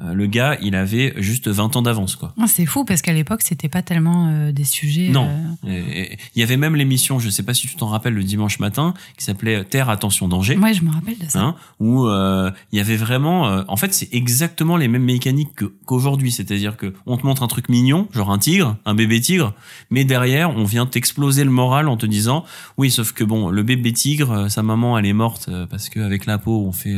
le 0.00 0.26
gars, 0.26 0.56
il 0.62 0.74
avait 0.76 1.12
juste 1.16 1.48
20 1.48 1.74
ans 1.76 1.82
d'avance, 1.82 2.14
quoi. 2.16 2.32
Ah, 2.40 2.46
c'est 2.46 2.66
fou 2.66 2.84
parce 2.84 3.02
qu'à 3.02 3.12
l'époque, 3.12 3.42
c'était 3.42 3.68
pas 3.68 3.82
tellement 3.82 4.28
euh, 4.28 4.52
des 4.52 4.64
sujets. 4.64 5.08
Non. 5.08 5.28
euh, 5.66 6.04
Il 6.36 6.40
y 6.40 6.42
avait 6.42 6.56
même 6.56 6.76
l'émission, 6.76 7.18
je 7.18 7.28
sais 7.30 7.42
pas 7.42 7.52
si 7.54 7.66
tu 7.66 7.74
t'en 7.76 7.86
rappelles, 7.88 8.14
le 8.14 8.22
dimanche 8.22 8.58
matin, 8.60 8.94
qui 9.16 9.24
s'appelait 9.24 9.64
Terre, 9.64 9.90
attention, 9.90 10.28
danger. 10.28 10.56
Ouais, 10.56 10.72
je 10.74 10.84
me 10.84 10.90
rappelle 10.90 11.18
de 11.18 11.26
ça. 11.28 11.40
Hein, 11.40 11.56
où 11.80 12.06
euh, 12.06 12.50
il 12.72 12.78
y 12.78 12.80
avait 12.80 12.96
vraiment, 12.96 13.48
euh, 13.48 13.62
en 13.68 13.76
fait, 13.76 13.92
c'est 13.92 14.08
exactement 14.12 14.76
les 14.76 14.86
mêmes 14.88 15.04
mécaniques 15.04 15.54
que- 15.56 15.72
qu'aujourd'hui. 15.84 16.30
C'est-à-dire 16.30 16.76
que 16.76 16.94
on 17.06 17.16
te 17.16 17.26
montre 17.26 17.42
un 17.42 17.48
truc 17.48 17.68
mignon, 17.68 18.06
genre 18.12 18.30
un 18.30 18.38
tigre, 18.38 18.76
un 18.84 18.94
bébé 18.94 19.20
tigre, 19.20 19.52
mais 19.90 20.04
derrière, 20.04 20.50
on 20.56 20.64
vient 20.64 20.86
t'exploser 20.86 21.42
le 21.44 21.50
moral 21.50 21.88
en 21.88 21.96
te 21.96 22.06
disant, 22.06 22.44
oui, 22.76 22.90
sauf 22.90 23.12
que 23.12 23.24
bon, 23.24 23.48
le 23.50 23.62
bébé 23.62 23.92
tigre, 23.92 24.30
euh, 24.32 24.48
sa 24.48 24.62
maman, 24.62 24.96
elle 24.98 25.06
est 25.06 25.12
morte 25.12 25.46
euh, 25.48 25.66
parce 25.66 25.88
qu'avec 25.88 26.26
la 26.26 26.38
peau, 26.38 26.64
on 26.66 26.72
fait 26.72 26.94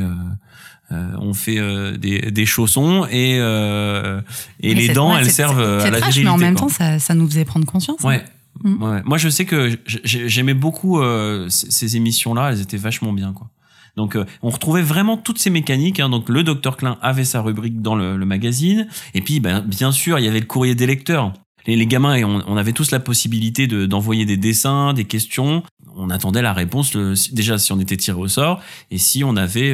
euh, 0.92 1.12
on 1.18 1.34
fait 1.34 1.58
euh, 1.58 1.96
des, 1.96 2.30
des 2.30 2.46
chaussons 2.46 3.06
et 3.10 3.36
euh, 3.38 4.20
et 4.60 4.74
les 4.74 4.88
dents, 4.88 5.12
ouais, 5.14 5.20
elles 5.20 5.30
servent 5.30 5.60
euh, 5.60 5.80
à 5.80 5.90
la 5.90 5.98
trash, 6.00 6.14
virilité. 6.14 6.24
mais 6.24 6.30
en 6.30 6.38
même 6.38 6.54
quoi. 6.54 6.68
temps, 6.68 6.72
ça, 6.74 6.98
ça 6.98 7.14
nous 7.14 7.26
faisait 7.28 7.44
prendre 7.44 7.66
conscience. 7.66 8.04
hein. 8.04 8.08
Ouais. 8.08 8.24
Mm. 8.64 8.82
ouais. 8.82 9.02
Moi, 9.04 9.16
je 9.18 9.28
sais 9.28 9.44
que 9.44 9.78
j'ai- 9.86 10.28
j'aimais 10.28 10.54
beaucoup 10.54 11.00
euh, 11.00 11.46
ces 11.48 11.96
émissions-là. 11.96 12.50
Elles 12.52 12.60
étaient 12.60 12.76
vachement 12.76 13.12
bien, 13.12 13.32
quoi. 13.32 13.48
Donc, 13.96 14.16
euh, 14.16 14.24
on 14.42 14.50
retrouvait 14.50 14.82
vraiment 14.82 15.16
toutes 15.16 15.38
ces 15.38 15.50
mécaniques. 15.50 16.00
Hein. 16.00 16.08
Donc, 16.10 16.28
le 16.28 16.42
docteur 16.42 16.76
Klein 16.76 16.96
avait 17.02 17.24
sa 17.24 17.40
rubrique 17.40 17.80
dans 17.82 17.94
le, 17.94 18.16
le 18.16 18.24
magazine. 18.26 18.86
Et 19.14 19.20
puis, 19.20 19.40
ben, 19.40 19.60
bien 19.60 19.92
sûr, 19.92 20.18
il 20.18 20.24
y 20.24 20.28
avait 20.28 20.40
le 20.40 20.46
courrier 20.46 20.74
des 20.74 20.86
lecteurs. 20.86 21.32
Les, 21.66 21.76
les 21.76 21.86
gamins, 21.86 22.14
et 22.14 22.24
on, 22.24 22.42
on 22.46 22.56
avait 22.56 22.72
tous 22.72 22.90
la 22.90 23.00
possibilité 23.00 23.66
de- 23.66 23.86
d'envoyer 23.86 24.24
des 24.26 24.36
dessins, 24.36 24.92
des 24.94 25.04
questions. 25.04 25.62
On 25.96 26.08
attendait 26.10 26.40
la 26.42 26.52
réponse, 26.52 26.94
le- 26.94 27.14
déjà 27.34 27.58
si 27.58 27.72
on 27.72 27.80
était 27.80 27.96
tiré 27.96 28.18
au 28.18 28.28
sort, 28.28 28.60
et 28.90 28.98
si 28.98 29.22
on 29.24 29.36
avait. 29.36 29.72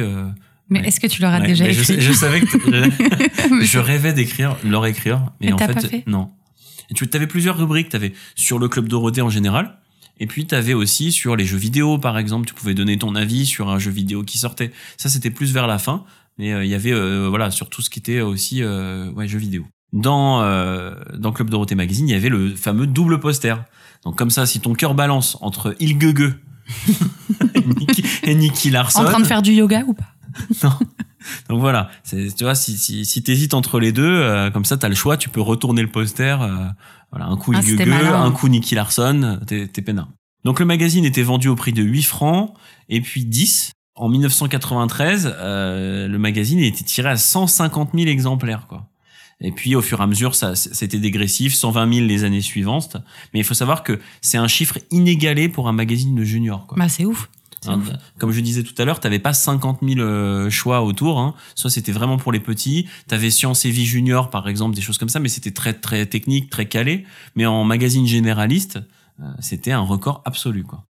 Mais 0.69 0.79
est-ce 0.79 0.99
que 0.99 1.07
tu 1.07 1.21
leur 1.21 1.33
as 1.33 1.39
ouais, 1.39 1.47
déjà 1.47 1.69
je, 1.71 1.81
écrit 1.81 2.01
je 2.01 2.11
savais 2.11 2.41
que 2.41 2.47
je, 3.61 3.79
rêvais 3.79 4.13
d'écrire, 4.13 4.57
leur 4.63 4.85
écrire, 4.85 5.31
mais 5.39 5.47
Mais 5.47 5.53
en 5.53 5.57
fait, 5.57 5.73
pas 5.73 5.81
fait 5.81 6.03
non. 6.07 6.29
Et 6.89 6.93
tu 6.93 7.07
avais 7.13 7.27
plusieurs 7.27 7.57
rubriques. 7.57 7.89
Tu 7.89 7.95
avais 7.95 8.13
sur 8.35 8.59
le 8.59 8.67
club 8.67 8.87
Dorothée 8.87 9.21
en 9.21 9.29
général, 9.29 9.77
et 10.19 10.27
puis 10.27 10.45
tu 10.45 10.55
avais 10.55 10.73
aussi 10.73 11.11
sur 11.11 11.35
les 11.35 11.45
jeux 11.45 11.57
vidéo, 11.57 11.97
par 11.97 12.17
exemple. 12.17 12.47
Tu 12.47 12.53
pouvais 12.53 12.73
donner 12.73 12.97
ton 12.97 13.15
avis 13.15 13.45
sur 13.45 13.69
un 13.69 13.79
jeu 13.79 13.91
vidéo 13.91 14.23
qui 14.23 14.37
sortait. 14.37 14.71
Ça, 14.97 15.09
c'était 15.09 15.31
plus 15.31 15.53
vers 15.53 15.67
la 15.67 15.79
fin, 15.79 16.03
mais 16.37 16.53
euh, 16.53 16.65
il 16.65 16.69
y 16.69 16.75
avait 16.75 16.93
euh, 16.93 17.27
voilà 17.29 17.51
sur 17.51 17.69
tout 17.69 17.81
ce 17.81 17.89
qui 17.89 17.99
était 17.99 18.21
aussi 18.21 18.63
euh, 18.63 19.11
ouais 19.11 19.27
jeux 19.27 19.39
vidéo. 19.39 19.65
Dans 19.93 20.41
euh, 20.41 20.95
dans 21.17 21.31
Club 21.31 21.49
Dorothée 21.49 21.75
Magazine, 21.75 22.09
il 22.09 22.11
y 22.11 22.15
avait 22.15 22.29
le 22.29 22.55
fameux 22.55 22.87
double 22.87 23.19
poster. 23.19 23.55
Donc 24.03 24.17
comme 24.17 24.29
ça, 24.29 24.45
si 24.45 24.59
ton 24.59 24.73
cœur 24.73 24.95
balance 24.95 25.37
entre 25.41 25.75
Il 25.79 25.97
Nicky, 27.65 28.03
et 28.23 28.35
Nicky 28.35 28.69
Larson, 28.69 28.99
En 28.99 29.05
train 29.05 29.19
de 29.21 29.25
faire 29.25 29.41
du 29.41 29.53
yoga 29.53 29.83
ou 29.87 29.93
pas? 29.93 30.16
non. 30.63 30.71
Donc 31.49 31.59
voilà, 31.59 31.89
tu 32.09 32.29
vois 32.41 32.55
si 32.55 32.77
si 32.77 33.03
si 33.05 33.23
t'hésites 33.23 33.53
entre 33.53 33.79
les 33.79 33.91
deux, 33.91 34.05
euh, 34.05 34.49
comme 34.51 34.65
ça 34.65 34.77
t'as 34.77 34.87
le 34.89 34.95
choix, 34.95 35.17
tu 35.17 35.29
peux 35.29 35.41
retourner 35.41 35.81
le 35.81 35.89
poster. 35.89 36.41
euh, 36.41 36.67
voilà, 37.11 37.25
un 37.25 37.37
coup 37.37 37.53
Ah, 37.55 37.61
malin. 37.85 38.21
un 38.23 38.31
coup 38.31 38.47
Nicky 38.47 38.75
Larson, 38.75 39.39
t'es 39.47 39.67
t'es 39.67 39.81
peinard. 39.81 40.09
Donc 40.45 40.59
le 40.59 40.65
magazine 40.65 41.03
était 41.05 41.23
vendu 41.23 41.47
au 41.49 41.55
prix 41.55 41.73
de 41.73 41.83
8 41.83 42.03
francs 42.03 42.53
et 42.89 43.01
puis 43.01 43.25
10. 43.25 43.71
En 43.95 44.09
1993, 44.09 45.33
euh, 45.39 46.07
le 46.07 46.19
magazine 46.19 46.59
était 46.59 46.83
tiré 46.83 47.09
à 47.09 47.17
150 47.17 47.89
000 47.95 48.07
exemplaires 48.07 48.67
quoi. 48.67 48.87
Et 49.41 49.51
puis 49.51 49.75
au 49.75 49.81
fur 49.81 49.99
et 49.99 50.03
à 50.03 50.07
mesure, 50.07 50.33
ça 50.35 50.55
c'était 50.55 50.99
dégressif, 50.99 51.53
120 51.55 51.93
000 51.93 52.05
les 52.07 52.23
années 52.23 52.41
suivantes. 52.41 52.97
Mais 53.33 53.39
il 53.39 53.43
faut 53.43 53.53
savoir 53.53 53.83
que 53.83 53.99
c'est 54.21 54.37
un 54.37 54.47
chiffre 54.47 54.77
inégalé 54.91 55.49
pour 55.49 55.67
un 55.67 55.73
magazine 55.73 56.15
de 56.15 56.23
junior. 56.23 56.65
Quoi. 56.67 56.77
Bah, 56.77 56.89
c'est 56.89 57.05
ouf. 57.05 57.29
Hein, 57.65 57.81
comme 58.17 58.31
je 58.31 58.39
disais 58.39 58.63
tout 58.63 58.73
à 58.77 58.85
l'heure, 58.85 58.99
t'avais 58.99 59.19
pas 59.19 59.33
50 59.33 59.79
000 59.81 59.99
euh, 59.99 60.49
choix 60.49 60.83
autour. 60.83 61.19
Hein. 61.19 61.33
Soit 61.55 61.69
c'était 61.69 61.91
vraiment 61.91 62.17
pour 62.17 62.31
les 62.31 62.39
petits. 62.39 62.87
T'avais 63.07 63.31
Science 63.31 63.65
et 63.65 63.71
Vie 63.71 63.85
Junior, 63.85 64.29
par 64.29 64.47
exemple, 64.47 64.75
des 64.75 64.81
choses 64.81 64.97
comme 64.97 65.09
ça, 65.09 65.19
mais 65.19 65.29
c'était 65.29 65.51
très 65.51 65.73
très 65.73 66.05
technique, 66.05 66.49
très 66.49 66.67
calé. 66.67 67.05
Mais 67.35 67.45
en 67.45 67.63
magazine 67.63 68.05
généraliste, 68.05 68.79
euh, 69.19 69.25
c'était 69.39 69.71
un 69.71 69.81
record 69.81 70.21
absolu, 70.25 70.63
quoi. 70.63 70.83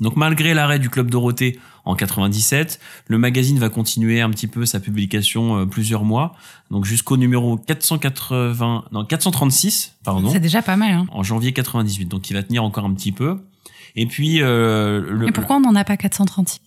Donc 0.00 0.16
malgré 0.16 0.54
l'arrêt 0.54 0.78
du 0.78 0.90
club 0.90 1.10
Dorothée 1.10 1.58
en 1.84 1.96
97, 1.96 2.78
le 3.06 3.18
magazine 3.18 3.58
va 3.58 3.68
continuer 3.68 4.20
un 4.20 4.30
petit 4.30 4.46
peu 4.46 4.64
sa 4.66 4.78
publication 4.78 5.58
euh, 5.58 5.66
plusieurs 5.66 6.04
mois, 6.04 6.34
donc 6.70 6.84
jusqu'au 6.84 7.16
numéro 7.16 7.56
480, 7.56 8.84
non 8.92 9.04
436, 9.04 9.96
pardon, 10.04 10.30
C'est 10.30 10.40
déjà 10.40 10.62
pas 10.62 10.76
mal. 10.76 10.92
Hein. 10.92 11.06
en 11.10 11.22
janvier 11.22 11.52
98. 11.52 12.06
Donc 12.06 12.30
il 12.30 12.34
va 12.34 12.42
tenir 12.42 12.62
encore 12.62 12.84
un 12.84 12.94
petit 12.94 13.12
peu. 13.12 13.40
Et 13.96 14.06
puis 14.06 14.42
euh, 14.42 15.00
le, 15.08 15.26
Mais 15.26 15.32
pourquoi 15.32 15.56
on 15.56 15.60
n'en 15.60 15.74
a 15.74 15.84
pas 15.84 15.96
436 15.96 16.60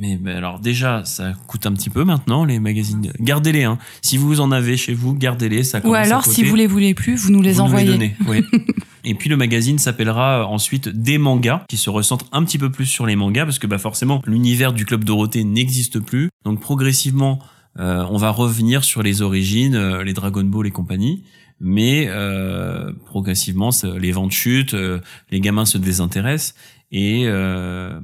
mais, 0.00 0.16
mais 0.22 0.32
alors 0.32 0.60
déjà, 0.60 1.04
ça 1.04 1.32
coûte 1.48 1.66
un 1.66 1.72
petit 1.72 1.90
peu 1.90 2.04
maintenant 2.04 2.44
les 2.44 2.60
magazines. 2.60 3.10
Gardez-les. 3.18 3.64
Hein. 3.64 3.78
Si 4.00 4.16
vous 4.16 4.40
en 4.40 4.52
avez 4.52 4.76
chez 4.76 4.94
vous, 4.94 5.12
gardez-les. 5.12 5.64
Ça 5.64 5.80
Ou 5.84 5.92
à 5.92 5.98
alors, 5.98 6.24
si 6.24 6.44
vous 6.44 6.54
les 6.54 6.68
voulez 6.68 6.94
plus, 6.94 7.16
vous 7.16 7.32
nous 7.32 7.42
les 7.42 7.54
Vous 7.54 7.62
nous 7.62 7.64
envoyez. 7.64 7.90
donnez, 7.90 8.14
oui. 8.28 8.44
Et 9.04 9.14
puis 9.14 9.28
le 9.28 9.36
magazine 9.36 9.78
s'appellera 9.78 10.46
ensuite 10.46 10.88
Des 10.88 11.18
mangas, 11.18 11.64
qui 11.68 11.76
se 11.76 11.90
recentre 11.90 12.26
un 12.30 12.44
petit 12.44 12.58
peu 12.58 12.70
plus 12.70 12.86
sur 12.86 13.06
les 13.06 13.16
mangas, 13.16 13.44
parce 13.44 13.58
que 13.58 13.66
bah 13.66 13.78
forcément 13.78 14.22
l'univers 14.24 14.72
du 14.72 14.84
club 14.84 15.02
Dorothée 15.02 15.42
n'existe 15.42 15.98
plus. 15.98 16.30
Donc 16.44 16.60
progressivement, 16.60 17.40
euh, 17.78 18.04
on 18.10 18.18
va 18.18 18.30
revenir 18.30 18.84
sur 18.84 19.02
les 19.02 19.22
origines, 19.22 19.74
euh, 19.74 20.04
les 20.04 20.12
Dragon 20.12 20.44
Ball 20.44 20.66
et 20.66 20.70
compagnie. 20.70 21.24
Mais 21.60 22.06
euh, 22.08 22.92
progressivement, 23.06 23.70
les 23.98 24.12
ventes 24.12 24.30
chutent, 24.30 24.74
euh, 24.74 25.00
les 25.30 25.40
gamins 25.40 25.64
se 25.64 25.78
désintéressent 25.78 26.54
et, 26.90 27.24
euh, 27.26 28.00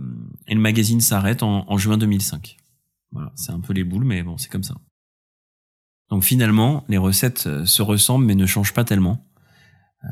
le 0.48 0.60
magazine 0.60 1.00
s'arrête 1.00 1.42
en, 1.42 1.78
juin 1.78 1.96
2005. 1.96 2.56
Voilà, 3.12 3.32
c'est 3.36 3.52
un 3.52 3.60
peu 3.60 3.72
les 3.72 3.84
boules, 3.84 4.04
mais 4.04 4.22
bon, 4.22 4.38
c'est 4.38 4.50
comme 4.50 4.64
ça. 4.64 4.74
Donc 6.10 6.24
finalement, 6.24 6.84
les 6.88 6.98
recettes 6.98 7.46
euh, 7.46 7.64
se 7.64 7.82
ressemblent 7.82 8.26
mais 8.26 8.34
ne 8.34 8.46
changent 8.46 8.74
pas 8.74 8.84
tellement. 8.84 9.24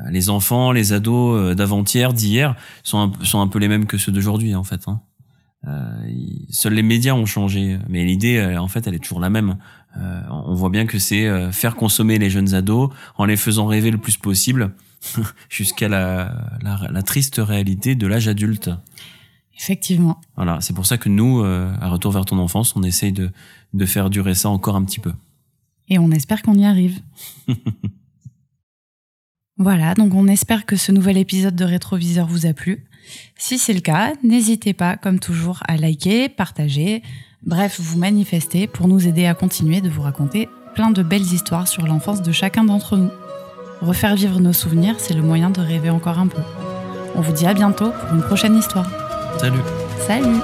Les 0.09 0.31
enfants, 0.31 0.71
les 0.71 0.91
ados 0.91 1.55
d'avant-hier, 1.55 2.13
d'hier, 2.13 2.55
sont 2.81 2.97
un, 2.97 3.23
sont 3.23 3.41
un 3.41 3.47
peu 3.47 3.59
les 3.59 3.67
mêmes 3.67 3.85
que 3.85 3.99
ceux 3.99 4.11
d'aujourd'hui 4.11 4.55
en 4.55 4.63
fait. 4.63 4.87
Hein. 4.87 5.03
Euh, 5.65 6.07
seuls 6.49 6.73
les 6.73 6.83
médias 6.83 7.13
ont 7.13 7.25
changé, 7.25 7.77
mais 7.87 8.03
l'idée, 8.03 8.33
elle, 8.33 8.59
en 8.59 8.67
fait, 8.67 8.85
elle 8.87 8.95
est 8.95 8.99
toujours 8.99 9.19
la 9.19 9.29
même. 9.29 9.57
Euh, 9.97 10.21
on 10.29 10.53
voit 10.53 10.69
bien 10.69 10.85
que 10.85 10.99
c'est 10.99 11.27
euh, 11.27 11.51
faire 11.51 11.75
consommer 11.75 12.17
les 12.17 12.29
jeunes 12.29 12.53
ados 12.53 12.89
en 13.15 13.25
les 13.25 13.37
faisant 13.37 13.67
rêver 13.67 13.91
le 13.91 13.97
plus 13.97 14.17
possible, 14.17 14.73
jusqu'à 15.49 15.87
la, 15.87 16.57
la, 16.61 16.89
la 16.91 17.03
triste 17.03 17.37
réalité 17.37 17.95
de 17.95 18.07
l'âge 18.07 18.27
adulte. 18.27 18.71
Effectivement. 19.57 20.19
Voilà, 20.35 20.59
c'est 20.61 20.73
pour 20.73 20.85
ça 20.85 20.97
que 20.97 21.09
nous, 21.09 21.41
euh, 21.41 21.71
à 21.79 21.89
Retour 21.89 22.11
vers 22.11 22.25
ton 22.25 22.39
enfance, 22.39 22.75
on 22.75 22.83
essaye 22.83 23.11
de, 23.11 23.29
de 23.73 23.85
faire 23.85 24.09
durer 24.09 24.33
ça 24.33 24.49
encore 24.49 24.75
un 24.75 24.83
petit 24.83 24.99
peu. 24.99 25.13
Et 25.89 25.99
on 25.99 26.11
espère 26.11 26.41
qu'on 26.41 26.57
y 26.57 26.65
arrive. 26.65 26.99
voilà, 29.57 29.93
donc 29.93 30.13
on 30.15 30.27
espère 30.27 30.65
que 30.65 30.75
ce 30.75 30.91
nouvel 30.91 31.17
épisode 31.17 31.55
de 31.55 31.65
Rétroviseur 31.65 32.25
vous 32.25 32.45
a 32.47 32.53
plu. 32.53 32.83
Si 33.37 33.57
c'est 33.57 33.73
le 33.73 33.81
cas, 33.81 34.13
n'hésitez 34.23 34.73
pas, 34.73 34.97
comme 34.97 35.19
toujours, 35.19 35.59
à 35.67 35.77
liker, 35.77 36.29
partager, 36.29 37.01
bref, 37.45 37.79
vous 37.79 37.97
manifester 37.97 38.67
pour 38.67 38.87
nous 38.87 39.07
aider 39.07 39.25
à 39.25 39.33
continuer 39.33 39.81
de 39.81 39.89
vous 39.89 40.01
raconter 40.01 40.49
plein 40.75 40.91
de 40.91 41.03
belles 41.03 41.21
histoires 41.21 41.67
sur 41.67 41.85
l'enfance 41.85 42.21
de 42.21 42.31
chacun 42.31 42.63
d'entre 42.63 42.97
nous. 42.97 43.11
Refaire 43.81 44.15
vivre 44.15 44.39
nos 44.39 44.53
souvenirs, 44.53 44.95
c'est 44.99 45.13
le 45.13 45.21
moyen 45.21 45.49
de 45.49 45.59
rêver 45.59 45.89
encore 45.89 46.19
un 46.19 46.27
peu. 46.27 46.41
On 47.15 47.21
vous 47.21 47.33
dit 47.33 47.45
à 47.45 47.53
bientôt 47.53 47.91
pour 47.91 48.15
une 48.15 48.23
prochaine 48.23 48.57
histoire. 48.57 48.89
Salut 49.39 49.59
Salut 50.07 50.39